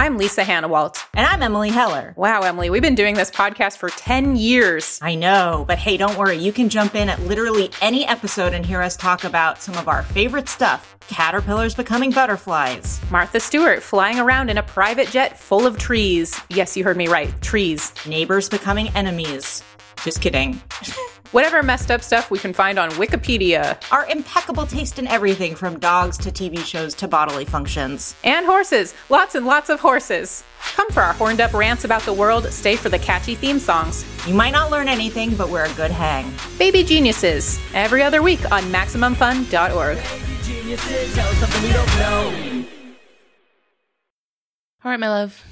I'm 0.00 0.16
Lisa 0.16 0.42
Hanawalt. 0.42 1.04
And 1.14 1.26
I'm 1.26 1.42
Emily 1.42 1.70
Heller. 1.70 2.14
Wow, 2.16 2.42
Emily, 2.42 2.70
we've 2.70 2.80
been 2.80 2.94
doing 2.94 3.16
this 3.16 3.30
podcast 3.30 3.78
for 3.78 3.90
10 3.90 4.36
years. 4.36 4.98
I 5.02 5.16
know, 5.16 5.64
but 5.66 5.76
hey, 5.76 5.96
don't 5.96 6.16
worry. 6.16 6.36
You 6.36 6.52
can 6.52 6.68
jump 6.68 6.94
in 6.94 7.08
at 7.08 7.20
literally 7.22 7.70
any 7.82 8.06
episode 8.06 8.54
and 8.54 8.64
hear 8.64 8.80
us 8.80 8.96
talk 8.96 9.24
about 9.24 9.60
some 9.60 9.76
of 9.76 9.88
our 9.88 10.04
favorite 10.04 10.48
stuff 10.48 10.96
caterpillars 11.08 11.74
becoming 11.74 12.10
butterflies, 12.10 13.00
Martha 13.10 13.40
Stewart 13.40 13.82
flying 13.82 14.18
around 14.18 14.50
in 14.50 14.58
a 14.58 14.62
private 14.62 15.08
jet 15.08 15.38
full 15.38 15.66
of 15.66 15.78
trees. 15.78 16.38
Yes, 16.48 16.76
you 16.76 16.84
heard 16.84 16.96
me 16.96 17.08
right. 17.08 17.32
Trees. 17.42 17.92
neighbors 18.06 18.48
becoming 18.48 18.88
enemies. 18.90 19.62
Just 20.04 20.20
kidding. 20.20 20.54
Whatever 21.32 21.62
messed 21.62 21.90
up 21.90 22.00
stuff 22.00 22.30
we 22.30 22.38
can 22.38 22.54
find 22.54 22.78
on 22.78 22.90
Wikipedia. 22.92 23.76
Our 23.92 24.06
impeccable 24.06 24.64
taste 24.64 24.98
in 24.98 25.06
everything 25.06 25.54
from 25.54 25.78
dogs 25.78 26.16
to 26.18 26.30
TV 26.30 26.64
shows 26.64 26.94
to 26.94 27.08
bodily 27.08 27.44
functions. 27.44 28.14
And 28.24 28.46
horses. 28.46 28.94
Lots 29.10 29.34
and 29.34 29.44
lots 29.44 29.68
of 29.68 29.78
horses. 29.78 30.42
Come 30.74 30.88
for 30.90 31.02
our 31.02 31.12
horned 31.12 31.42
up 31.42 31.52
rants 31.52 31.84
about 31.84 32.02
the 32.02 32.12
world, 32.14 32.50
stay 32.50 32.76
for 32.76 32.88
the 32.88 32.98
catchy 32.98 33.34
theme 33.34 33.58
songs. 33.58 34.06
You 34.26 34.32
might 34.32 34.52
not 34.52 34.70
learn 34.70 34.88
anything, 34.88 35.34
but 35.34 35.50
we're 35.50 35.66
a 35.66 35.72
good 35.74 35.90
hang. 35.90 36.32
Baby 36.58 36.82
Geniuses. 36.82 37.60
Every 37.74 38.02
other 38.02 38.22
week 38.22 38.50
on 38.50 38.62
MaximumFun.org. 38.64 39.98
All 44.84 44.90
right, 44.90 45.00
my 45.00 45.08
love. 45.08 45.44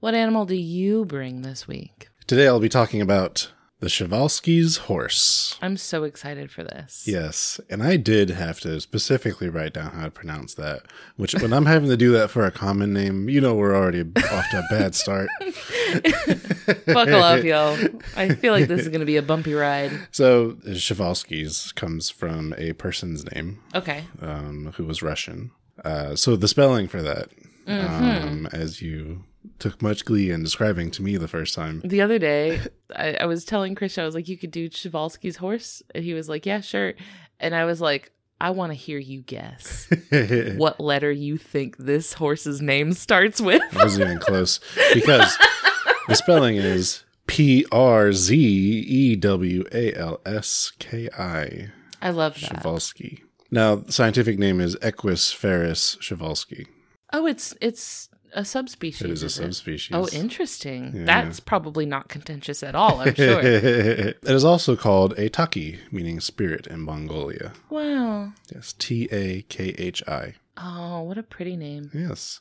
What 0.00 0.14
animal 0.14 0.46
do 0.46 0.56
you 0.56 1.04
bring 1.04 1.42
this 1.42 1.68
week? 1.68 2.08
Today 2.26 2.48
I'll 2.48 2.58
be 2.58 2.68
talking 2.68 3.00
about 3.00 3.52
the 3.82 3.88
Przewalski's 3.88 4.76
horse. 4.76 5.58
I'm 5.60 5.76
so 5.76 6.04
excited 6.04 6.52
for 6.52 6.62
this. 6.62 7.02
Yes, 7.04 7.60
and 7.68 7.82
I 7.82 7.96
did 7.96 8.30
have 8.30 8.60
to 8.60 8.80
specifically 8.80 9.48
write 9.48 9.72
down 9.74 9.90
how 9.90 10.04
to 10.04 10.10
pronounce 10.12 10.54
that. 10.54 10.82
Which, 11.16 11.34
when 11.34 11.52
I'm 11.52 11.66
having 11.66 11.88
to 11.88 11.96
do 11.96 12.12
that 12.12 12.30
for 12.30 12.46
a 12.46 12.52
common 12.52 12.92
name, 12.92 13.28
you 13.28 13.40
know 13.40 13.56
we're 13.56 13.74
already 13.74 14.02
off 14.02 14.44
to 14.52 14.60
a 14.60 14.66
bad 14.70 14.94
start. 14.94 15.28
Buckle 16.86 17.22
up, 17.22 17.42
y'all. 17.42 17.76
I 18.16 18.28
feel 18.36 18.52
like 18.52 18.68
this 18.68 18.82
is 18.82 18.88
going 18.88 19.00
to 19.00 19.06
be 19.06 19.16
a 19.16 19.22
bumpy 19.22 19.52
ride. 19.52 19.90
So, 20.12 20.52
Przewalski's 20.64 21.72
comes 21.72 22.08
from 22.08 22.54
a 22.58 22.74
person's 22.74 23.24
name 23.34 23.60
Okay. 23.74 24.04
um, 24.20 24.72
who 24.76 24.84
was 24.84 25.02
Russian. 25.02 25.50
Uh, 25.84 26.14
so 26.14 26.36
the 26.36 26.46
spelling 26.46 26.86
for 26.86 27.02
that, 27.02 27.30
um, 27.66 28.46
as 28.52 28.80
you 28.80 29.24
took 29.62 29.80
much 29.80 30.04
glee 30.04 30.30
in 30.30 30.42
describing 30.42 30.90
to 30.90 31.02
me 31.02 31.16
the 31.16 31.28
first 31.28 31.54
time, 31.54 31.80
The 31.84 32.00
other 32.02 32.18
day, 32.18 32.60
I, 32.96 33.14
I 33.20 33.26
was 33.26 33.44
telling 33.44 33.76
Christian, 33.76 34.02
I 34.02 34.06
was 34.06 34.14
like, 34.14 34.28
you 34.28 34.36
could 34.36 34.50
do 34.50 34.68
Przewalski's 34.68 35.36
horse. 35.36 35.82
And 35.94 36.04
he 36.04 36.14
was 36.14 36.28
like, 36.28 36.44
yeah, 36.44 36.60
sure. 36.60 36.94
And 37.38 37.54
I 37.54 37.64
was 37.64 37.80
like, 37.80 38.10
I 38.40 38.50
want 38.50 38.72
to 38.72 38.74
hear 38.74 38.98
you 38.98 39.22
guess 39.22 39.88
what 40.56 40.80
letter 40.80 41.12
you 41.12 41.38
think 41.38 41.76
this 41.76 42.12
horse's 42.12 42.60
name 42.60 42.92
starts 42.92 43.40
with. 43.40 43.62
I 43.72 43.84
wasn't 43.84 44.06
even 44.06 44.18
close 44.18 44.58
because 44.92 45.38
the 46.08 46.16
spelling 46.16 46.56
is 46.56 47.04
P 47.28 47.64
R 47.70 48.12
Z 48.12 48.34
E 48.36 49.14
W 49.14 49.64
A 49.72 49.94
L 49.94 50.20
S 50.26 50.72
K 50.80 51.08
I. 51.16 51.70
I 52.02 52.10
love 52.10 52.34
that. 52.40 52.64
Przewalski. 52.64 53.22
Now, 53.52 53.76
the 53.76 53.92
scientific 53.92 54.40
name 54.40 54.60
is 54.60 54.76
Equus 54.82 55.32
ferus 55.32 55.96
przewalskii. 55.98 56.66
Oh, 57.12 57.26
it's 57.26 57.54
it's 57.60 58.08
a 58.34 58.44
subspecies. 58.44 59.02
It 59.02 59.10
is 59.10 59.22
a 59.22 59.26
it? 59.26 59.30
subspecies. 59.30 59.94
Oh, 59.94 60.08
interesting. 60.12 60.92
Yeah. 60.94 61.04
That's 61.04 61.40
probably 61.40 61.86
not 61.86 62.08
contentious 62.08 62.62
at 62.62 62.74
all, 62.74 63.00
I'm 63.00 63.14
sure. 63.14 63.40
it 63.42 64.18
is 64.22 64.44
also 64.44 64.76
called 64.76 65.12
a 65.18 65.28
takhi, 65.30 65.78
meaning 65.90 66.20
spirit 66.20 66.66
in 66.66 66.80
Mongolia. 66.80 67.52
wow. 67.70 68.32
Yes, 68.54 68.72
T 68.78 69.08
A 69.12 69.42
K 69.42 69.74
H 69.78 70.02
I. 70.08 70.34
Oh, 70.56 71.02
what 71.02 71.18
a 71.18 71.22
pretty 71.22 71.56
name. 71.56 71.90
Yes. 71.94 72.40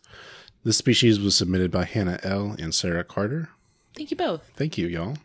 This 0.64 0.78
species 0.78 1.20
was 1.20 1.36
submitted 1.36 1.72
by 1.72 1.86
Hannah 1.86 2.20
L. 2.24 2.56
and 2.60 2.74
Sarah 2.76 3.04
Carter. 3.04 3.50
Thank 3.96 4.12
you 4.12 4.18
both. 4.18 4.52
Thank 4.56 4.78
you, 4.78 4.88
y'all. 4.88 5.18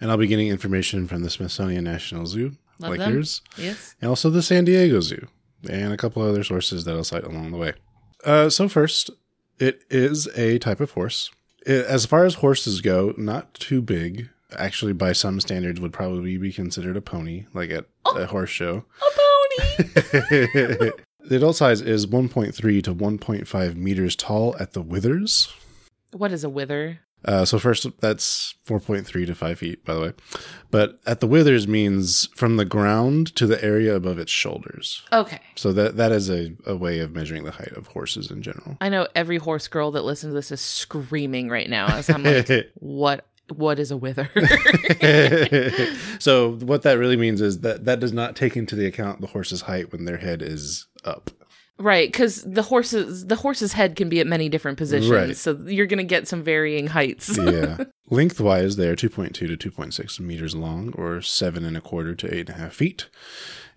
And 0.00 0.10
I'll 0.10 0.16
be 0.16 0.26
getting 0.26 0.48
information 0.48 1.06
from 1.06 1.22
the 1.22 1.30
Smithsonian 1.30 1.84
National 1.84 2.26
Zoo, 2.26 2.56
Love 2.80 2.90
like 2.90 2.98
them. 2.98 3.12
yours, 3.14 3.42
Yes. 3.56 3.94
and 4.00 4.08
also 4.08 4.28
the 4.30 4.42
San 4.42 4.64
Diego 4.64 5.00
Zoo, 5.00 5.28
and 5.70 5.92
a 5.92 5.96
couple 5.96 6.22
other 6.22 6.42
sources 6.42 6.84
that 6.84 6.94
I'll 6.96 7.04
cite 7.04 7.22
along 7.24 7.52
the 7.52 7.56
way. 7.58 7.74
Uh, 8.24 8.48
so, 8.50 8.68
first, 8.68 9.10
it 9.58 9.82
is 9.90 10.26
a 10.36 10.58
type 10.58 10.80
of 10.80 10.92
horse. 10.92 11.30
It, 11.64 11.84
as 11.86 12.06
far 12.06 12.24
as 12.24 12.34
horses 12.34 12.80
go, 12.80 13.14
not 13.16 13.54
too 13.54 13.82
big. 13.82 14.28
Actually, 14.56 14.92
by 14.92 15.12
some 15.12 15.40
standards, 15.40 15.80
would 15.80 15.92
probably 15.92 16.36
be 16.36 16.52
considered 16.52 16.96
a 16.96 17.00
pony, 17.00 17.46
like 17.54 17.70
at 17.70 17.86
oh. 18.04 18.16
a 18.18 18.26
horse 18.26 18.50
show. 18.50 18.84
A 19.00 19.10
pony. 19.16 19.82
the 21.24 21.36
adult 21.36 21.56
size 21.56 21.80
is 21.80 22.06
1.3 22.06 22.54
to 22.82 22.94
1.5 22.94 23.76
meters 23.76 24.16
tall 24.16 24.54
at 24.60 24.72
the 24.72 24.82
withers. 24.82 25.52
what 26.12 26.32
is 26.32 26.44
a 26.44 26.50
wither? 26.50 27.00
Uh, 27.24 27.44
so 27.44 27.58
first, 27.58 27.86
that's 28.00 28.54
4.3 28.66 29.26
to 29.26 29.34
5 29.34 29.58
feet, 29.58 29.84
by 29.84 29.94
the 29.94 30.00
way. 30.00 30.12
But 30.70 31.00
at 31.06 31.20
the 31.20 31.26
withers 31.26 31.68
means 31.68 32.28
from 32.34 32.56
the 32.56 32.64
ground 32.64 33.34
to 33.36 33.46
the 33.46 33.62
area 33.62 33.94
above 33.94 34.18
its 34.18 34.32
shoulders. 34.32 35.02
Okay. 35.12 35.40
So 35.54 35.72
that 35.72 35.96
that 35.96 36.12
is 36.12 36.30
a, 36.30 36.52
a 36.66 36.76
way 36.76 37.00
of 37.00 37.12
measuring 37.12 37.44
the 37.44 37.52
height 37.52 37.72
of 37.72 37.88
horses 37.88 38.30
in 38.30 38.42
general. 38.42 38.76
I 38.80 38.88
know 38.88 39.06
every 39.14 39.38
horse 39.38 39.68
girl 39.68 39.90
that 39.92 40.02
listens 40.02 40.30
to 40.30 40.34
this 40.34 40.50
is 40.50 40.60
screaming 40.60 41.48
right 41.48 41.68
now 41.68 41.86
as 41.88 42.08
I'm 42.08 42.22
like, 42.22 42.48
what 42.74 43.26
what 43.56 43.78
is 43.78 43.90
a 43.90 43.96
wither? 43.96 44.30
so 46.18 46.52
what 46.60 46.82
that 46.82 46.96
really 46.98 47.16
means 47.16 47.40
is 47.40 47.60
that 47.60 47.84
that 47.84 48.00
does 48.00 48.12
not 48.12 48.34
take 48.36 48.56
into 48.56 48.74
the 48.74 48.86
account 48.86 49.20
the 49.20 49.26
horse's 49.26 49.62
height 49.62 49.92
when 49.92 50.04
their 50.04 50.16
head 50.16 50.42
is 50.42 50.86
up. 51.04 51.30
Right, 51.78 52.10
because 52.10 52.42
the 52.42 52.62
horses 52.62 53.26
the 53.26 53.36
horse's 53.36 53.72
head 53.72 53.96
can 53.96 54.08
be 54.08 54.20
at 54.20 54.26
many 54.26 54.48
different 54.48 54.78
positions. 54.78 55.10
Right. 55.10 55.36
So 55.36 55.56
you're 55.66 55.86
gonna 55.86 56.04
get 56.04 56.28
some 56.28 56.42
varying 56.42 56.88
heights. 56.88 57.36
yeah. 57.36 57.84
Lengthwise, 58.10 58.76
they 58.76 58.88
are 58.88 58.96
2.2 58.96 59.32
to 59.32 59.56
2.6 59.70 60.20
meters 60.20 60.54
long, 60.54 60.92
or 60.98 61.22
seven 61.22 61.64
and 61.64 61.76
a 61.76 61.80
quarter 61.80 62.14
to 62.14 62.26
eight 62.34 62.48
and 62.50 62.58
a 62.58 62.60
half 62.60 62.74
feet, 62.74 63.08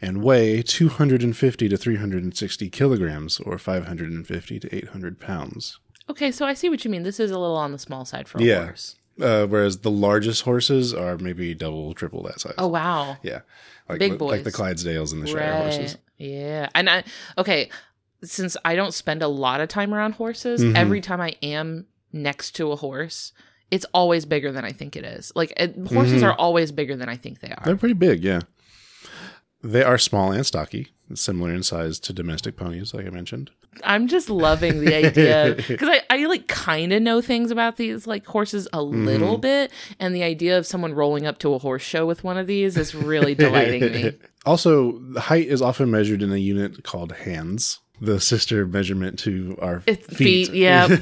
and 0.01 0.21
weigh 0.21 0.61
250 0.61 1.69
to 1.69 1.77
360 1.77 2.69
kilograms, 2.69 3.39
or 3.39 3.57
550 3.57 4.59
to 4.59 4.75
800 4.75 5.19
pounds. 5.19 5.79
okay, 6.09 6.31
so 6.31 6.45
I 6.45 6.53
see 6.53 6.69
what 6.69 6.83
you 6.83 6.91
mean. 6.91 7.03
This 7.03 7.19
is 7.19 7.31
a 7.31 7.39
little 7.39 7.55
on 7.55 7.71
the 7.71 7.79
small 7.79 8.03
side 8.05 8.27
for 8.27 8.39
a 8.39 8.43
Yeah. 8.43 8.65
horse. 8.65 8.95
Uh, 9.21 9.45
whereas 9.47 9.77
the 9.79 9.89
largest 9.89 10.41
horses 10.41 10.93
are 10.93 11.17
maybe 11.17 11.53
double, 11.55 11.93
triple 11.93 12.21
that 12.23 12.41
size. 12.41 12.53
Oh 12.57 12.67
wow. 12.67 13.15
yeah, 13.23 13.39
like 13.87 13.99
Big 13.99 14.19
like 14.21 14.43
the. 14.43 14.51
Clydesdales 14.51 15.13
and 15.13 15.23
the 15.23 15.27
Shire 15.27 15.55
horses. 15.55 15.97
Yeah. 16.17 16.69
And 16.75 16.89
I 16.89 17.03
okay, 17.37 17.69
since 18.23 18.55
I 18.65 18.75
don't 18.75 18.93
spend 18.93 19.21
a 19.21 19.27
lot 19.27 19.61
of 19.61 19.69
time 19.69 19.93
around 19.93 20.13
horses, 20.13 20.61
Mhm. 20.63 20.75
every 20.75 21.01
time 21.01 21.21
I 21.21 21.35
am 21.43 21.85
next 22.13 22.51
to 22.55 22.71
a 22.71 22.75
horse, 22.75 23.33
it's 23.71 23.85
always 23.93 24.25
bigger 24.25 24.51
than 24.51 24.63
I 24.65 24.71
think 24.71 24.95
it 24.95 25.03
is. 25.03 25.31
Like 25.35 25.53
it, 25.57 25.75
horses 25.91 26.23
are 26.23 26.33
always 26.33 26.71
bigger 26.71 26.95
than 26.95 27.09
I 27.09 27.17
think 27.17 27.39
they 27.41 27.49
are. 27.49 27.61
They're 27.65 27.75
pretty 27.75 27.93
big, 27.93 28.23
yeah. 28.23 28.41
They 29.63 29.83
are 29.83 29.97
small 29.97 30.31
and 30.31 30.45
stocky, 30.45 30.89
similar 31.15 31.51
in 31.51 31.63
size 31.63 31.99
to 32.01 32.13
domestic 32.13 32.55
ponies, 32.55 32.93
like 32.93 33.07
I 33.07 33.09
mentioned. 33.09 33.49
I'm 33.83 34.07
just 34.07 34.29
loving 34.29 34.79
the 34.85 34.95
idea 34.95 35.55
because 35.67 35.89
I, 35.89 36.01
I 36.09 36.25
like 36.27 36.47
kind 36.47 36.93
of 36.93 37.01
know 37.01 37.19
things 37.19 37.49
about 37.51 37.75
these 37.77 38.05
like 38.07 38.25
horses 38.27 38.67
a 38.71 38.81
little 38.81 39.37
bit, 39.37 39.71
and 39.99 40.15
the 40.15 40.23
idea 40.23 40.57
of 40.57 40.65
someone 40.67 40.93
rolling 40.93 41.25
up 41.25 41.39
to 41.39 41.53
a 41.53 41.59
horse 41.59 41.81
show 41.81 42.05
with 42.05 42.23
one 42.23 42.37
of 42.37 42.47
these 42.47 42.77
is 42.77 42.93
really 42.95 43.35
delighting 43.35 43.81
me. 43.91 44.11
Also, 44.45 44.99
the 44.99 45.21
height 45.21 45.47
is 45.47 45.61
often 45.61 45.89
measured 45.91 46.21
in 46.21 46.31
a 46.31 46.37
unit 46.37 46.83
called 46.83 47.11
hands, 47.13 47.79
the 47.99 48.19
sister 48.19 48.65
measurement 48.67 49.17
to 49.19 49.57
our 49.61 49.81
It's 49.87 50.05
feet. 50.07 50.47
feet, 50.49 50.53
yeah. 50.53 50.87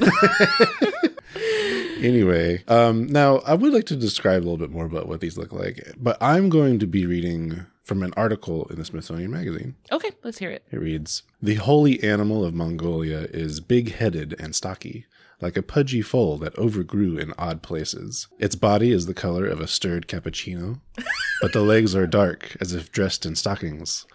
Anyway, 2.02 2.62
um, 2.68 3.08
now 3.08 3.38
I 3.46 3.54
would 3.54 3.72
like 3.74 3.86
to 3.86 3.96
describe 3.96 4.41
a 4.41 4.44
little 4.44 4.58
bit 4.58 4.72
more 4.72 4.86
about 4.86 5.08
what 5.08 5.22
these 5.22 5.38
look 5.38 5.54
like, 5.54 5.94
but 5.98 6.18
I'm 6.22 6.50
going 6.50 6.78
to 6.80 6.86
be 6.86 7.06
reading 7.06 7.66
from 7.82 8.04
an 8.04 8.14
article 8.18 8.66
in 8.70 8.76
the 8.78 8.84
Smithsonian 8.84 9.32
Magazine. 9.32 9.76
okay, 9.89 10.12
let's 10.22 10.38
hear 10.38 10.50
it. 10.52 10.66
It 10.70 10.80
reads 10.82 11.24
The 11.41 11.56
holy 11.56 12.04
animal 12.04 12.44
of 12.44 12.54
Mongolia 12.54 13.28
is 13.32 13.62
big 13.62 13.94
headed 13.94 14.36
and 14.38 14.54
stocky, 14.54 15.06
like 15.42 15.58
a 15.58 15.62
pudgy 15.62 16.02
foal 16.02 16.38
that 16.38 16.58
overgrew 16.58 17.18
in 17.18 17.34
odd 17.38 17.62
places. 17.62 18.28
Its 18.40 18.56
body 18.56 18.92
is 18.92 19.06
the 19.06 19.14
color 19.14 19.46
of 19.46 19.60
a 19.60 19.68
stirred 19.68 20.08
cappuccino, 20.08 20.80
but 21.42 21.54
the 21.54 21.62
legs 21.62 21.96
are 21.96 22.08
dark, 22.08 22.56
as 22.62 22.74
if 22.74 22.92
dressed 22.92 23.26
in 23.26 23.36
stockings. 23.36 24.06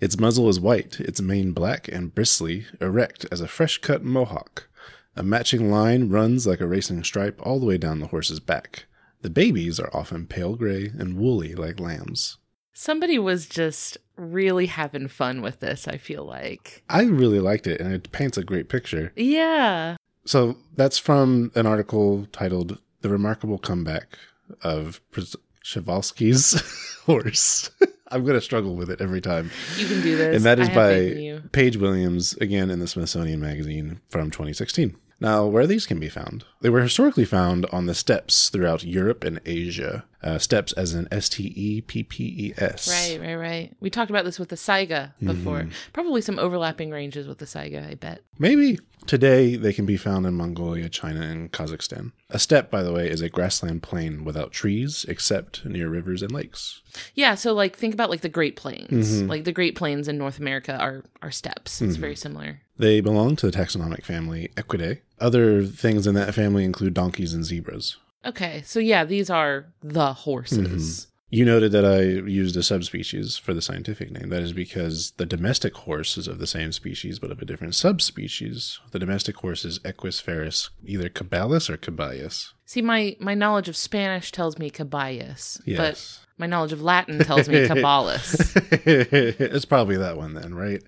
Its 0.00 0.18
muzzle 0.18 0.48
is 0.48 0.58
white, 0.58 0.98
its 0.98 1.20
mane 1.20 1.52
black 1.52 1.86
and 1.88 2.14
bristly, 2.14 2.66
erect 2.80 3.26
as 3.30 3.40
a 3.40 3.48
fresh 3.48 3.78
cut 3.78 4.02
mohawk. 4.02 4.68
A 5.14 5.22
matching 5.22 5.70
line 5.70 6.08
runs 6.08 6.46
like 6.46 6.60
a 6.60 6.66
racing 6.66 7.04
stripe 7.04 7.38
all 7.42 7.60
the 7.60 7.66
way 7.66 7.76
down 7.76 8.00
the 8.00 8.06
horse's 8.06 8.40
back. 8.40 8.86
The 9.22 9.30
babies 9.30 9.78
are 9.78 9.90
often 9.92 10.26
pale 10.26 10.56
gray 10.56 10.90
and 10.98 11.18
woolly 11.18 11.54
like 11.54 11.78
lambs. 11.78 12.38
Somebody 12.72 13.18
was 13.18 13.46
just 13.46 13.98
really 14.16 14.66
having 14.66 15.08
fun 15.08 15.42
with 15.42 15.60
this, 15.60 15.86
I 15.86 15.98
feel 15.98 16.24
like. 16.24 16.82
I 16.88 17.02
really 17.02 17.40
liked 17.40 17.66
it, 17.66 17.80
and 17.80 17.92
it 17.92 18.10
paints 18.12 18.38
a 18.38 18.44
great 18.44 18.70
picture. 18.70 19.12
Yeah. 19.16 19.96
So 20.24 20.56
that's 20.76 20.98
from 20.98 21.50
an 21.54 21.66
article 21.66 22.26
titled 22.32 22.78
"The 23.00 23.08
Remarkable 23.08 23.58
Comeback 23.58 24.18
of 24.62 25.00
Przewalski's 25.12 26.60
Horse." 27.06 27.70
I'm 28.12 28.24
going 28.24 28.34
to 28.34 28.40
struggle 28.40 28.74
with 28.74 28.90
it 28.90 29.00
every 29.00 29.20
time. 29.20 29.52
You 29.76 29.86
can 29.86 30.00
do 30.02 30.16
this. 30.16 30.34
And 30.34 30.44
that 30.44 30.58
is 30.58 30.68
I 30.68 30.72
have 30.72 30.92
faith 30.92 31.16
in 31.16 31.22
you. 31.22 31.38
by 31.38 31.48
Paige 31.52 31.76
Williams, 31.76 32.34
again 32.34 32.68
in 32.68 32.80
the 32.80 32.88
Smithsonian 32.88 33.40
Magazine 33.40 34.00
from 34.08 34.32
2016. 34.32 34.96
Now, 35.22 35.46
where 35.46 35.66
these 35.66 35.86
can 35.86 36.00
be 36.00 36.08
found? 36.08 36.44
They 36.62 36.70
were 36.70 36.80
historically 36.80 37.26
found 37.26 37.66
on 37.66 37.84
the 37.84 37.94
steppes 37.94 38.48
throughout 38.48 38.82
Europe 38.84 39.22
and 39.22 39.38
Asia. 39.44 40.04
Uh, 40.22 40.38
steppes 40.38 40.72
as 40.72 40.94
in 40.94 41.08
S 41.12 41.28
T 41.28 41.52
E 41.54 41.82
P 41.82 42.02
P 42.02 42.24
E 42.24 42.54
S. 42.56 42.88
Right, 42.88 43.20
right, 43.20 43.34
right. 43.36 43.76
We 43.80 43.90
talked 43.90 44.10
about 44.10 44.24
this 44.24 44.38
with 44.38 44.48
the 44.48 44.56
Saiga 44.56 45.12
before. 45.22 45.60
Mm-hmm. 45.60 45.70
Probably 45.92 46.22
some 46.22 46.38
overlapping 46.38 46.90
ranges 46.90 47.28
with 47.28 47.38
the 47.38 47.44
Saiga, 47.44 47.88
I 47.88 47.94
bet. 47.94 48.22
Maybe. 48.38 48.78
Today, 49.06 49.56
they 49.56 49.72
can 49.72 49.86
be 49.86 49.96
found 49.96 50.26
in 50.26 50.34
Mongolia, 50.34 50.88
China, 50.88 51.20
and 51.22 51.50
Kazakhstan. 51.52 52.12
A 52.28 52.38
steppe, 52.38 52.70
by 52.70 52.82
the 52.82 52.92
way, 52.92 53.08
is 53.08 53.20
a 53.20 53.28
grassland 53.28 53.82
plain 53.82 54.24
without 54.24 54.52
trees 54.52 55.04
except 55.08 55.64
near 55.64 55.88
rivers 55.88 56.22
and 56.22 56.30
lakes. 56.30 56.82
Yeah, 57.14 57.34
so 57.34 57.52
like 57.52 57.76
think 57.76 57.94
about 57.94 58.10
like 58.10 58.20
the 58.20 58.28
Great 58.28 58.56
Plains. 58.56 58.90
Mm-hmm. 58.90 59.28
Like 59.28 59.44
the 59.44 59.52
Great 59.52 59.74
Plains 59.74 60.08
in 60.08 60.18
North 60.18 60.38
America 60.38 60.76
are 60.76 61.04
are 61.22 61.30
steppes. 61.30 61.80
It's 61.80 61.96
very 61.96 62.16
similar. 62.16 62.60
They 62.78 63.00
belong 63.00 63.36
to 63.36 63.50
the 63.50 63.56
taxonomic 63.56 64.04
family 64.04 64.50
Equidae. 64.56 65.00
Other 65.20 65.64
things 65.64 66.06
in 66.06 66.14
that 66.14 66.34
family 66.34 66.64
include 66.64 66.94
donkeys 66.94 67.34
and 67.34 67.44
zebras. 67.44 67.96
Okay, 68.24 68.62
so 68.64 68.78
yeah, 68.80 69.04
these 69.04 69.30
are 69.30 69.66
the 69.82 70.12
horses. 70.12 71.08
You 71.32 71.44
noted 71.44 71.70
that 71.72 71.84
I 71.84 72.00
used 72.28 72.56
a 72.56 72.62
subspecies 72.62 73.36
for 73.36 73.54
the 73.54 73.62
scientific 73.62 74.10
name. 74.10 74.30
That 74.30 74.42
is 74.42 74.52
because 74.52 75.12
the 75.12 75.26
domestic 75.26 75.74
horse 75.76 76.18
is 76.18 76.26
of 76.26 76.38
the 76.40 76.46
same 76.46 76.72
species 76.72 77.20
but 77.20 77.30
of 77.30 77.40
a 77.40 77.44
different 77.44 77.76
subspecies. 77.76 78.80
The 78.90 78.98
domestic 78.98 79.36
horse 79.36 79.64
is 79.64 79.78
Equus 79.84 80.20
ferus, 80.20 80.70
either 80.84 81.08
caballus 81.08 81.70
or 81.70 81.76
caballos. 81.76 82.52
See, 82.66 82.82
my 82.82 83.16
my 83.20 83.34
knowledge 83.34 83.68
of 83.68 83.76
Spanish 83.76 84.32
tells 84.32 84.58
me 84.58 84.70
caballos, 84.70 85.60
Yes. 85.64 85.78
but 85.78 86.26
my 86.38 86.46
knowledge 86.46 86.72
of 86.72 86.82
Latin 86.82 87.20
tells 87.20 87.48
me 87.48 87.66
caballus. 87.68 88.34
it's 88.72 89.64
probably 89.64 89.96
that 89.98 90.16
one 90.16 90.34
then, 90.34 90.54
right? 90.54 90.82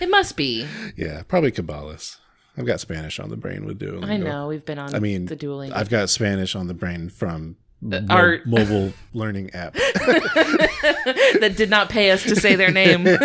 it 0.00 0.08
must 0.08 0.36
be. 0.36 0.66
Yeah, 0.96 1.22
probably 1.28 1.50
caballus. 1.50 2.18
I've 2.56 2.66
got 2.66 2.80
Spanish 2.80 3.18
on 3.18 3.30
the 3.30 3.36
brain 3.36 3.66
with 3.66 3.80
Duolingo. 3.80 4.04
I 4.08 4.16
know 4.16 4.46
we've 4.46 4.64
been 4.64 4.78
on 4.78 4.94
I 4.94 5.00
mean, 5.00 5.26
the 5.26 5.36
Duolingo. 5.36 5.72
I've 5.74 5.90
got 5.90 6.08
Spanish 6.08 6.54
on 6.54 6.68
the 6.68 6.74
brain 6.74 7.10
from 7.10 7.56
mo- 7.80 8.04
our- 8.10 8.40
mobile 8.46 8.92
learning 9.12 9.50
app. 9.54 9.74
that 11.40 11.54
did 11.56 11.70
not 11.70 11.88
pay 11.88 12.10
us 12.10 12.22
to 12.24 12.36
say 12.36 12.54
their 12.54 12.70
name. 12.70 13.06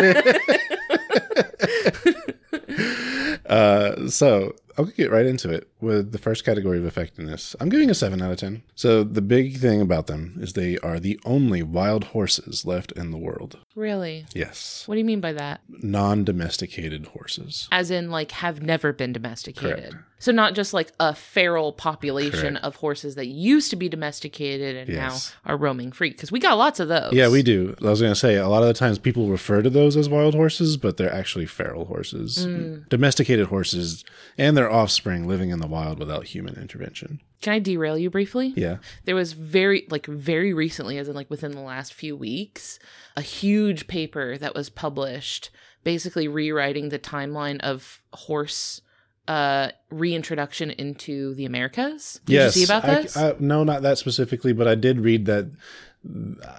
Uh, 3.46 4.08
so 4.08 4.54
I'll 4.80 4.86
get 4.86 5.12
right 5.12 5.26
into 5.26 5.50
it 5.52 5.68
with 5.82 6.14
the 6.14 6.18
first 6.18 6.46
category 6.46 6.78
of 6.78 6.86
effectiveness. 6.86 7.54
I'm 7.60 7.68
giving 7.68 7.90
a 7.90 7.94
7 7.94 8.22
out 8.22 8.32
of 8.32 8.38
10. 8.38 8.64
So 8.76 9.04
the 9.04 9.22
big 9.22 9.58
thing 9.58 9.82
about 9.82 10.08
them 10.08 10.38
is 10.40 10.54
they 10.54 10.78
are 10.78 11.02
the 11.02 11.20
only 11.26 11.62
wild 11.62 12.06
horses 12.06 12.66
left 12.66 12.94
in 12.94 13.12
the 13.12 13.18
world. 13.18 13.60
really? 13.76 14.26
Yes. 14.34 14.84
What 14.88 14.96
do 14.96 15.00
you 15.00 15.06
mean 15.06 15.20
by 15.22 15.34
that? 15.34 15.62
Non 15.68 16.24
domesticated 16.24 17.08
horses. 17.08 17.68
As 17.74 17.92
in, 17.92 18.10
like, 18.10 18.32
have 18.32 18.62
never 18.62 18.94
been 18.94 19.12
domesticated. 19.14 19.92
Correct. 19.92 19.96
So 20.22 20.34
not 20.34 20.54
just 20.54 20.74
like 20.74 20.92
a 21.00 21.16
feral 21.16 21.72
population 21.72 22.56
Correct. 22.56 22.66
of 22.66 22.76
horses 22.76 23.16
that 23.16 23.28
used 23.28 23.70
to 23.70 23.78
be 23.78 23.88
domesticated 23.88 24.76
and 24.76 24.90
Yes. 24.90 25.34
now 25.46 25.52
are 25.54 25.56
roaming 25.58 25.94
free. 25.94 26.10
Because 26.10 26.30
we 26.30 26.40
got 26.42 26.58
lots 26.58 26.82
of 26.82 26.90
those. 26.90 27.14
Yeah, 27.14 27.30
we 27.30 27.42
do. 27.42 27.74
I 27.82 27.90
was 27.90 28.02
going 28.02 28.12
to 28.12 28.20
say, 28.20 28.36
a 28.36 28.50
lot 28.50 28.62
of 28.62 28.68
the 28.68 28.74
times 28.74 29.00
people 29.00 29.28
refer 29.30 29.62
to 29.62 29.70
those 29.70 29.96
as 29.96 30.10
wild 30.10 30.36
horses, 30.36 30.76
but 30.76 30.98
they're 30.98 31.14
actually 31.14 31.46
feral 31.46 31.86
horses. 31.86 32.46
Mm. 32.46 32.90
Domesticated 32.90 33.48
horses 33.48 34.04
and 34.38 34.58
their 34.70 34.78
offspring 34.78 35.28
living 35.28 35.50
in 35.50 35.60
the 35.60 35.68
wild 35.68 36.00
without 36.00 36.26
human 36.26 36.56
intervention. 36.56 37.20
Can 37.42 37.54
I 37.54 37.60
derail 37.60 37.98
you 37.98 38.10
briefly? 38.10 38.54
Yeah. 38.56 38.78
There 39.06 39.16
was 39.16 39.34
very, 39.34 39.88
like, 39.90 40.06
very 40.06 40.54
recently, 40.54 40.98
as 40.98 41.08
in 41.08 41.16
like 41.16 41.30
within 41.30 41.52
the 41.52 41.62
last 41.62 41.94
few 41.94 42.16
weeks, 42.16 42.80
a 43.16 43.22
huge 43.22 43.88
paper 43.88 44.38
that 44.38 44.56
was 44.56 44.70
published 44.70 45.50
basically 45.84 46.28
rewriting 46.28 46.90
the 46.90 47.00
timeline 47.00 47.60
of 47.62 48.02
horse 48.14 48.82
uh 49.28 49.70
reintroduction 49.92 50.72
into 50.72 51.36
the 51.36 51.46
Americas. 51.46 52.20
Did 52.26 52.34
you 52.46 52.50
see 52.50 52.64
about 52.64 52.84
I- 52.84 53.02
this? 53.04 53.16
I- 53.16 53.36
no, 53.40 53.64
not 53.64 53.84
that 53.84 53.98
specifically, 54.00 54.54
but 54.54 54.68
I 54.68 54.74
did 54.76 55.00
read 55.00 55.26
that. 55.28 55.52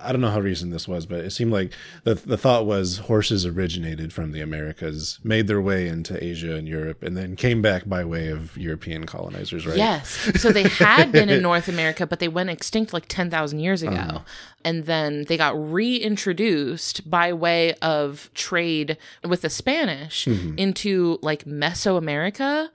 I 0.00 0.12
don't 0.12 0.20
know 0.20 0.30
how 0.30 0.40
recent 0.40 0.70
this 0.70 0.86
was, 0.86 1.06
but 1.06 1.20
it 1.24 1.30
seemed 1.30 1.52
like 1.52 1.72
the 2.04 2.14
the 2.14 2.36
thought 2.36 2.66
was 2.66 2.98
horses 2.98 3.44
originated 3.44 4.12
from 4.12 4.32
the 4.32 4.40
Americas, 4.40 5.18
made 5.24 5.46
their 5.48 5.60
way 5.60 5.88
into 5.88 6.22
Asia 6.22 6.54
and 6.54 6.68
Europe, 6.68 7.02
and 7.02 7.16
then 7.16 7.34
came 7.36 7.60
back 7.60 7.88
by 7.88 8.04
way 8.04 8.28
of 8.28 8.56
European 8.56 9.06
colonizers, 9.06 9.66
right? 9.66 9.76
Yes. 9.76 10.30
So 10.40 10.52
they 10.52 10.68
had 10.68 11.10
been 11.10 11.28
in 11.28 11.42
North 11.50 11.68
America, 11.68 12.06
but 12.06 12.20
they 12.20 12.28
went 12.28 12.50
extinct 12.50 12.92
like 12.92 13.06
10,000 13.08 13.58
years 13.58 13.82
ago. 13.82 13.94
Uh-huh. 13.94 14.20
And 14.64 14.84
then 14.84 15.24
they 15.24 15.36
got 15.36 15.54
reintroduced 15.58 17.08
by 17.10 17.32
way 17.32 17.74
of 17.76 18.30
trade 18.34 18.96
with 19.26 19.42
the 19.42 19.50
Spanish 19.50 20.26
Mm-hmm. 20.26 20.58
into 20.58 21.18
like 21.22 21.44
Mesoamerica. 21.44 22.68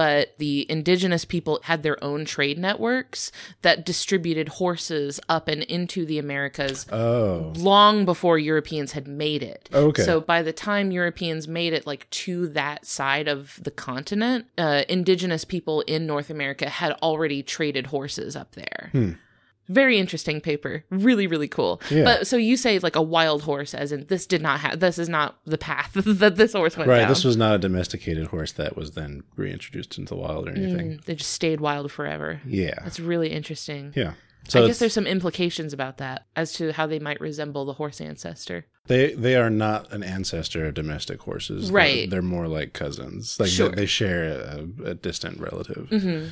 But 0.00 0.38
the 0.38 0.64
indigenous 0.70 1.26
people 1.26 1.60
had 1.64 1.82
their 1.82 2.02
own 2.02 2.24
trade 2.24 2.58
networks 2.58 3.30
that 3.60 3.84
distributed 3.84 4.48
horses 4.48 5.20
up 5.28 5.46
and 5.46 5.62
into 5.64 6.06
the 6.06 6.18
Americas 6.18 6.86
Oh, 6.90 7.52
long 7.56 8.06
before 8.06 8.38
Europeans 8.38 8.92
had 8.92 9.06
made 9.06 9.42
it. 9.42 9.68
Okay. 9.74 10.02
So 10.02 10.22
by 10.22 10.40
the 10.40 10.54
time 10.54 10.90
Europeans 10.90 11.46
made 11.46 11.74
it 11.74 11.86
like 11.86 12.08
to 12.24 12.48
that 12.48 12.86
side 12.86 13.28
of 13.28 13.60
the 13.62 13.70
continent, 13.70 14.46
uh, 14.56 14.84
indigenous 14.88 15.44
people 15.44 15.82
in 15.82 16.06
North 16.06 16.30
America 16.30 16.70
had 16.70 16.92
already 17.02 17.42
traded 17.42 17.88
horses 17.88 18.34
up 18.34 18.52
there. 18.52 18.90
Very 19.70 19.98
interesting 19.98 20.40
paper. 20.40 20.84
Really, 20.90 21.26
really 21.26 21.48
cool. 21.48 21.80
Yeah. 21.90 22.04
But 22.04 22.26
so 22.26 22.36
you 22.36 22.56
say 22.56 22.78
like 22.80 22.96
a 22.96 23.02
wild 23.02 23.42
horse, 23.42 23.72
as 23.72 23.92
in 23.92 24.04
this 24.06 24.26
did 24.26 24.42
not 24.42 24.60
have. 24.60 24.80
This 24.80 24.98
is 24.98 25.08
not 25.08 25.38
the 25.46 25.58
path 25.58 25.92
that 25.94 26.36
this 26.36 26.52
horse 26.52 26.76
went 26.76 26.88
down. 26.88 26.94
right. 26.96 27.00
down. 27.02 27.08
This 27.08 27.24
was 27.24 27.36
not 27.36 27.54
a 27.54 27.58
domesticated 27.58 28.26
horse 28.26 28.52
that 28.52 28.76
was 28.76 28.90
then 28.92 29.22
reintroduced 29.36 29.96
into 29.96 30.14
the 30.14 30.20
wild 30.20 30.48
or 30.48 30.50
anything. 30.52 30.98
Mm, 30.98 31.04
they 31.04 31.14
just 31.14 31.30
stayed 31.32 31.60
wild 31.60 31.90
forever. 31.92 32.40
Yeah, 32.44 32.74
That's 32.82 33.00
really 33.00 33.30
interesting. 33.30 33.92
yeah. 33.96 34.14
So 34.48 34.64
I 34.64 34.66
guess 34.66 34.78
there's 34.80 34.94
some 34.94 35.06
implications 35.06 35.72
about 35.72 35.98
that 35.98 36.26
as 36.34 36.52
to 36.54 36.72
how 36.72 36.86
they 36.88 36.98
might 36.98 37.20
resemble 37.20 37.64
the 37.66 37.74
horse 37.74 38.00
ancestor. 38.00 38.64
they 38.86 39.12
they 39.14 39.36
are 39.36 39.50
not 39.50 39.92
an 39.92 40.02
ancestor 40.02 40.66
of 40.66 40.74
domestic 40.74 41.20
horses, 41.20 41.66
They're- 41.68 41.76
Right. 41.76 42.10
They're, 42.10 42.22
more 42.22 42.48
like 42.48 42.72
cousins. 42.72 43.38
Like 43.38 43.50
Sure. 43.50 43.68
they, 43.68 43.82
they 43.82 43.86
share 43.86 44.24
a, 44.24 44.66
a 44.86 44.94
distant 44.94 45.38
relative. 45.38 45.88
Mm-hmm. 45.90 46.28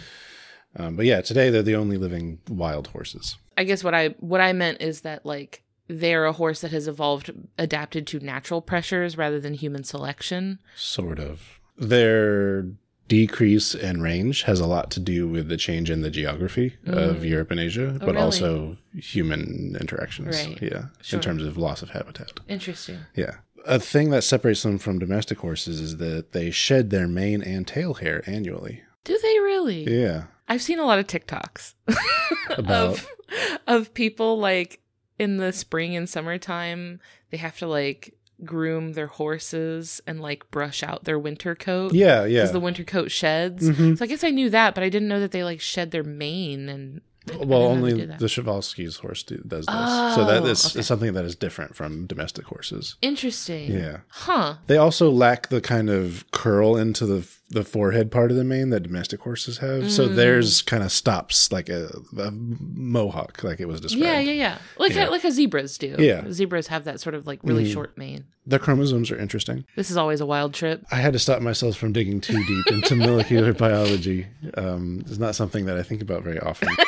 Um, 0.76 0.96
but 0.96 1.06
yeah, 1.06 1.20
today 1.20 1.50
they're 1.50 1.62
the 1.62 1.74
only 1.76 1.96
living 1.96 2.38
wild 2.48 2.88
horses. 2.88 3.36
I 3.56 3.64
guess 3.64 3.82
what 3.82 3.94
I 3.94 4.08
what 4.20 4.40
I 4.40 4.52
meant 4.52 4.80
is 4.80 5.00
that 5.02 5.24
like 5.26 5.62
they're 5.88 6.26
a 6.26 6.32
horse 6.32 6.60
that 6.60 6.70
has 6.70 6.86
evolved 6.86 7.30
adapted 7.58 8.06
to 8.08 8.20
natural 8.20 8.60
pressures 8.60 9.16
rather 9.16 9.40
than 9.40 9.54
human 9.54 9.84
selection. 9.84 10.58
Sort 10.76 11.18
of. 11.18 11.58
They're 11.76 12.66
decrease 13.08 13.74
in 13.74 14.02
range 14.02 14.42
has 14.42 14.60
a 14.60 14.66
lot 14.66 14.90
to 14.90 15.00
do 15.00 15.26
with 15.26 15.48
the 15.48 15.56
change 15.56 15.88
in 15.90 16.02
the 16.02 16.10
geography 16.10 16.76
of 16.86 17.24
Europe 17.24 17.50
and 17.50 17.58
Asia, 17.58 17.96
but 17.98 18.00
Mm. 18.00 18.02
Oh, 18.02 18.06
really? 18.12 18.18
also 18.18 18.76
human 18.94 19.76
interactions. 19.80 20.36
Right. 20.46 20.60
Yeah. 20.60 20.84
Sure. 21.00 21.16
In 21.18 21.22
terms 21.22 21.42
of 21.42 21.56
loss 21.56 21.80
of 21.80 21.88
habitat. 21.90 22.32
Interesting. 22.48 22.98
Yeah. 23.16 23.36
A 23.64 23.80
thing 23.80 24.10
that 24.10 24.24
separates 24.24 24.62
them 24.62 24.76
from 24.76 24.98
domestic 24.98 25.38
horses 25.38 25.80
is 25.80 25.96
that 25.96 26.32
they 26.32 26.50
shed 26.50 26.90
their 26.90 27.08
mane 27.08 27.40
and 27.42 27.66
tail 27.66 27.94
hair 27.94 28.22
annually. 28.26 28.82
Do 29.04 29.18
they 29.22 29.38
really? 29.40 29.84
Yeah. 29.84 30.24
I've 30.48 30.62
seen 30.62 30.78
a 30.78 30.84
lot 30.84 30.98
of 30.98 31.06
TikToks 31.06 31.74
of 32.66 33.06
of 33.66 33.94
people 33.94 34.38
like 34.38 34.80
in 35.18 35.36
the 35.36 35.52
spring 35.52 35.94
and 35.96 36.08
summertime 36.08 37.00
they 37.30 37.36
have 37.36 37.58
to 37.58 37.66
like 37.66 38.14
groom 38.44 38.92
their 38.92 39.08
horses 39.08 40.00
and 40.06 40.20
like 40.20 40.48
brush 40.50 40.82
out 40.84 41.04
their 41.04 41.18
winter 41.18 41.54
coat. 41.56 41.92
Yeah, 41.92 42.24
yeah. 42.24 42.40
Because 42.40 42.52
the 42.52 42.60
winter 42.60 42.84
coat 42.84 43.10
sheds. 43.10 43.68
Mhm. 43.68 43.98
So 43.98 44.04
I 44.04 44.08
guess 44.08 44.22
I 44.22 44.30
knew 44.30 44.48
that, 44.50 44.74
but 44.76 44.84
I 44.84 44.88
didn't 44.88 45.08
know 45.08 45.18
that 45.20 45.32
they 45.32 45.42
like 45.42 45.60
shed 45.60 45.90
their 45.90 46.04
mane 46.04 46.68
and 46.68 47.00
I- 47.30 47.36
well, 47.36 47.38
didn't 47.40 47.50
know 47.50 47.86
they 47.86 47.92
only 47.92 48.06
the 48.06 48.26
Przewalski's 48.26 48.96
horse 48.98 49.22
do, 49.24 49.36
does 49.46 49.66
this. 49.66 49.74
so 50.14 50.24
that 50.24 50.38
Oh, 50.42 50.46
okay. 50.46 50.50
is 50.52 50.86
something 50.86 51.12
that 51.14 51.24
is 51.26 51.34
different 51.36 51.74
from 51.74 52.06
domestic 52.06 52.46
horses. 52.46 52.96
Interesting. 53.02 53.72
Yeah. 53.72 53.98
Huh. 54.08 54.54
They 54.66 54.76
also 54.78 55.10
lack 55.10 55.48
the 55.48 55.60
kind 55.60 55.90
of 55.90 56.24
curl 56.30 56.76
into 56.76 57.04
the 57.06 57.28
the 57.50 57.64
forehead 57.64 58.10
part 58.10 58.30
of 58.30 58.36
the 58.36 58.44
mane 58.44 58.68
that 58.70 58.80
domestic 58.80 59.20
horses 59.20 59.58
have. 59.58 59.90
So 59.90 60.06
Mm. 60.08 60.16
theirs 60.16 60.60
kind 60.60 60.82
of 60.82 60.92
stops 60.92 61.50
like 61.50 61.68
a, 61.70 61.88
a 62.18 62.30
mohawk, 62.30 63.42
like 63.42 63.58
it 63.60 63.66
was 63.66 63.80
described. 63.80 64.04
Yeah, 64.04 64.20
yeah, 64.20 64.32
yeah. 64.32 64.58
Like 64.78 64.92
Yeah. 64.94 65.08
A, 65.08 65.10
like 65.10 65.24
a 65.24 65.32
zebras 65.32 65.78
do. 65.78 65.96
Yeah. 65.98 66.30
Zebras 66.30 66.66
have 66.66 66.84
that 66.84 67.00
sort 67.00 67.14
of 67.14 67.26
like 67.26 67.40
really 67.42 67.64
Mhm. 67.64 67.72
short 67.72 67.96
mane. 67.96 68.24
The 68.46 68.58
chromosomes 68.58 69.10
are 69.10 69.18
interesting. 69.18 69.64
This 69.76 69.90
is 69.90 69.96
always 69.96 70.20
a 70.20 70.26
wild 70.26 70.52
trip. 70.54 70.84
I 70.90 70.96
had 70.96 71.12
to 71.14 71.18
stop 71.18 71.40
myself 71.40 71.76
from 71.76 71.92
digging 71.92 72.20
too 72.20 72.42
deep 72.44 72.66
into 72.68 72.94
molecular 73.06 73.52
biology. 73.54 74.26
Um, 74.54 75.02
it's 75.06 75.18
not 75.18 75.34
something 75.34 75.64
that 75.66 75.76
I 75.78 75.82
think 75.82 76.02
about 76.02 76.22
very 76.24 76.38
often. 76.40 76.68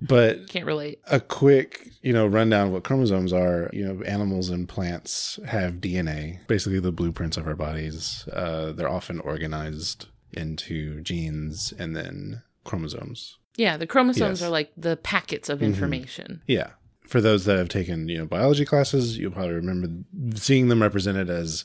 but 0.00 0.48
Can't 0.48 0.66
relate. 0.66 1.00
a 1.10 1.20
quick, 1.20 1.88
you 2.02 2.12
know, 2.12 2.26
rundown 2.26 2.68
of 2.68 2.72
what 2.72 2.84
chromosomes 2.84 3.32
are. 3.32 3.70
You 3.72 3.84
know, 3.86 4.02
animals 4.04 4.48
and 4.50 4.68
plants 4.68 5.38
have 5.46 5.74
DNA, 5.74 6.46
basically 6.46 6.80
the 6.80 6.92
blueprints 6.92 7.36
of 7.36 7.46
our 7.46 7.54
bodies. 7.56 8.26
Uh, 8.32 8.72
they're 8.72 8.88
often 8.88 9.20
organized 9.20 10.06
into 10.32 11.00
genes 11.00 11.72
and 11.78 11.96
then 11.96 12.42
chromosomes. 12.64 13.38
Yeah, 13.56 13.76
the 13.76 13.86
chromosomes 13.86 14.40
Yes. 14.40 14.46
are 14.46 14.50
like 14.50 14.72
the 14.76 14.96
packets 14.96 15.48
of 15.48 15.62
information. 15.62 16.42
Yeah. 16.46 16.70
For 17.06 17.20
those 17.22 17.46
that 17.46 17.56
have 17.56 17.70
taken, 17.70 18.08
you 18.08 18.18
know, 18.18 18.26
biology 18.26 18.64
classes, 18.66 19.16
you'll 19.16 19.32
probably 19.32 19.54
remember 19.54 19.88
seeing 20.36 20.68
them 20.68 20.82
represented 20.82 21.30
as 21.30 21.64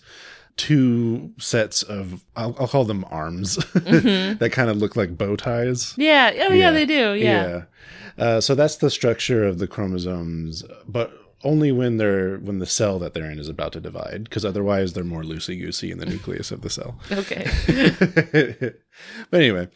two 0.58 1.32
sets 1.39 1.84
of 1.84 2.24
I'll, 2.36 2.56
I'll 2.60 2.68
call 2.68 2.86
them 2.86 3.06
arms 3.10 3.56
that 3.74 4.49
kind 4.51 4.70
of 4.70 4.78
look 4.78 4.95
like 4.95 5.18
bow 5.18 5.36
ties. 5.36 5.93
Yeah. 5.97 6.32
Oh, 6.49 6.54
yeah, 6.54 6.72
they 6.72 6.86
do. 6.86 7.14
Yeah. 7.14 7.47
Yeah. 8.18 8.24
Uh, 8.26 8.41
so 8.41 8.54
that's 8.54 8.76
the 8.78 8.91
structure 8.91 9.43
of 9.43 9.58
the 9.58 9.68
chromosomes, 9.68 10.64
but 10.88 11.12
only 11.43 11.72
when 11.72 11.97
they're 11.97 12.38
when 12.38 12.60
the 12.60 12.66
cell 12.66 12.99
that 12.99 13.14
they're 13.14 13.30
in 13.30 13.39
is 13.39 13.49
about 13.49 13.74
to 13.74 13.80
divide, 13.82 14.26
because 14.26 14.45
otherwise 14.45 14.93
they're 14.93 15.04
more 15.04 15.24
loosey 15.24 15.60
goosey 15.60 15.91
in 15.91 15.97
the 15.97 16.06
nucleus 16.06 16.51
of 16.51 16.62
the 16.62 16.70
cell. 16.70 16.99
Okay. 17.12 17.43
but 19.30 19.38
anyway, 19.41 19.68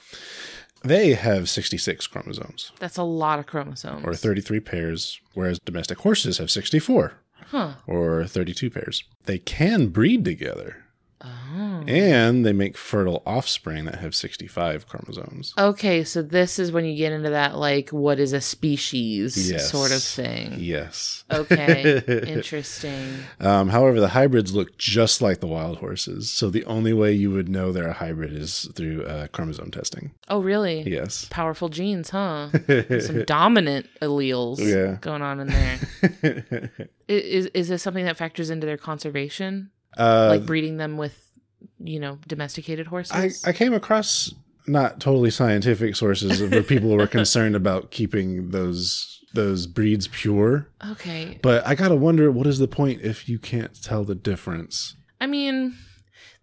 they 0.84 1.14
have 1.14 1.50
66 1.50 2.08
chromosomes 2.08 2.72
That's 2.80 2.98
a 2.98 3.04
lot 3.04 3.40
of 3.40 3.48
chromosomes. 3.48 4.06
or 4.06 4.14
33 4.14 4.60
pairs, 4.60 5.20
whereas 5.34 5.60
domestic 5.66 5.98
horses 6.00 6.38
have 6.38 6.52
64 6.52 7.14
Huh. 7.50 7.76
or 7.86 8.26
32 8.26 8.70
pairs. 8.70 9.04
They 9.26 9.38
can 9.38 9.88
breed 9.88 10.26
together. 10.26 10.84
Oh. 11.28 11.84
And 11.88 12.46
they 12.46 12.54
make 12.54 12.78
fertile 12.78 13.24
offspring 13.26 13.86
that 13.86 13.96
have 14.00 14.14
65 14.16 14.88
chromosomes. 14.88 15.54
Okay, 15.58 16.04
so 16.04 16.22
this 16.22 16.60
is 16.60 16.72
when 16.72 16.86
you 16.86 16.96
get 16.96 17.12
into 17.14 17.30
that 17.30 17.56
like 17.58 17.90
what 17.90 18.20
is 18.20 18.34
a 18.34 18.42
species 18.42 19.50
Yes. 19.50 19.70
sort 19.72 19.92
of 19.92 20.04
thing. 20.04 20.56
Yes. 20.58 21.24
Okay. 21.32 22.02
Interesting. 22.28 23.08
Um, 23.40 23.70
however, 23.70 24.00
the 24.00 24.10
hybrids 24.10 24.54
look 24.54 24.78
just 24.78 25.22
like 25.22 25.40
the 25.40 25.48
wild 25.48 25.78
horses. 25.78 26.30
So 26.30 26.50
the 26.50 26.66
only 26.66 26.94
way 26.94 27.14
you 27.14 27.32
would 27.32 27.50
know 27.50 27.72
they're 27.72 27.88
a 27.88 27.94
hybrid 27.94 28.34
is 28.34 28.70
through 28.76 29.04
uh, 29.06 29.28
chromosome 29.28 29.72
testing. 29.72 30.12
Oh, 30.28 30.40
really? 30.42 30.82
Yes. 30.82 31.28
Powerful 31.30 31.70
genes, 31.70 32.10
huh? 32.10 32.50
Some 33.00 33.24
dominant 33.26 33.88
alleles 34.02 34.60
Yeah. 34.60 34.98
going 35.02 35.22
on 35.22 35.40
in 35.40 35.48
there. 35.48 36.72
is, 37.08 37.46
Is 37.46 37.52
is 37.54 37.68
this 37.70 37.82
something 37.84 38.06
that 38.06 38.18
factors 38.18 38.50
into 38.50 38.66
their 38.68 38.78
conservation? 38.78 39.72
Uh, 39.98 40.28
like 40.38 40.46
breeding 40.46 40.78
them 40.78 40.98
with, 40.98 41.32
you 41.80 42.00
know, 42.00 42.20
domesticated 42.28 42.88
horses? 42.88 43.44
I, 43.46 43.50
I 43.50 43.54
came 43.54 43.74
across 43.74 44.34
not 44.68 45.00
totally 45.00 45.30
scientific 45.32 45.96
sources 45.96 46.42
where 46.42 46.64
people 46.76 46.90
were 46.90 47.08
concerned 47.08 47.56
about 47.56 47.92
keeping 47.92 48.52
those 48.52 49.14
those 49.34 49.68
breeds 49.68 50.08
pure. 50.08 50.68
okay. 50.92 51.38
But 51.44 51.66
I 51.68 51.76
gotta 51.76 51.96
wonder, 51.96 52.32
what 52.32 52.48
is 52.48 52.60
the 52.60 52.68
point 52.68 53.02
if 53.02 53.28
you 53.30 53.38
can't 53.40 53.80
tell 53.84 54.04
the 54.04 54.16
difference? 54.16 54.96
I 55.22 55.28
mean, 55.28 55.76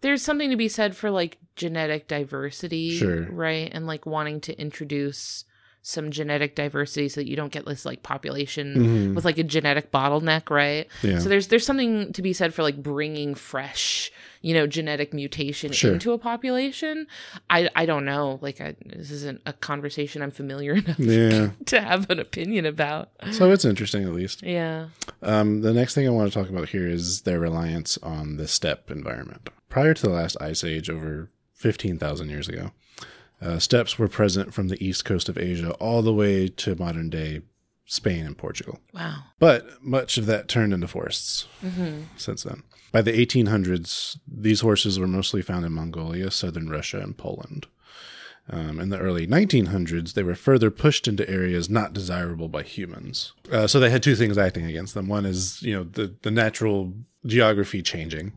there's 0.01 0.23
something 0.23 0.51
to 0.51 0.57
be 0.57 0.69
said 0.69 0.95
for 0.97 1.11
like 1.11 1.39
genetic 1.57 2.09
diversity, 2.09 2.91
Sure. 2.97 3.23
right? 3.31 3.71
And 3.73 3.87
like 3.87 4.07
wanting 4.07 4.41
to 4.43 4.61
introduce 4.61 5.45
some 5.87 6.11
genetic 6.11 6.55
diversity 6.57 7.11
so 7.11 7.21
that 7.21 7.29
you 7.29 7.37
don't 7.37 7.53
get 7.53 7.67
this 7.67 7.85
like 7.85 8.03
population 8.03 8.75
Mhm. 8.75 9.15
with 9.15 9.27
like 9.27 9.37
a 9.37 9.43
genetic 9.43 9.93
bottleneck, 9.93 10.49
right? 10.49 10.89
Yeah. 11.03 11.19
So 11.19 11.29
there's 11.29 11.49
there's 11.49 11.67
something 11.67 12.11
to 12.15 12.23
be 12.23 12.33
said 12.33 12.55
for 12.55 12.63
like 12.63 12.83
bringing 12.83 13.35
fresh, 13.35 14.11
you 14.41 14.55
know, 14.55 14.67
genetic 14.67 15.13
mutation 15.13 15.73
Sure. 15.73 15.93
into 15.93 16.13
a 16.13 16.19
population. 16.19 17.07
I 17.51 17.69
I 17.77 17.85
don't 17.85 18.07
know, 18.07 18.39
like 18.41 18.63
I, 18.63 18.77
this 18.87 19.11
isn't 19.11 19.43
a 19.45 19.53
conversation 19.53 20.23
I'm 20.23 20.31
familiar 20.31 20.73
enough 20.77 20.99
Yeah. 20.99 21.51
to 21.67 21.81
have 21.83 22.09
an 22.09 22.19
opinion 22.19 22.65
about. 22.65 23.11
So 23.33 23.51
it's 23.53 23.67
interesting, 23.67 24.05
at 24.05 24.15
least. 24.15 24.43
Yeah. 24.43 24.87
Um, 25.21 25.61
the 25.61 25.75
next 25.75 25.95
thing 25.95 26.07
I 26.07 26.11
want 26.11 26.33
to 26.33 26.39
talk 26.39 26.49
about 26.49 26.71
here 26.71 26.89
is 26.89 27.21
their 27.23 27.39
reliance 27.41 27.99
on 28.03 28.39
the 28.39 28.49
steppe 28.49 28.91
environment. 28.91 29.51
Prior 29.69 29.93
to 29.93 30.03
the 30.03 30.13
last 30.15 30.39
ice 30.41 30.65
age, 30.65 30.89
over 30.89 31.29
15,000 31.53 32.31
years 32.31 32.49
ago, 32.49 32.71
uh, 33.41 33.59
steppes 33.59 33.99
were 33.99 34.09
present 34.09 34.55
from 34.55 34.69
the 34.69 34.85
east 34.85 35.05
coast 35.05 35.29
of 35.29 35.39
Asia 35.39 35.73
all 35.73 36.03
the 36.03 36.15
way 36.15 36.49
to 36.49 36.75
modern 36.77 37.11
day 37.11 37.43
Spain 37.87 38.27
and 38.27 38.39
Portugal. 38.39 38.81
Wow. 38.93 39.17
But 39.39 39.83
much 39.83 40.17
of 40.17 40.27
that 40.27 40.49
turned 40.49 40.73
into 40.73 40.89
forests 40.89 41.47
since 42.17 42.43
then. 42.43 42.63
By 42.93 43.03
the 43.03 43.13
1800s, 43.13 44.19
these 44.27 44.61
horses 44.61 44.99
were 44.99 45.09
mostly 45.09 45.43
found 45.43 45.67
in 45.67 45.73
Mongolia, 45.73 46.31
southern 46.31 46.69
Russia, 46.69 47.01
and 47.01 47.17
Poland. 47.17 47.67
Um, 48.49 48.79
in 48.79 48.91
the 48.91 48.99
early 48.99 49.27
1900s, 49.27 50.13
they 50.13 50.23
were 50.23 50.35
further 50.35 50.71
pushed 50.71 51.09
into 51.09 51.29
areas 51.29 51.71
not 51.71 51.95
desirable 51.95 52.49
by 52.49 52.63
humans. 52.63 53.33
Uh, 53.51 53.67
so 53.67 53.81
they 53.81 53.91
had 53.91 54.03
two 54.03 54.15
things 54.15 54.37
acting 54.37 54.67
against 54.67 54.95
them. 54.95 55.09
One 55.09 55.25
is, 55.25 55.63
you 55.63 55.75
know, 55.75 55.85
the, 55.85 56.15
the 56.23 56.31
natural 56.31 56.93
geography 57.27 57.83
changing 57.83 58.33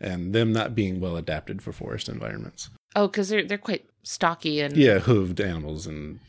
and 0.00 0.32
them 0.32 0.52
not 0.52 0.74
being 0.74 1.00
well 1.00 1.16
adapted 1.16 1.62
for 1.62 1.72
forest 1.72 2.08
environments. 2.08 2.70
Oh, 2.96 3.06
because 3.06 3.28
they're 3.28 3.44
they're 3.44 3.58
quite 3.58 3.84
stocky 4.02 4.60
and 4.60 4.76
Yeah, 4.76 4.98
hooved 4.98 5.40
animals 5.40 5.86
and 5.86 6.20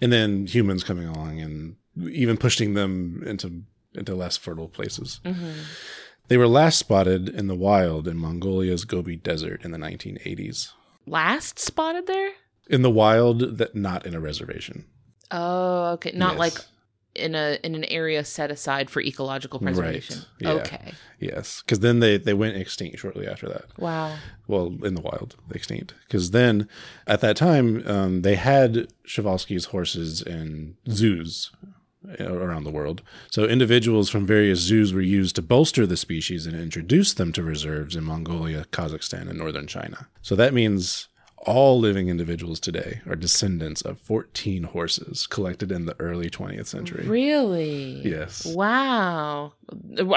and 0.00 0.12
then 0.12 0.46
humans 0.46 0.84
coming 0.84 1.06
along 1.06 1.40
and 1.40 1.76
even 2.10 2.36
pushing 2.36 2.74
them 2.74 3.22
into 3.26 3.62
into 3.94 4.14
less 4.14 4.36
fertile 4.36 4.68
places. 4.68 5.20
Mm-hmm. 5.24 5.50
They 6.28 6.36
were 6.38 6.48
last 6.48 6.78
spotted 6.78 7.28
in 7.28 7.46
the 7.48 7.54
wild 7.54 8.08
in 8.08 8.16
Mongolia's 8.16 8.84
Gobi 8.84 9.16
Desert 9.16 9.64
in 9.64 9.70
the 9.72 9.78
1980s. 9.78 10.70
last 11.06 11.58
spotted 11.58 12.06
there. 12.06 12.30
In 12.68 12.82
the 12.82 12.90
wild, 12.90 13.58
that 13.58 13.74
not 13.74 14.06
in 14.06 14.14
a 14.14 14.20
reservation. 14.20 14.86
Oh, 15.30 15.90
okay. 15.94 16.12
Not 16.14 16.32
Yes. 16.34 16.38
like 16.38 16.54
in 17.14 17.34
a 17.34 17.58
in 17.62 17.74
an 17.74 17.84
area 17.84 18.24
set 18.24 18.50
aside 18.50 18.88
for 18.90 19.00
ecological 19.02 19.58
Right. 19.60 19.74
preservation. 19.74 20.18
Yeah. 20.38 20.52
Okay. 20.52 20.92
Yes, 21.20 21.62
because 21.62 21.80
then 21.80 22.00
they 22.00 22.16
they 22.18 22.34
went 22.34 22.56
extinct 22.56 22.98
shortly 22.98 23.26
after 23.28 23.48
that. 23.48 23.66
Wow. 23.78 24.16
Well, 24.46 24.74
in 24.82 24.94
the 24.94 25.00
wild, 25.00 25.36
extinct. 25.54 25.94
Because 26.06 26.30
then, 26.30 26.68
at 27.06 27.20
that 27.20 27.36
time, 27.36 27.86
um, 27.86 28.22
they 28.22 28.36
had 28.36 28.88
Przewalski's 29.06 29.66
horses 29.66 30.22
in 30.22 30.76
zoos 30.90 31.50
uh, 32.18 32.32
around 32.32 32.64
the 32.64 32.70
world. 32.70 33.02
So 33.30 33.44
individuals 33.44 34.10
from 34.10 34.26
various 34.26 34.58
zoos 34.58 34.92
were 34.92 35.00
used 35.00 35.36
to 35.36 35.42
bolster 35.42 35.86
the 35.86 35.96
species 35.96 36.46
and 36.46 36.56
introduce 36.56 37.14
them 37.14 37.32
to 37.32 37.42
reserves 37.42 37.94
in 37.94 38.04
Mongolia, 38.04 38.64
Kazakhstan, 38.72 39.28
and 39.28 39.38
northern 39.38 39.66
China. 39.66 40.08
So 40.22 40.34
that 40.36 40.52
means 40.52 41.08
all 41.44 41.78
living 41.80 42.08
individuals 42.08 42.60
today 42.60 43.00
are 43.06 43.16
descendants 43.16 43.82
of 43.82 43.98
14 43.98 44.62
horses 44.64 45.26
collected 45.26 45.72
in 45.72 45.86
the 45.86 45.96
early 45.98 46.30
20th 46.30 46.66
century. 46.66 47.04
Really? 47.06 48.00
Yes. 48.08 48.46
Wow. 48.46 49.54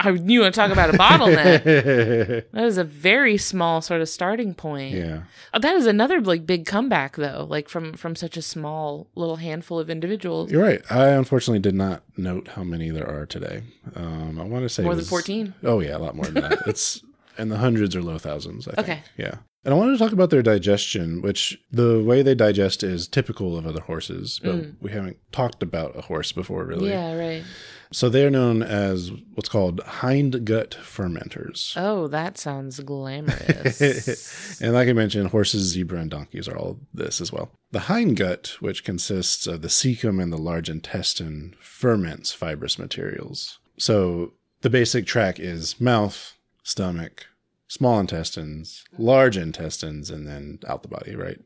I 0.04 0.12
knew 0.12 0.46
I 0.46 0.52
talk 0.52 0.72
about 0.72 0.94
a 0.94 0.98
bottleneck. 0.98 1.64
that 2.52 2.64
is 2.64 2.78
a 2.78 2.84
very 2.84 3.38
small 3.38 3.82
sort 3.82 4.02
of 4.02 4.10
starting 4.10 4.54
point. 4.54 4.94
yeah. 4.96 5.24
Uh, 5.54 5.60
That 5.60 5.76
is 5.76 5.88
another 5.88 6.22
like 6.22 6.46
big 6.46 6.66
comeback 6.66 7.16
though, 7.16 7.48
like 7.50 7.70
from 7.70 7.94
from 7.94 8.16
such 8.16 8.38
a 8.38 8.42
small 8.42 9.08
little 9.16 9.38
handful 9.38 9.80
of 9.80 9.90
individuals. 9.90 10.52
You're 10.52 10.62
right. 10.64 10.82
I 10.92 11.08
unfortunately 11.10 11.60
did 11.60 11.76
not 11.76 12.04
note 12.18 12.50
how 12.50 12.64
many 12.64 12.90
there 12.92 13.08
are 13.10 13.26
today. 13.26 13.64
Um, 13.96 14.40
I 14.40 14.44
want 14.44 14.64
to 14.64 14.70
say 14.70 14.84
More 14.84 14.96
than 14.96 15.06
14? 15.06 15.54
Oh 15.64 15.80
yeah, 15.80 15.98
a 15.98 16.00
lot 16.00 16.16
more 16.16 16.26
than 16.26 16.44
that. 16.44 16.60
it's 16.68 17.02
in 17.38 17.50
the 17.50 17.58
hundreds 17.58 17.96
or 17.96 18.02
low 18.02 18.18
thousands. 18.18 18.68
I 18.68 18.76
think. 18.76 18.90
Okay. 18.90 19.04
Yeah. 19.18 19.36
And 19.66 19.74
I 19.74 19.78
wanted 19.78 19.94
to 19.94 19.98
talk 19.98 20.12
about 20.12 20.30
their 20.30 20.44
digestion, 20.44 21.24
which 21.24 21.60
the 21.72 22.04
way 22.04 22.22
they 22.22 22.36
digest 22.36 22.84
is 22.84 23.08
typical 23.08 23.58
of 23.58 23.66
other 23.66 23.82
horses, 23.82 24.40
but 24.44 24.56
mm. 24.56 24.76
we 24.80 24.92
haven't 24.92 25.18
talked 25.32 25.64
about 25.64 25.98
a 25.98 26.02
horse 26.02 26.32
before, 26.32 26.64
really. 26.66 26.92
Yeah, 26.92 27.16
right. 27.16 27.44
So 27.92 28.10
they're 28.10 28.30
known 28.30 28.62
as 28.62 29.12
what's 29.34 29.50
called 29.50 29.80
hind 29.82 30.46
gut 30.46 30.78
fermenters. 30.82 31.74
Oh, 31.76 32.08
that 32.10 32.38
sounds 32.38 32.80
glamorous. 32.82 34.60
and 34.62 34.74
like 34.74 34.88
I 34.88 34.94
mentioned, 34.94 35.30
horses, 35.30 35.64
zebra, 35.70 36.00
and 36.00 36.12
donkeys 36.12 36.48
are 36.48 36.58
all 36.58 36.80
this 36.94 37.20
as 37.20 37.32
well. 37.32 37.50
The 37.72 37.82
hind 37.82 38.18
gut, 38.18 38.58
which 38.60 38.84
consists 38.84 39.48
of 39.48 39.62
the 39.64 39.68
cecum 39.68 40.22
and 40.22 40.32
the 40.32 40.38
large 40.38 40.70
intestine, 40.70 41.56
ferments 41.60 42.32
fibrous 42.32 42.78
materials. 42.78 43.58
So 43.78 44.34
the 44.62 44.70
basic 44.70 45.06
track 45.06 45.40
is 45.40 45.80
mouth, 45.82 46.35
stomach, 46.66 47.28
small 47.68 48.00
intestines, 48.00 48.84
large 48.98 49.38
intestines, 49.38 50.10
and 50.10 50.28
then 50.28 50.60
out 50.68 50.82
the 50.82 50.90
body, 50.90 51.16
right? 51.16 51.40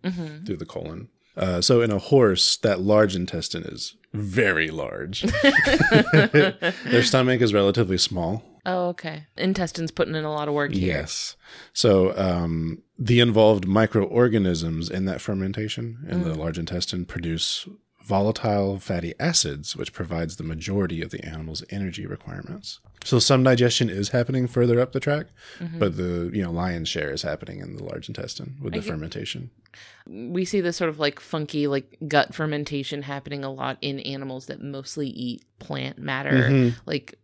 Through 0.46 0.58
the 0.58 0.66
colon. 0.66 1.10
Uh, 1.38 1.62
so 1.62 1.82
in 1.82 1.92
a 1.92 2.00
horse, 2.00 2.58
that 2.58 2.80
large 2.82 3.16
intestine 3.16 3.64
is 3.64 3.96
very 4.14 4.70
large. 4.70 5.22
Their 6.24 7.04
stomach 7.04 7.42
is 7.42 7.54
relatively 7.54 7.98
small. 7.98 8.44
oh, 8.66 8.88
okay. 8.90 9.26
Intestines 9.38 9.92
putting 9.92 10.16
in 10.16 10.24
a 10.26 10.32
lot 10.32 10.48
of 10.48 10.54
work 10.54 10.72
here. 10.74 10.88
Yes. 10.96 11.36
So 11.74 12.18
um, 12.18 12.82
the 12.98 13.20
involved 13.20 13.68
microorganisms 13.68 14.90
in 14.90 15.06
that 15.06 15.22
fermentation 15.22 16.06
in 16.10 16.24
the 16.24 16.34
large 16.34 16.58
intestine 16.58 17.06
produce 17.06 17.68
volatile 18.04 18.80
fatty 18.80 19.14
acids, 19.20 19.76
which 19.76 19.94
provides 19.94 20.38
the 20.38 20.44
majority 20.44 21.02
of 21.02 21.12
the 21.12 21.24
animal's 21.26 21.64
energy 21.70 22.06
requirements. 22.06 22.80
So 23.04 23.20
some 23.20 23.44
digestion 23.44 23.90
is 23.90 24.10
happening 24.10 24.48
further 24.48 24.80
up 24.80 24.92
the 24.92 25.00
track, 25.00 25.28
but 25.78 25.96
the 25.96 26.30
you 26.34 26.44
know 26.44 26.52
lion's 26.52 26.90
share 26.90 27.12
is 27.12 27.22
happening 27.22 27.60
in 27.60 27.76
the 27.78 27.84
large 27.84 28.08
intestine 28.08 28.58
with 28.62 28.74
the 28.74 28.82
fermentation. 28.82 29.52
We 30.08 30.44
see 30.44 30.60
this 30.60 30.78
sort 30.78 30.90
of 30.90 31.00
like 31.00 31.20
funky, 31.20 31.68
like 31.68 31.98
gut 32.08 32.34
fermentation 32.34 33.04
happening 33.04 33.44
a 33.44 33.52
lot 33.52 33.78
in 33.82 34.00
animals 34.00 34.48
that 34.48 34.62
mostly 34.62 35.08
eat 35.08 35.44
plant 35.60 36.00
matter. 36.00 36.32
Mm-hmm. 36.32 36.80
Like, 36.86 37.19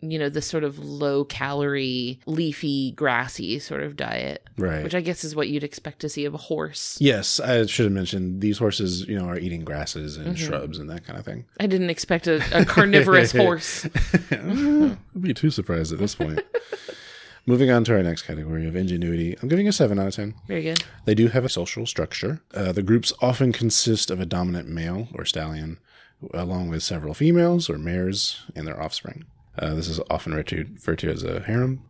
you 0.00 0.18
know, 0.18 0.28
this 0.28 0.46
sort 0.46 0.64
of 0.64 0.78
low 0.78 1.24
calorie, 1.24 2.20
leafy, 2.26 2.92
grassy 2.92 3.58
sort 3.58 3.82
of 3.82 3.96
diet. 3.96 4.48
Right. 4.58 4.84
Which 4.84 4.94
I 4.94 5.00
guess 5.00 5.24
is 5.24 5.34
what 5.34 5.48
you'd 5.48 5.64
expect 5.64 6.00
to 6.00 6.08
see 6.08 6.24
of 6.24 6.34
a 6.34 6.38
horse. 6.38 6.98
Yes, 7.00 7.40
I 7.40 7.64
should 7.66 7.84
have 7.84 7.92
mentioned 7.92 8.40
these 8.40 8.58
horses, 8.58 9.06
you 9.08 9.18
know, 9.18 9.26
are 9.26 9.38
eating 9.38 9.64
grasses 9.64 10.16
and 10.16 10.38
shrubs 10.38 10.78
and 10.78 10.88
that 10.90 11.04
kind 11.04 11.18
of 11.18 11.24
thing. 11.24 11.44
I 11.60 11.66
didn't 11.66 11.90
expect 11.90 12.26
a, 12.26 12.42
a 12.58 12.64
carnivorous 12.64 13.32
horse. 13.36 13.86
I'd 14.30 14.98
be 15.20 15.34
too 15.34 15.50
surprised 15.50 15.92
at 15.92 15.98
this 15.98 16.14
point. 16.14 16.40
Moving 17.48 17.70
on 17.70 17.84
to 17.84 17.94
our 17.94 18.02
next 18.02 18.22
category 18.22 18.66
of 18.66 18.74
ingenuity, 18.74 19.36
I'm 19.40 19.48
giving 19.48 19.68
a 19.68 19.72
7 19.72 19.98
out 20.00 20.08
of 20.08 20.14
10. 20.16 20.34
Very 20.48 20.62
good. 20.64 20.82
They 21.04 21.14
do 21.14 21.28
have 21.28 21.44
a 21.44 21.48
social 21.48 21.86
structure. 21.86 22.42
Uh, 22.52 22.72
the 22.72 22.82
groups 22.82 23.12
often 23.20 23.52
consist 23.52 24.10
of 24.10 24.20
a 24.20 24.26
dominant 24.26 24.68
male 24.68 25.06
or 25.14 25.24
stallion, 25.24 25.78
along 26.34 26.70
with 26.70 26.82
several 26.82 27.14
females 27.14 27.70
or 27.70 27.78
mares 27.78 28.42
and 28.56 28.66
their 28.66 28.82
offspring. 28.82 29.26
Uh, 29.58 29.74
this 29.74 29.88
is 29.88 30.00
often 30.10 30.34
referred 30.34 30.98
to, 30.98 31.10
as 31.10 31.22
a 31.22 31.40
harem. 31.40 31.82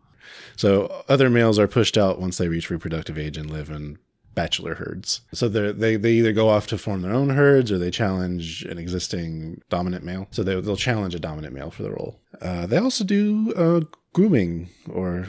So 0.55 1.03
other 1.07 1.29
males 1.29 1.59
are 1.59 1.67
pushed 1.67 1.97
out 1.97 2.19
once 2.19 2.37
they 2.37 2.47
reach 2.47 2.69
reproductive 2.69 3.17
age 3.17 3.37
and 3.37 3.49
live 3.49 3.69
in 3.69 3.97
bachelor 4.35 4.75
herds. 4.75 5.21
So 5.33 5.49
they 5.49 5.95
they 5.95 6.11
either 6.13 6.31
go 6.31 6.49
off 6.49 6.67
to 6.67 6.77
form 6.77 7.01
their 7.01 7.13
own 7.13 7.29
herds 7.31 7.71
or 7.71 7.77
they 7.79 7.89
challenge 7.89 8.63
an 8.65 8.77
existing 8.77 9.61
dominant 9.69 10.03
male. 10.03 10.27
So 10.31 10.43
they, 10.43 10.59
they'll 10.61 10.75
challenge 10.75 11.15
a 11.15 11.19
dominant 11.19 11.53
male 11.53 11.71
for 11.71 11.83
the 11.83 11.91
role. 11.91 12.19
Uh, 12.41 12.67
they 12.67 12.77
also 12.77 13.03
do 13.03 13.53
uh, 13.55 13.81
grooming 14.13 14.69
or 14.91 15.25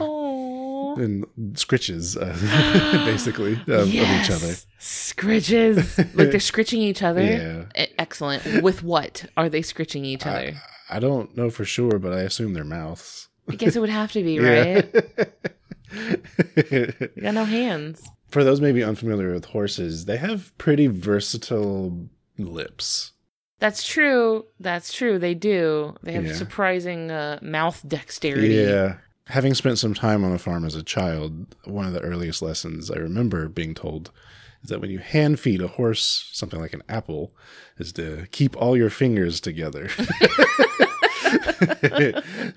and 0.97 1.25
scritches, 1.53 2.17
uh, 2.17 3.05
basically, 3.05 3.53
of, 3.53 3.69
of 3.69 3.93
each 3.93 4.29
other. 4.29 4.55
Scritches. 4.79 5.97
like 6.15 6.31
they're 6.31 6.39
scritching 6.39 6.81
each 6.81 7.01
other. 7.03 7.21
Yeah. 7.39 7.65
Excellent. 7.97 8.63
With 8.63 8.83
what 8.83 9.25
are 9.37 9.49
they 9.49 9.61
scritching 9.61 10.03
each 10.05 10.25
other? 10.25 10.53
I 10.89 10.99
don't 10.99 11.35
know 11.37 11.49
for 11.49 11.65
sure, 11.65 11.99
but 11.99 12.13
I 12.13 12.21
assume 12.21 12.53
their 12.53 12.63
mouths. 12.63 13.27
I 13.47 13.55
guess 13.55 13.75
it 13.75 13.79
would 13.79 13.89
have 13.89 14.11
to 14.13 14.23
be, 14.23 14.39
right? 14.39 14.91
Got 17.21 17.33
no 17.33 17.45
hands. 17.45 18.07
For 18.29 18.43
those 18.43 18.61
maybe 18.61 18.83
unfamiliar 18.83 19.33
with 19.33 19.45
horses, 19.45 20.05
they 20.05 20.17
have 20.17 20.55
pretty 20.57 20.87
versatile 20.87 22.09
lips. 22.37 23.13
That's 23.59 23.85
true. 23.87 24.45
That's 24.59 24.93
true. 24.93 25.19
They 25.19 25.33
do. 25.33 25.95
They 26.03 26.13
have 26.13 26.27
Yeah. 26.27 26.33
surprising 26.33 27.11
uh, 27.11 27.39
mouth 27.41 27.83
dexterity. 27.87 28.49
Yeah. 28.55 28.97
Having 29.27 29.55
spent 29.55 29.77
some 29.79 29.93
time 29.93 30.23
on 30.23 30.31
a 30.31 30.37
farm 30.39 30.63
as 30.65 30.75
a 30.75 30.83
child, 30.83 31.55
one 31.65 31.85
of 31.85 31.93
the 31.93 32.01
earliest 32.01 32.41
lessons 32.41 32.89
I 32.89 32.95
remember 32.97 33.47
being 33.49 33.73
told 33.75 34.11
is 34.63 34.69
that 34.69 34.81
when 34.81 34.89
you 34.89 34.99
hand 34.99 35.39
feed 35.39 35.61
a 35.61 35.67
horse 35.67 36.29
something 36.33 36.59
like 36.59 36.73
an 36.73 36.83
apple, 36.89 37.33
is 37.77 37.91
to 37.93 38.27
keep 38.31 38.55
all 38.57 38.75
your 38.77 38.89
fingers 38.89 39.39
together. 39.39 39.89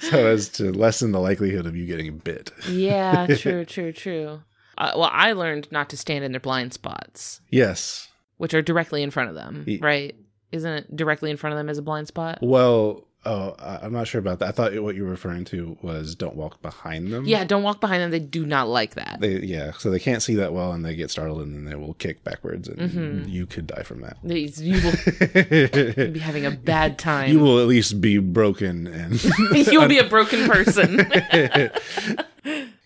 so 0.00 0.26
as 0.26 0.48
to 0.50 0.72
lessen 0.72 1.12
the 1.12 1.20
likelihood 1.20 1.66
of 1.66 1.76
you 1.76 1.86
getting 1.86 2.18
bit. 2.18 2.50
Yeah, 2.68 3.26
true, 3.36 3.64
true, 3.64 3.92
true. 3.92 4.42
Uh, 4.78 4.92
well, 4.96 5.11
I 5.12 5.32
learned 5.32 5.70
not 5.70 5.90
to 5.90 5.96
stand 5.96 6.24
in 6.24 6.32
their 6.32 6.40
blind 6.40 6.72
spots, 6.72 7.40
Yes. 7.50 8.09
which 8.38 8.55
are 8.55 8.62
directly 8.62 9.03
in 9.03 9.11
front 9.11 9.28
of 9.28 9.34
them, 9.34 9.66
right? 9.80 10.14
Isn't 10.50 10.72
it 10.72 10.96
directly 10.96 11.30
in 11.30 11.36
front 11.36 11.53
of 11.53 11.59
them 11.59 11.68
as 11.68 11.78
a 11.78 11.82
blind 11.82 12.09
spot? 12.09 12.38
Well, 12.42 13.07
oh, 13.24 13.54
I- 13.58 13.78
I'm 13.82 13.92
not 13.92 14.08
sure 14.08 14.18
about 14.18 14.38
that. 14.40 14.48
I 14.48 14.52
thought 14.52 14.74
what 14.82 14.94
you 14.96 15.04
were 15.04 15.10
referring 15.10 15.44
to 15.46 15.76
was 15.82 16.14
don't 16.14 16.34
walk 16.36 16.60
behind 16.62 17.12
them. 17.12 17.24
Yeah, 17.26 17.44
don't 17.44 17.62
walk 17.62 17.80
behind 17.80 18.02
them. 18.02 18.10
They 18.10 18.18
do 18.18 18.44
not 18.44 18.68
like 18.68 18.94
that. 18.94 19.18
They, 19.20 19.38
yeah, 19.40 19.72
so 19.78 19.90
they 19.90 19.98
can't 20.00 20.22
see 20.22 20.34
that 20.36 20.52
well 20.52 20.72
and 20.72 20.84
they 20.84 20.94
get 20.96 21.10
startled 21.10 21.42
and 21.42 21.54
then 21.54 21.64
they 21.64 21.74
will 21.76 21.94
kick 21.94 22.24
backwards 22.24 22.68
and 22.68 22.78
Mm-hmm. 22.90 23.28
you 23.28 23.46
could 23.46 23.66
die 23.68 23.82
from 23.84 24.00
that. 24.02 24.16
You 24.22 24.80
will 24.82 26.08
be 26.12 26.18
having 26.18 26.46
a 26.46 26.50
bad 26.50 26.98
time. 26.98 27.30
You 27.30 27.38
will 27.40 27.60
at 27.60 27.66
least 27.66 28.00
be 28.00 28.18
broken 28.18 28.86
and 28.86 29.22
You'll 29.52 29.88
be 29.88 29.98
a 29.98 30.08
broken 30.08 30.48
person. 30.48 30.98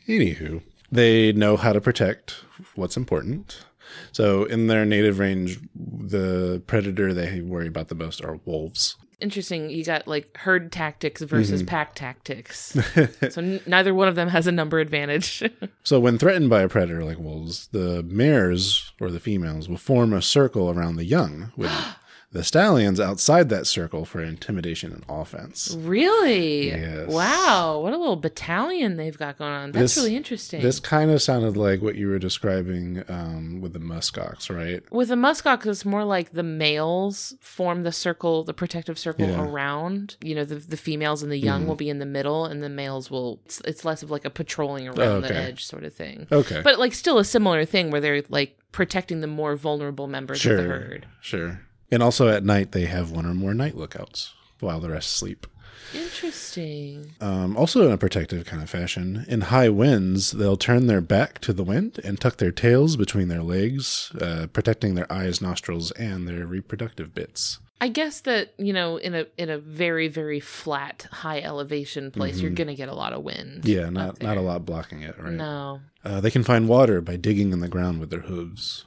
Anywho, 0.08 0.62
they 0.92 1.32
know 1.32 1.56
how 1.56 1.72
to 1.72 1.80
protect 1.80 2.36
what's 2.74 2.96
important. 2.96 3.64
So 4.12 4.44
in 4.44 4.66
their 4.66 4.84
native 4.84 5.18
range, 5.18 5.58
the 5.74 6.62
predator 6.66 7.12
they 7.12 7.40
worry 7.40 7.66
about 7.68 7.88
the 7.88 7.94
most 7.94 8.22
are 8.22 8.38
wolves. 8.44 8.96
Interesting. 9.18 9.70
You 9.70 9.82
got 9.84 10.06
like 10.06 10.36
herd 10.36 10.70
tactics 10.70 11.22
versus 11.22 11.62
Mm-hmm. 11.62 11.68
pack 11.68 11.94
tactics. 11.94 12.76
so 13.30 13.40
n- 13.40 13.60
neither 13.66 13.94
one 13.94 14.08
of 14.08 14.14
them 14.14 14.28
has 14.28 14.46
a 14.46 14.52
number 14.52 14.78
advantage. 14.78 15.42
So 15.84 16.00
when 16.00 16.18
threatened 16.18 16.50
by 16.50 16.62
a 16.62 16.68
predator 16.68 17.04
like 17.04 17.18
wolves, 17.18 17.68
the 17.68 18.02
mares 18.02 18.92
or 19.00 19.10
the 19.10 19.20
females 19.20 19.68
will 19.68 19.76
form 19.76 20.12
a 20.12 20.20
circle 20.20 20.68
around 20.68 20.96
the 20.96 21.04
young, 21.04 21.52
with 21.56 21.70
the 22.36 22.44
stallions 22.44 23.00
outside 23.00 23.48
that 23.48 23.66
circle 23.66 24.04
for 24.04 24.22
intimidation 24.22 24.92
and 24.92 25.04
offense. 25.08 25.74
really? 25.80 26.68
Yes. 26.68 27.08
Wow. 27.08 27.80
What 27.82 27.92
a 27.92 27.96
little 27.96 28.16
battalion 28.16 28.96
they've 28.96 29.16
got 29.16 29.38
going 29.38 29.50
on. 29.52 29.72
That's 29.72 29.94
This- 29.94 30.04
really 30.04 30.16
interesting. 30.16 30.60
This 30.62 30.78
kind 30.78 31.10
of 31.10 31.22
sounded 31.22 31.56
like 31.56 31.80
what 31.82 31.94
you 31.94 32.08
were 32.08 32.18
describing 32.18 33.02
um, 33.08 33.60
with 33.60 33.72
the 33.72 33.78
muskox, 33.78 34.54
right? 34.54 34.82
With 34.92 35.08
the 35.08 35.14
muskox, 35.14 35.66
it's 35.66 35.84
more 35.84 36.04
like 36.04 36.32
the 36.32 36.42
males 36.42 37.34
form 37.40 37.82
the 37.84 37.92
circle, 37.92 38.44
the 38.44 38.54
protective 38.54 38.98
circle 38.98 39.26
Yeah. 39.28 39.42
around. 39.42 40.16
You 40.22 40.34
know, 40.34 40.44
the, 40.44 40.56
the 40.56 40.76
females 40.76 41.22
and 41.22 41.32
the 41.32 41.38
young 41.38 41.66
will 41.66 41.74
be 41.76 41.88
in 41.88 41.98
the 41.98 42.06
middle, 42.06 42.44
and 42.44 42.62
the 42.62 42.68
males 42.68 43.10
will. 43.10 43.40
It's, 43.46 43.60
it's 43.64 43.84
less 43.84 44.02
of 44.02 44.10
like 44.10 44.24
a 44.24 44.30
patrolling 44.30 44.88
around 44.88 45.22
the 45.22 45.28
okay. 45.30 45.34
edge 45.36 45.64
sort 45.64 45.84
of 45.84 45.94
thing. 45.94 46.26
Okay. 46.30 46.60
But 46.62 46.78
like 46.78 46.92
still 46.92 47.18
a 47.18 47.24
similar 47.24 47.64
thing 47.64 47.90
where 47.90 48.00
they're 48.00 48.22
like 48.28 48.58
protecting 48.72 49.20
the 49.20 49.26
more 49.26 49.56
vulnerable 49.56 50.06
members 50.06 50.44
of 50.44 50.56
the 50.56 50.62
Sure. 50.62 50.68
herd. 50.68 51.06
Sure. 51.20 51.60
And 51.90 52.02
also 52.02 52.28
at 52.28 52.44
night, 52.44 52.72
they 52.72 52.86
have 52.86 53.10
one 53.10 53.26
or 53.26 53.34
more 53.34 53.54
night 53.54 53.76
lookouts 53.76 54.34
while 54.60 54.80
the 54.80 54.90
rest 54.90 55.10
sleep. 55.10 55.46
Interesting. 55.94 57.12
Um, 57.20 57.56
also, 57.56 57.86
in 57.86 57.92
a 57.92 57.98
protective 57.98 58.44
kind 58.44 58.62
of 58.62 58.68
fashion, 58.68 59.24
in 59.28 59.42
high 59.42 59.68
winds, 59.68 60.32
they'll 60.32 60.56
turn 60.56 60.86
their 60.86 61.00
back 61.00 61.38
to 61.40 61.52
the 61.52 61.62
wind 61.62 62.00
and 62.04 62.20
tuck 62.20 62.38
their 62.38 62.50
tails 62.50 62.96
between 62.96 63.28
their 63.28 63.42
legs, 63.42 64.10
uh, 64.20 64.46
protecting 64.52 64.94
their 64.94 65.10
eyes, 65.12 65.40
nostrils, 65.40 65.92
and 65.92 66.26
their 66.26 66.46
reproductive 66.46 67.14
bits. 67.14 67.60
I 67.80 67.88
guess 67.88 68.22
that 68.22 68.54
you 68.56 68.72
know, 68.72 68.96
in 68.96 69.14
a 69.14 69.26
in 69.36 69.50
a 69.50 69.58
very 69.58 70.08
very 70.08 70.40
flat, 70.40 71.06
high 71.12 71.40
elevation 71.40 72.10
place, 72.10 72.40
you're 72.40 72.50
gonna 72.50 72.74
get 72.74 72.88
a 72.88 72.94
lot 72.94 73.12
of 73.12 73.22
wind. 73.22 73.62
Mm-hmm. 73.62 73.68
Yeah, 73.68 73.90
not 73.90 74.22
not 74.22 74.38
a 74.38 74.40
lot 74.40 74.64
blocking 74.64 75.02
it, 75.02 75.14
right? 75.20 75.32
No, 75.32 75.80
Uh, 76.02 76.20
they 76.20 76.30
can 76.30 76.42
find 76.42 76.68
water 76.68 77.00
by 77.02 77.16
digging 77.16 77.52
in 77.52 77.60
the 77.60 77.68
ground 77.68 78.00
with 78.00 78.08
their 78.08 78.20
hooves. 78.20 78.86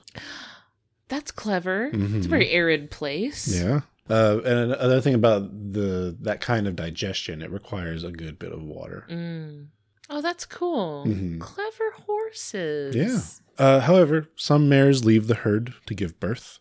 That's 1.09 1.31
clever. 1.31 1.89
It's 1.91 2.25
a 2.25 2.29
very 2.29 2.49
arid 2.51 2.91
place. 2.91 3.47
Mm-hmm. 3.47 3.69
Yeah. 3.69 3.81
Uh, 4.09 4.39
and 4.43 4.71
another 4.71 5.01
thing 5.01 5.13
about 5.13 5.51
the 5.73 6.17
that 6.21 6.41
kind 6.41 6.67
of 6.67 6.75
digestion, 6.75 7.41
it 7.41 7.51
requires 7.51 8.03
a 8.03 8.11
good 8.11 8.39
bit 8.39 8.51
of 8.51 8.63
water. 8.63 9.05
Mm. 9.09 9.67
Oh, 10.09 10.21
that's 10.21 10.45
cool. 10.45 11.03
Clever 11.39 11.91
horses. 12.05 12.95
Mm-hmm. 12.95 13.09
Yeah. 13.09 13.65
Uh, 13.65 13.79
however, 13.81 14.27
some 14.35 14.69
mares 14.69 15.05
leave 15.05 15.27
the 15.27 15.35
herd 15.35 15.73
to 15.85 15.93
give 15.93 16.19
birth, 16.19 16.59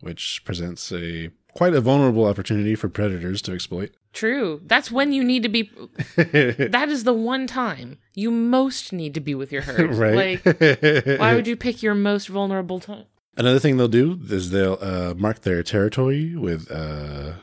which 0.00 0.42
presents 0.44 0.92
a 0.92 1.30
quite 1.54 1.74
a 1.74 1.80
vulnerable 1.80 2.26
opportunity 2.26 2.74
for 2.74 2.88
predators 2.88 3.40
to 3.42 3.52
exploit. 3.52 3.92
True. 4.12 4.60
That's 4.64 4.92
when 4.92 5.12
you 5.12 5.24
need 5.24 5.42
to 5.42 5.48
be. 5.48 5.70
that 6.16 6.86
is 6.88 7.02
the 7.02 7.12
one 7.12 7.48
time 7.48 7.98
you 8.14 8.30
most 8.30 8.92
need 8.92 9.14
to 9.14 9.20
be 9.20 9.34
with 9.34 9.50
your 9.50 9.62
herd. 9.62 9.94
right. 9.96 10.44
Like, 10.44 11.18
why 11.18 11.34
would 11.34 11.46
you 11.48 11.56
pick 11.56 11.82
your 11.82 11.94
most 11.94 12.28
vulnerable 12.28 12.78
time? 12.78 13.06
Another 13.36 13.58
thing 13.58 13.76
they'll 13.76 13.88
do 13.88 14.18
is 14.30 14.50
they'll 14.50 14.78
uh, 14.80 15.14
mark 15.16 15.42
their 15.42 15.62
territory 15.62 16.36
with 16.36 16.70
uh, 16.70 17.34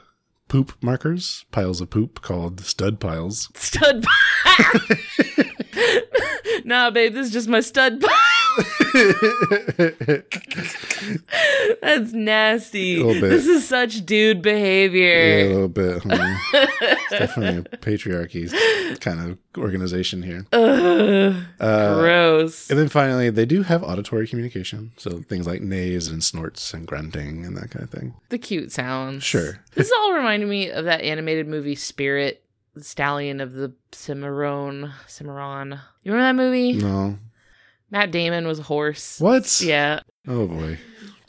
poop 0.48 0.74
markers, 0.82 1.46
piles 1.52 1.82
of 1.82 1.90
poop 1.90 2.22
called 2.22 2.62
stud 2.62 3.00
piles. 3.00 3.50
Stud 3.56 4.06
nah, 6.66 6.90
babe, 6.92 7.14
this 7.14 7.28
is 7.28 7.34
just 7.34 7.50
my 7.50 7.60
stud 7.60 8.02
pile. 8.02 8.41
That's 11.82 12.14
nasty. 12.14 13.00
A 13.00 13.06
little 13.06 13.22
bit. 13.22 13.30
This 13.30 13.48
is 13.48 13.68
such 13.68 14.06
dude 14.06 14.46
Yeah, 14.46 14.52
a 14.52 15.48
little 15.54 15.68
bit. 15.68 16.04
definitely 17.10 17.58
a 17.58 17.78
patriarchy 17.78 19.00
kind 19.00 19.20
of 19.32 19.38
organization 19.58 20.24
here. 20.24 20.46
Ugh, 20.54 21.36
uh, 21.60 22.00
gross. 22.00 22.70
And 22.70 22.80
then 22.80 22.90
finally, 22.90 23.30
they 23.30 23.46
do 23.46 23.64
have 23.64 23.84
auditory 23.84 24.28
communication. 24.28 24.92
So 24.98 25.22
things 25.22 25.48
like 25.48 25.62
neighs 25.62 26.08
and 26.08 26.24
snorts 26.24 26.74
and 26.74 26.88
grunting 26.88 27.46
and 27.46 27.56
that 27.58 27.72
kind 27.72 27.84
of 27.84 27.90
thing. 27.90 28.14
The 28.30 28.38
cute 28.38 28.72
sounds. 28.72 29.24
Sure. 29.24 29.60
This 29.74 29.92
all 30.00 30.14
reminded 30.14 30.50
me 30.50 30.70
of 30.70 30.86
that 30.86 31.02
animated 31.02 31.48
movie 31.48 31.76
Spirit, 31.76 32.44
the 32.76 32.84
Stallion 32.84 33.40
of 33.40 33.54
the 33.54 33.74
Cimarron. 33.94 34.92
Cimarron. 35.08 35.80
You 36.04 36.12
remember 36.12 36.44
that 36.44 36.50
movie? 36.50 36.74
No. 36.74 37.18
Matt 37.92 38.12
Damon 38.12 38.48
was 38.48 38.60
a 38.60 38.64
horse. 38.64 39.20
What? 39.20 39.62
Yeah. 39.62 40.00
Oh 40.28 40.48
boy. 40.48 40.80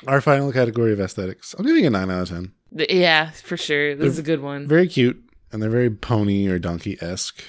Our 0.06 0.20
final 0.20 0.52
category 0.52 0.92
of 0.92 1.00
aesthetics. 1.00 1.54
I'm 1.58 1.66
giving 1.66 1.84
it 1.84 1.88
a 1.88 1.90
9 1.90 2.10
out 2.10 2.22
of 2.22 2.28
10. 2.28 2.52
Yeah, 2.88 3.30
for 3.30 3.56
sure. 3.56 3.94
This 3.94 4.12
is 4.12 4.18
a 4.18 4.22
good 4.22 4.40
one. 4.40 4.66
Very 4.66 4.88
cute. 4.88 5.22
And 5.52 5.62
they're 5.62 5.70
very 5.70 5.90
pony 5.90 6.48
or 6.48 6.58
donkey 6.58 6.96
esque. 7.00 7.42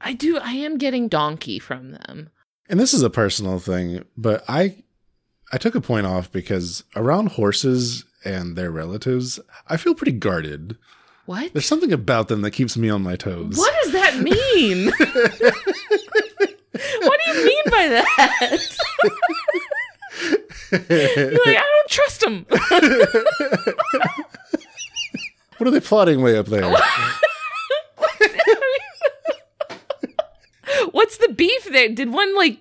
I 0.00 0.12
do. 0.12 0.38
I 0.38 0.52
am 0.52 0.78
getting 0.78 1.08
donkey 1.08 1.58
from 1.58 1.92
them. 1.92 2.30
And 2.68 2.78
this 2.78 2.92
is 2.92 3.02
a 3.02 3.10
personal 3.10 3.58
thing, 3.58 4.04
but 4.16 4.44
I 4.48 4.82
I 5.52 5.58
took 5.58 5.74
a 5.74 5.80
point 5.80 6.06
off 6.06 6.30
because 6.30 6.84
around 6.96 7.30
horses 7.30 8.04
and 8.24 8.56
their 8.56 8.70
relatives, 8.70 9.38
I 9.68 9.76
feel 9.76 9.94
pretty 9.94 10.12
guarded. 10.12 10.76
What? 11.26 11.52
There's 11.52 11.66
something 11.66 11.92
about 11.92 12.28
them 12.28 12.42
that 12.42 12.50
keeps 12.52 12.76
me 12.76 12.88
on 12.90 13.02
my 13.02 13.16
toes. 13.16 13.56
What 13.56 13.74
does 13.82 13.92
that 13.92 14.18
mean? 14.20 14.92
what 17.02 17.20
do 17.24 17.30
you 17.30 17.44
mean 17.44 17.64
by 17.66 17.88
that? 17.88 18.76
You're 20.72 21.44
like, 21.46 21.56
I 21.56 21.60
don't 21.60 21.90
trust 21.90 22.22
him. 22.22 22.46
What 25.58 25.68
are 25.68 25.70
they 25.70 25.80
plotting 25.80 26.22
way 26.22 26.36
up 26.36 26.46
there? 26.46 26.70
What's 30.90 31.16
the 31.18 31.28
beef 31.28 31.64
there? 31.70 31.88
Did 31.88 32.12
one 32.12 32.36
like 32.36 32.58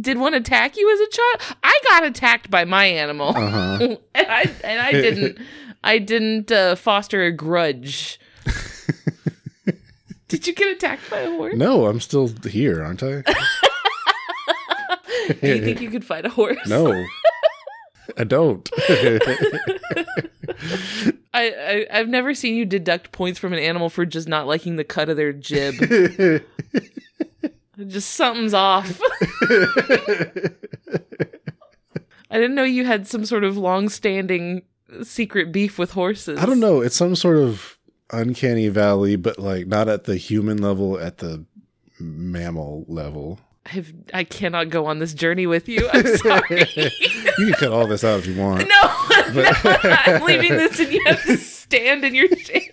did 0.00 0.18
one 0.18 0.32
attack 0.34 0.76
you 0.76 0.92
as 0.92 1.00
a 1.00 1.08
child? 1.10 1.56
I 1.62 1.80
got 1.88 2.04
attacked 2.04 2.50
by 2.50 2.64
my 2.64 2.86
animal. 2.86 3.36
Uh-huh. 3.36 3.78
and 4.14 4.26
I 4.28 4.50
and 4.64 4.80
I 4.80 4.92
didn't 4.92 5.38
I 5.84 5.98
didn't 5.98 6.50
uh, 6.50 6.76
foster 6.76 7.22
a 7.22 7.32
grudge. 7.32 8.18
Did 10.32 10.46
you 10.46 10.54
get 10.54 10.74
attacked 10.74 11.10
by 11.10 11.18
a 11.18 11.28
horse? 11.30 11.54
no, 11.54 11.84
I'm 11.84 12.00
still 12.00 12.28
here, 12.28 12.82
aren't 12.82 13.02
I? 13.02 13.20
Do 15.28 15.36
you 15.42 15.62
think 15.62 15.82
you 15.82 15.90
could 15.90 16.06
fight 16.06 16.24
a 16.24 16.30
horse? 16.30 16.66
No. 16.66 17.04
I 18.16 18.24
don't. 18.24 18.66
I, 21.34 21.50
I 21.50 21.86
I've 21.90 22.08
never 22.08 22.32
seen 22.32 22.54
you 22.54 22.64
deduct 22.64 23.12
points 23.12 23.38
from 23.38 23.52
an 23.52 23.58
animal 23.58 23.90
for 23.90 24.06
just 24.06 24.26
not 24.26 24.46
liking 24.46 24.76
the 24.76 24.84
cut 24.84 25.10
of 25.10 25.18
their 25.18 25.34
jib. 25.34 25.74
just 27.86 28.12
something's 28.12 28.54
off. 28.54 28.98
I 32.30 32.38
didn't 32.38 32.54
know 32.54 32.64
you 32.64 32.86
had 32.86 33.06
some 33.06 33.26
sort 33.26 33.44
of 33.44 33.58
long-standing 33.58 34.62
secret 35.02 35.52
beef 35.52 35.78
with 35.78 35.90
horses. 35.90 36.38
I 36.38 36.46
don't 36.46 36.60
know. 36.60 36.80
It's 36.80 36.96
some 36.96 37.16
sort 37.16 37.36
of 37.36 37.76
uncanny 38.12 38.68
valley, 38.68 39.16
but 39.16 39.38
like 39.38 39.66
not 39.66 39.88
at 39.88 40.04
the 40.04 40.16
human 40.16 40.58
level, 40.58 40.98
at 40.98 41.18
the 41.18 41.44
mammal 41.98 42.84
level. 42.88 43.40
I've, 43.64 43.92
I 44.12 44.24
cannot 44.24 44.70
go 44.70 44.86
on 44.86 44.98
this 44.98 45.14
journey 45.14 45.46
with 45.46 45.68
you. 45.68 45.88
I'm 45.92 46.16
sorry. 46.16 46.66
You 47.38 47.46
can 47.46 47.54
cut 47.54 47.72
all 47.72 47.86
this 47.86 48.04
out 48.04 48.18
if 48.20 48.26
you 48.26 48.38
want. 48.38 48.68
no, 48.68 49.32
no, 49.32 49.52
I'm 49.62 50.22
leaving 50.24 50.50
this, 50.52 50.78
and 50.78 50.92
you 50.92 51.02
have 51.06 51.22
to 51.22 51.36
stand 51.38 52.04
in 52.04 52.14
your 52.14 52.28
shame. 52.36 52.70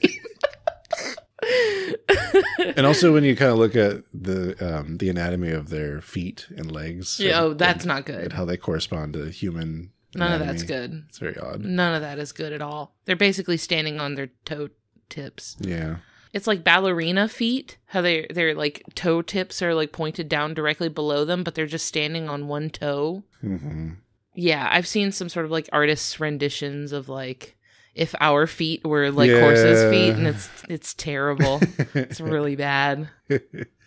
And 2.76 2.86
also 2.86 3.14
when 3.14 3.24
you 3.24 3.36
kind 3.36 3.52
of 3.52 3.58
look 3.58 3.76
at 3.76 4.04
the 4.14 4.56
um, 4.80 4.98
the 4.98 5.10
anatomy 5.10 5.52
of 5.52 5.70
their 5.70 6.02
feet 6.02 6.48
and 6.58 6.70
legs. 6.72 7.20
Yeah, 7.20 7.38
and- 7.38 7.46
oh, 7.46 7.54
that's 7.54 7.86
not 7.86 7.98
and 7.98 8.06
good. 8.24 8.34
how 8.34 8.44
they 8.46 8.58
correspond 8.58 9.14
to 9.14 9.30
human. 9.30 9.92
None 10.16 10.42
of 10.42 10.46
that's 10.46 10.64
good. 10.64 11.06
It's 11.08 11.20
very 11.20 11.38
odd. 11.38 11.62
None 11.64 11.96
of 11.96 12.02
that 12.02 12.18
is 12.20 12.32
good 12.32 12.52
at 12.52 12.62
all. 12.62 12.96
They're 13.06 13.16
basically 13.16 13.58
standing 13.58 14.00
on 14.00 14.16
their 14.16 14.28
toe 14.44 14.70
tips. 15.10 15.57
Yeah. 15.60 15.97
It's 16.32 16.45
like 16.47 16.64
ballerina 16.64 17.28
feet, 17.28 17.78
how 17.88 18.01
they 18.01 18.28
their 18.30 18.53
like 18.53 18.84
toe 18.93 19.22
tips 19.24 19.62
are 19.64 19.74
like 19.74 19.91
pointed 19.91 20.30
down 20.30 20.53
directly 20.53 20.88
below 20.89 21.26
them, 21.26 21.43
but 21.43 21.55
they're 21.55 21.66
just 21.66 21.88
standing 21.88 22.30
on 22.30 22.47
one 22.47 22.70
toe. 22.70 23.24
hmm 23.41 23.91
Yeah, 24.36 24.68
I've 24.72 24.88
seen 24.88 25.12
some 25.12 25.28
sort 25.30 25.45
of 25.45 25.51
like 25.51 25.68
artists' 25.72 26.20
renditions 26.20 26.91
of 26.91 27.10
like 27.10 27.57
if 27.95 28.14
our 28.22 28.45
feet 28.45 28.86
were 28.86 29.10
like 29.10 29.32
horses' 29.32 29.89
feet, 29.89 30.12
and 30.16 30.28
it's 30.28 30.49
it's 30.70 30.93
terrible. 30.93 31.60
it's 31.95 32.22
really 32.22 32.55
bad. 32.70 33.10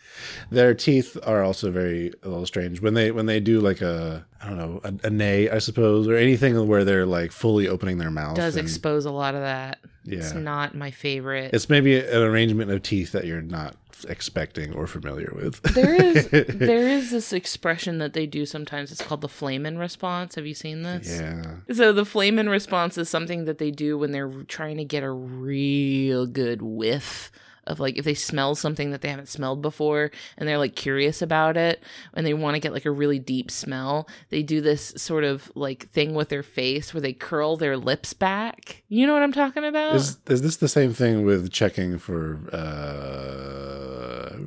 Their 0.51 0.75
teeth 0.75 1.16
are 1.25 1.43
also 1.43 1.70
very 1.70 2.12
a 2.23 2.29
little 2.29 2.47
strange 2.47 2.81
when 2.81 2.95
they 2.95 3.11
when 3.11 3.27
they 3.27 3.41
do 3.41 3.61
like 3.61 3.81
a 3.81 4.25
I 4.43 4.49
don't 4.49 4.59
know 4.59 4.81
a, 4.85 5.07
a 5.07 5.11
neigh 5.11 5.51
I 5.51 5.59
suppose 5.59 6.09
or 6.09 6.16
anything 6.16 6.66
where 6.66 6.85
they're 6.85 7.07
like 7.07 7.33
fully 7.33 7.68
opening 7.68 7.99
their 7.99 8.11
mouth. 8.11 8.37
Does 8.37 8.57
and- 8.57 8.66
expose 8.66 9.05
a 9.05 9.11
lot 9.12 9.35
of 9.35 9.41
that. 9.43 9.79
Yeah, 10.05 10.18
It's 10.18 10.33
Yeah. 10.35 10.41
not 10.41 10.75
my 10.75 10.91
favorite. 10.91 11.55
It's 11.55 11.68
maybe 11.68 11.99
an 11.99 12.23
arrangement 12.23 12.70
of 12.70 12.83
teeth 12.83 13.12
that 13.12 13.25
you're 13.25 13.41
not 13.43 13.77
expecting 14.09 14.73
or 14.75 14.89
familiar 14.89 15.33
with. 15.37 15.62
there 15.75 15.95
is 15.95 16.27
there 16.49 16.89
is 16.89 17.12
this 17.12 17.33
expression 17.33 17.99
that 17.99 18.12
they 18.12 18.27
do 18.27 18.45
sometimes. 18.45 18.91
It's 18.91 19.01
called 19.01 19.20
the 19.20 19.29
flehmen 19.29 19.79
response. 19.79 20.35
Have 20.35 20.45
you 20.45 20.55
seen 20.55 20.83
this? 20.83 21.09
yeah. 21.20 21.45
So 21.73 21.93
the 21.93 22.05
flehmen 22.05 22.49
response 22.49 22.99
is 22.99 23.09
something 23.09 23.45
that 23.45 23.59
they 23.59 23.70
do 23.70 23.97
when 23.97 24.11
they're 24.11 24.33
trying 24.49 24.77
to 24.79 24.85
get 24.85 25.05
a 25.05 25.11
real 25.12 26.27
good 26.27 26.62
whiff 26.62 27.31
of 27.67 27.79
like 27.79 27.97
if 27.97 28.05
they 28.05 28.15
smell 28.15 28.55
something 28.55 28.91
that 28.91 29.03
they 29.03 29.09
haven't 29.09 29.29
smelled 29.29 29.63
before 29.63 30.11
and 30.37 30.49
they're 30.49 30.59
like 30.59 30.75
curious 30.75 31.23
about 31.23 31.57
it 31.57 31.83
and 32.15 32.27
they 32.27 32.35
want 32.35 32.55
to 32.55 32.61
get 32.61 32.73
like 32.73 32.85
a 32.85 32.91
really 32.91 33.19
deep 33.21 33.51
smell 33.51 34.09
they 34.31 34.43
do 34.43 34.61
this 34.61 34.93
sort 34.97 35.23
of 35.23 35.51
like 35.55 35.89
thing 35.91 36.13
with 36.15 36.29
their 36.29 36.43
face 36.43 36.93
where 36.93 37.01
they 37.01 37.13
curl 37.13 37.57
their 37.57 37.77
lips 37.77 38.13
back 38.15 38.83
you 38.89 39.07
know 39.07 39.13
what 39.13 39.23
i'm 39.23 39.33
talking 39.33 39.65
about 39.65 39.95
Is 39.95 40.19
is 40.27 40.43
this 40.43 40.57
the 40.57 40.69
same 40.69 40.93
thing 40.93 41.25
with 41.25 41.53
checking 41.53 41.99
for 41.99 42.41
uh 42.53 44.39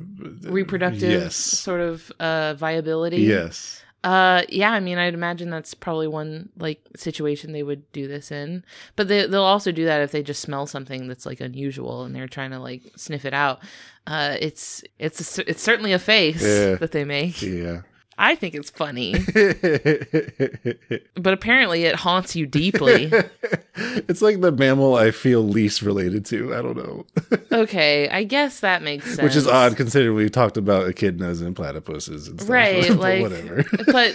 reproductive 0.50 1.00
Yes. 1.10 1.36
sort 1.36 1.80
of 1.80 2.12
uh 2.20 2.54
viability 2.54 3.18
Yes. 3.22 3.82
Uh, 4.06 4.42
yeah, 4.48 4.70
I 4.70 4.78
mean, 4.78 4.98
I'd 4.98 5.14
imagine 5.14 5.50
that's 5.50 5.74
probably 5.74 6.06
one 6.06 6.48
like 6.56 6.80
situation 6.94 7.50
they 7.52 7.64
would 7.64 7.90
do 7.90 8.06
this 8.06 8.30
in. 8.30 8.62
But 8.94 9.08
they 9.08 9.26
they'll 9.26 9.42
also 9.42 9.72
do 9.72 9.84
that 9.86 10.00
if 10.00 10.12
they 10.12 10.22
just 10.22 10.40
smell 10.42 10.66
something 10.68 11.08
that's 11.08 11.26
like 11.26 11.40
unusual 11.40 12.04
and 12.04 12.14
they're 12.14 12.28
trying 12.28 12.52
to 12.52 12.60
like 12.60 12.82
sniff 12.94 13.24
it 13.24 13.34
out. 13.34 13.60
Uh, 14.06 14.36
it's 14.40 14.84
it's 15.00 15.38
a, 15.38 15.50
it's 15.50 15.60
certainly 15.62 15.92
a 15.92 15.98
face 15.98 16.40
Yeah. 16.40 16.76
that 16.76 16.92
they 16.92 17.04
make. 17.04 17.42
Yeah. 17.42 17.80
I 18.18 18.34
think 18.34 18.54
it's 18.54 18.70
funny, 18.70 19.12
but 21.14 21.34
apparently 21.34 21.84
it 21.84 21.96
haunts 21.96 22.34
you 22.34 22.46
deeply. 22.46 23.12
it's 23.74 24.22
like 24.22 24.40
the 24.40 24.52
mammal 24.52 24.94
I 24.94 25.10
feel 25.10 25.42
least 25.42 25.82
related 25.82 26.24
to. 26.26 26.54
I 26.54 26.62
don't 26.62 26.78
know. 26.78 27.04
okay, 27.62 28.08
I 28.08 28.24
guess 28.24 28.60
that 28.60 28.82
makes 28.82 29.04
sense. 29.04 29.20
Which 29.20 29.36
is 29.36 29.46
odd 29.46 29.76
considering 29.76 30.16
we 30.16 30.30
talked 30.30 30.56
about 30.56 30.86
echidnas 30.86 31.42
and 31.42 31.54
platypuses 31.54 32.28
and 32.28 32.40
stuff. 32.40 32.48
right? 32.48 32.88
but 32.88 32.98
like, 32.98 33.22
whatever. 33.22 33.64
but 33.92 34.14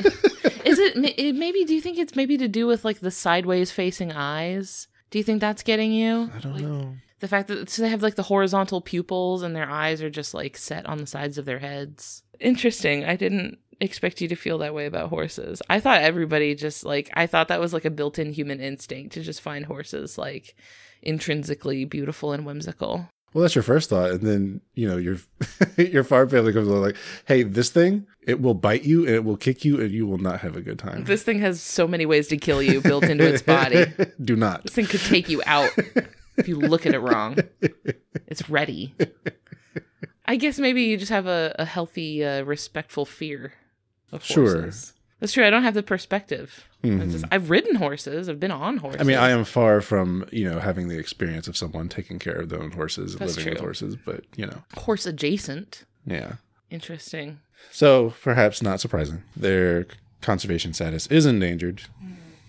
is 0.66 0.80
it, 0.80 0.94
it 0.96 1.36
maybe? 1.36 1.64
Do 1.64 1.76
you 1.76 1.82
think 1.82 2.00
it's 2.00 2.16
maybe 2.16 2.38
to 2.38 2.48
do 2.48 2.66
with 2.66 2.84
like 2.84 3.02
the 3.02 3.12
sideways 3.12 3.70
facing 3.70 4.12
eyes? 4.12 4.88
Do 5.12 5.20
you 5.20 5.24
think 5.24 5.42
that's 5.42 5.62
getting 5.62 5.92
you? 5.92 6.32
I 6.36 6.40
don't 6.40 6.60
know. 6.60 6.96
The 7.20 7.28
fact 7.28 7.50
that 7.50 7.70
so 7.70 7.84
they 7.84 7.90
have 7.90 8.02
like 8.02 8.16
the 8.16 8.24
horizontal 8.24 8.82
pupils 8.82 9.44
and 9.44 9.56
their 9.56 9.70
eyes 9.70 10.02
are 10.02 10.10
just 10.10 10.34
like 10.34 10.58
set 10.58 10.88
on 10.88 10.98
the 10.98 11.06
sides 11.06 11.38
of 11.38 11.46
their 11.46 11.60
heads. 11.60 12.24
Interesting. 12.40 13.06
I 13.06 13.16
didn't 13.16 13.60
expect 13.82 14.22
you 14.22 14.28
to 14.28 14.36
feel 14.36 14.60
that 14.60 14.74
way 14.74 14.86
about 14.86 15.10
horses. 15.10 15.62
I 15.70 15.80
thought 15.80 16.02
everybody 16.02 16.56
just 16.56 16.86
like 16.86 17.10
I 17.14 17.28
thought 17.28 17.48
that 17.50 17.60
was 17.60 17.74
like 17.74 17.86
a 17.86 17.90
built-in 17.90 18.32
human 18.32 18.62
instinct 18.62 19.14
to 19.14 19.22
just 19.22 19.42
find 19.42 19.66
horses 19.66 20.18
like 20.18 20.56
intrinsically 21.02 21.84
beautiful 21.86 22.32
and 22.32 22.46
whimsical. 22.46 23.08
Well, 23.34 23.44
that's 23.44 23.56
your 23.56 23.64
first 23.64 23.90
thought, 23.90 24.12
and 24.12 24.22
then 24.22 24.62
you 24.76 24.88
know 24.88 24.98
your 24.98 25.18
your 25.78 26.04
farm 26.04 26.30
family 26.30 26.54
comes 26.54 26.68
along 26.68 26.82
like, 26.82 26.98
"Hey, 27.26 27.44
this 27.44 27.70
thing 27.70 28.06
it 28.22 28.42
will 28.42 28.54
bite 28.54 28.84
you 28.84 29.06
and 29.06 29.16
it 29.16 29.24
will 29.24 29.38
kick 29.38 29.64
you, 29.66 29.80
and 29.80 29.92
you 29.92 30.06
will 30.06 30.18
not 30.18 30.42
have 30.42 30.56
a 30.56 30.62
good 30.62 30.78
time." 30.78 31.06
This 31.06 31.24
thing 31.24 31.40
has 31.40 31.62
so 31.62 31.88
many 31.88 32.06
ways 32.06 32.28
to 32.28 32.38
kill 32.38 32.62
you 32.62 32.82
built 32.82 33.06
into 33.06 33.26
its 33.26 33.42
body. 33.42 33.86
Do 34.22 34.36
not. 34.36 34.64
This 34.64 34.74
thing 34.74 34.86
could 34.86 35.00
take 35.02 35.30
you 35.30 35.42
out. 35.46 35.72
if 36.38 36.48
you 36.48 36.58
look 36.58 36.86
at 36.86 36.94
it 36.94 37.00
wrong. 37.00 37.38
It's 38.28 38.50
ready. 38.50 38.94
I 40.26 40.36
guess 40.36 40.60
maybe 40.60 40.84
you 40.84 40.98
just 40.98 41.12
have 41.12 41.28
a, 41.28 41.56
a 41.60 41.66
healthy, 41.66 42.24
uh, 42.24 42.44
respectful 42.44 43.06
fear 43.06 43.54
of 44.12 44.24
Sure. 44.24 44.62
horses. 44.62 44.94
That's 45.20 45.34
true. 45.34 45.46
I 45.46 45.52
don't 45.52 45.62
have 45.64 45.76
the 45.76 45.84
perspective. 45.84 46.68
It's 46.84 47.14
just- 47.14 47.26
I've 47.32 47.52
ridden 47.52 47.76
horses. 47.76 48.28
I've 48.28 48.40
been 48.40 48.50
on 48.52 48.78
horses. 48.78 49.02
Mm-hmm. 49.02 49.08
I 49.10 49.14
mean, 49.14 49.18
I 49.20 49.30
am 49.30 49.44
far 49.46 49.82
from 49.82 50.26
you 50.32 50.46
know 50.50 50.60
having 50.60 50.88
the 50.88 50.98
experience 50.98 51.48
of 51.48 51.56
someone 51.56 51.90
taking 51.90 52.18
care 52.18 52.34
of 52.36 52.50
their 52.50 52.60
own 52.62 52.72
horses 52.72 53.12
and 53.14 53.22
That's 53.22 53.38
living 53.38 53.54
with 53.54 53.62
horses, 53.62 53.96
but 53.96 54.24
you 54.36 54.46
know, 54.48 54.64
horse 54.76 55.06
adjacent. 55.06 55.84
yeah. 56.06 56.34
Interesting. 56.72 57.40
So 57.70 58.14
perhaps 58.24 58.62
not 58.62 58.80
surprising, 58.80 59.22
their 59.36 59.86
conservation 60.22 60.74
status 60.74 61.06
is 61.08 61.26
endangered. 61.26 61.84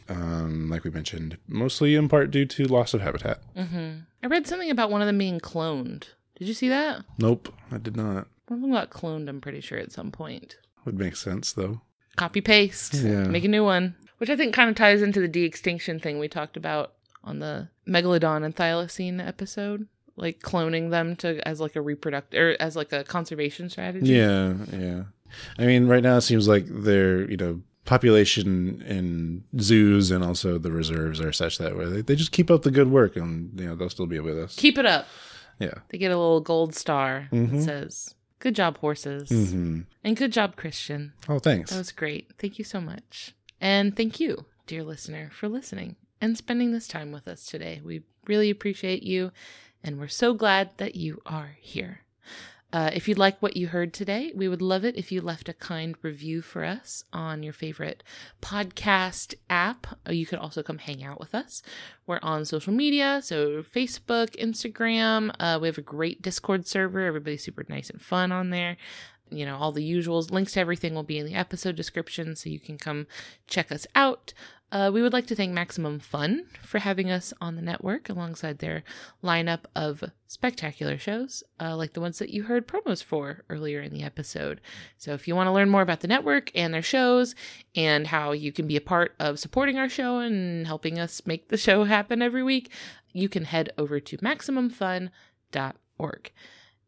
Um, 0.09 0.69
like 0.71 0.85
we 0.85 0.91
mentioned, 0.91 1.39
mostly 1.49 1.95
in 1.95 2.09
part 2.09 2.31
due 2.31 2.45
to 2.47 2.65
loss 2.65 2.93
of 2.95 3.01
habitat. 3.01 3.41
I 3.57 4.27
read 4.29 4.47
something 4.47 4.71
about 4.71 4.91
one 4.91 5.01
of 5.01 5.07
them 5.07 5.19
being 5.19 5.41
cloned. 5.41 6.05
Did 6.37 6.49
you 6.49 6.55
see 6.55 6.69
that? 6.69 7.05
Nope, 7.19 7.53
I 7.71 7.79
did 7.79 7.97
not. 7.97 8.27
One 8.49 8.59
of 8.59 8.61
them 8.63 8.73
got 8.73 8.91
cloned, 8.91 9.29
I'm 9.29 9.41
pretty 9.41 9.61
sure, 9.61 9.79
at 9.79 9.93
some 9.93 10.11
point. 10.11 10.57
Would 10.85 10.99
make 10.99 11.17
sense 11.17 11.53
though. 11.53 11.81
Copy 12.17 12.41
paste. 12.41 12.95
Yeah. 12.95 13.25
Make 13.25 13.45
a 13.45 13.49
new 13.49 13.65
one. 13.65 13.97
Which 14.19 14.31
I 14.31 14.37
think 14.37 14.55
kind 14.55 14.71
of 14.71 14.77
ties 14.77 15.03
into 15.03 15.21
the 15.21 15.29
de 15.29 15.45
extinction 15.45 15.99
thing 15.99 16.19
we 16.19 16.29
talked 16.29 16.57
about 16.57 16.93
on 17.25 17.41
the 17.41 17.69
Megalodon 17.89 18.45
and 18.45 18.55
Thylacine 18.55 19.25
episode. 19.25 19.89
Like 20.15 20.41
cloning 20.41 20.91
them 20.91 21.17
to 21.17 21.47
as 21.49 21.59
like 21.59 21.75
a 21.75 21.81
reproductive 21.81 22.39
or 22.39 22.57
as 22.61 22.77
like 22.77 22.93
a 22.93 23.03
conservation 23.03 23.71
strategy. 23.71 24.13
Yeah, 24.13 24.55
yeah. 24.71 25.05
I 25.59 25.65
mean, 25.65 25.87
right 25.87 26.03
now 26.03 26.19
it 26.19 26.21
seems 26.21 26.47
like 26.47 26.67
their 26.67 27.29
you 27.31 27.39
know 27.39 27.63
population 27.85 28.83
in 28.83 29.45
zoos 29.59 30.11
and 30.11 30.23
also 30.23 30.59
the 30.59 30.71
reserves 30.71 31.21
are 31.21 31.33
such 31.33 31.59
that 31.59 31.77
way 31.77 31.85
they, 31.87 32.01
they 32.01 32.15
just 32.15 32.31
keep 32.31 32.49
up 32.49 32.63
the 32.63 32.71
good 32.71 32.89
work 32.89 33.17
and 33.17 33.59
you 33.59 33.67
know 33.67 33.75
they'll 33.75 33.91
still 33.91 34.07
be 34.07 34.21
with 34.21 34.39
us. 34.39 34.55
Keep 34.55 34.79
it 34.79 34.87
up. 34.87 35.07
Yeah. 35.59 35.75
They 35.89 35.99
get 35.99 36.11
a 36.11 36.17
little 36.17 36.41
gold 36.41 36.75
star 36.75 37.29
that 37.31 37.37
mm-hmm. 37.37 37.61
says, 37.61 38.15
Good 38.43 38.57
job, 38.57 38.79
horses. 38.79 39.29
hmm 39.29 39.83
And 40.03 40.17
good 40.17 40.33
job, 40.33 40.57
Christian. 40.57 41.13
Oh, 41.29 41.39
thanks. 41.39 41.71
That 41.71 41.79
was 41.79 41.93
great. 41.93 42.33
Thank 42.41 42.59
you 42.59 42.65
so 42.65 42.81
much. 42.81 43.37
And 43.61 43.97
thank 43.97 44.19
you, 44.19 44.47
dear 44.67 44.83
listener, 44.83 45.31
for 45.33 45.49
listening 45.49 45.95
and 46.21 46.37
spending 46.37 46.73
this 46.73 46.89
time 46.89 47.13
with 47.13 47.29
us 47.29 47.47
today. 47.47 47.81
We 47.85 48.03
really 48.27 48.51
appreciate 48.51 49.05
you, 49.05 49.31
and 49.85 50.01
we're 50.01 50.09
so 50.09 50.35
glad 50.35 50.71
that 50.79 50.97
you 50.97 51.23
are 51.25 51.57
here. 51.61 52.01
Uh, 52.73 52.91
if 52.95 53.07
you 53.07 53.15
like 53.15 53.41
what 53.43 53.57
you 53.57 53.69
heard 53.69 53.93
today, 53.93 54.33
we 54.35 54.49
would 54.49 54.63
love 54.63 54.85
it 54.85 54.97
if 54.97 55.13
you 55.13 55.21
left 55.21 55.49
a 55.49 55.53
kind 55.53 55.95
review 56.03 56.41
for 56.41 56.65
us 56.65 57.05
on 57.13 57.43
your 57.43 57.53
favorite 57.53 58.03
podcast 58.41 59.35
app. 59.51 59.87
Uh, 60.09 60.13
You 60.13 60.27
could 60.27 60.39
also 60.39 60.63
come 60.63 60.79
hang 60.79 61.05
out 61.05 61.21
with 61.21 61.35
us. 61.35 61.63
We're 62.07 62.21
on 62.23 62.45
social 62.45 62.73
media, 62.73 63.21
so 63.23 63.63
Facebook, 63.63 64.37
Instagram. 64.41 65.35
Uh, 65.39 65.59
we 65.61 65.69
have 65.69 65.79
a 65.79 65.83
great 65.83 66.23
Discord 66.23 66.67
server. 66.67 67.01
Everybody's 67.01 67.45
super 67.45 67.65
nice 67.69 67.91
and 67.91 68.01
fun 68.01 68.33
on 68.33 68.51
there 68.51 68.77
you 69.31 69.47
know, 69.47 69.57
all 69.57 69.73
the 69.73 69.91
usuals. 69.91 70.31
Links 70.31 70.53
to 70.53 70.61
everything 70.61 70.95
will 70.95 71.03
be 71.03 71.19
in 71.19 71.27
the 71.27 71.35
episode 71.35 71.75
description, 71.75 72.37
so 72.37 72.51
you 72.51 72.61
can 72.61 72.77
come 72.79 73.07
check 73.47 73.73
us 73.73 73.87
out. 73.95 74.35
Uh, 74.73 74.91
we 74.93 75.03
would 75.03 75.13
like 75.13 75.27
to 75.27 75.35
thank 75.35 75.53
Maximum 75.53 75.99
Fun 75.99 76.47
for 76.63 76.79
having 76.79 77.11
us 77.11 77.35
on 77.43 77.57
the 77.57 77.63
network 77.63 78.09
alongside 78.09 78.59
their 78.59 78.83
lineup 79.23 79.65
of 79.77 80.03
spectacular 80.27 80.97
shows, 80.97 81.45
uh, 81.61 81.77
like 81.77 81.93
the 81.93 82.01
ones 82.01 82.19
that 82.19 82.31
you 82.31 82.45
heard 82.45 82.67
promos 82.67 83.05
for 83.05 83.45
earlier 83.51 83.83
in 83.83 83.93
the 83.93 84.03
episode. 84.03 84.63
So, 84.97 85.13
if 85.13 85.29
you 85.29 85.37
want 85.37 85.49
to 85.49 85.53
learn 85.53 85.69
more 85.69 85.83
about 85.83 86.01
the 86.01 86.09
network 86.09 86.51
and 86.55 86.73
their 86.73 86.81
shows 86.81 87.35
and 87.77 88.07
how 88.07 88.33
you 88.33 88.51
can 88.51 88.67
be 88.67 88.77
a 88.77 88.81
part 88.81 89.15
of 89.21 89.39
supporting 89.39 89.77
our 89.77 89.91
show 89.91 90.21
and 90.21 90.67
helping 90.67 90.99
us 90.99 91.27
make 91.27 91.51
the 91.51 91.59
show 91.59 91.85
happen 91.85 92.23
every 92.23 92.43
week, 92.43 92.73
you 93.13 93.29
can 93.29 93.45
head 93.45 93.75
over 93.77 94.01
to 94.01 94.17
MaximumFun.org. 94.17 96.33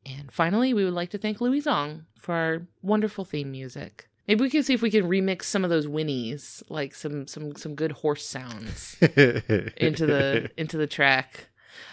And 0.06 0.30
finally, 0.32 0.72
we 0.72 0.84
would 0.84 0.94
like 0.94 1.10
to 1.10 1.18
thank 1.18 1.42
Louis 1.42 1.60
Zong 1.60 2.04
for 2.18 2.34
our 2.34 2.62
wonderful 2.80 3.26
theme 3.26 3.50
music. 3.50 4.08
Maybe 4.26 4.40
we 4.40 4.50
can 4.50 4.62
see 4.62 4.74
if 4.74 4.82
we 4.82 4.90
can 4.90 5.04
remix 5.04 5.44
some 5.44 5.64
of 5.64 5.70
those 5.70 5.86
whinnies, 5.86 6.62
like 6.68 6.94
some 6.94 7.26
some 7.26 7.54
some 7.56 7.74
good 7.74 7.92
horse 7.92 8.26
sounds 8.26 8.96
into 9.00 10.06
the 10.06 10.50
into 10.56 10.76
the 10.76 10.86
track. 10.86 11.48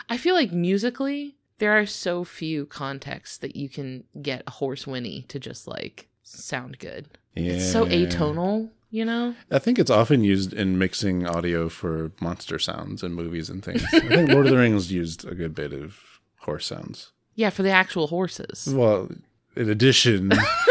I 0.09 0.17
feel 0.17 0.35
like 0.35 0.51
musically 0.51 1.35
there 1.57 1.77
are 1.77 1.85
so 1.85 2.23
few 2.23 2.65
contexts 2.65 3.37
that 3.37 3.55
you 3.55 3.69
can 3.69 4.03
get 4.21 4.43
a 4.47 4.51
horse 4.51 4.87
whinny 4.87 5.25
to 5.27 5.39
just 5.39 5.67
like 5.67 6.07
sound 6.23 6.79
good. 6.79 7.07
It's 7.35 7.71
so 7.71 7.85
atonal, 7.85 8.71
you 8.89 9.05
know? 9.05 9.35
I 9.49 9.59
think 9.59 9.79
it's 9.79 9.91
often 9.91 10.23
used 10.23 10.53
in 10.53 10.77
mixing 10.77 11.25
audio 11.25 11.69
for 11.69 12.11
monster 12.19 12.59
sounds 12.59 13.03
in 13.03 13.13
movies 13.13 13.49
and 13.49 13.63
things. 13.63 13.83
I 13.93 13.99
think 13.99 14.29
Lord 14.31 14.47
of 14.47 14.51
the 14.51 14.57
Rings 14.57 14.91
used 14.91 15.25
a 15.25 15.35
good 15.35 15.55
bit 15.55 15.71
of 15.71 15.99
horse 16.39 16.65
sounds. 16.65 17.11
Yeah, 17.35 17.51
for 17.51 17.63
the 17.63 17.71
actual 17.71 18.07
horses. 18.07 18.67
Well, 18.71 19.09
in 19.55 19.69
addition 19.69 20.31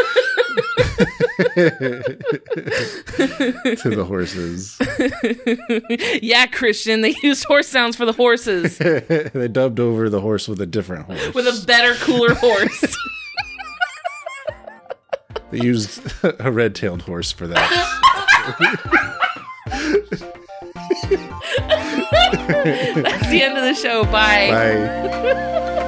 to 1.37 2.03
the 3.95 4.05
horses, 4.07 4.77
yeah, 6.21 6.45
Christian, 6.47 7.01
they 7.01 7.15
used 7.23 7.45
horse 7.45 7.67
sounds 7.67 7.95
for 7.95 8.05
the 8.05 8.13
horses 8.13 8.77
they 9.33 9.47
dubbed 9.47 9.79
over 9.79 10.09
the 10.09 10.21
horse 10.21 10.47
with 10.47 10.61
a 10.61 10.65
different 10.65 11.05
horse. 11.05 11.33
with 11.33 11.47
a 11.47 11.65
better, 11.65 11.93
cooler 11.95 12.33
horse. 12.35 12.95
They 15.51 15.59
used 15.65 16.01
a 16.23 16.49
red-tailed 16.49 17.01
horse 17.01 17.33
for 17.33 17.45
that. 17.45 17.69
That's 21.91 23.29
the 23.29 23.41
end 23.43 23.57
of 23.57 23.63
the 23.63 23.73
show. 23.73 24.05
Bye. 24.05 24.49
Bye. 24.49 25.87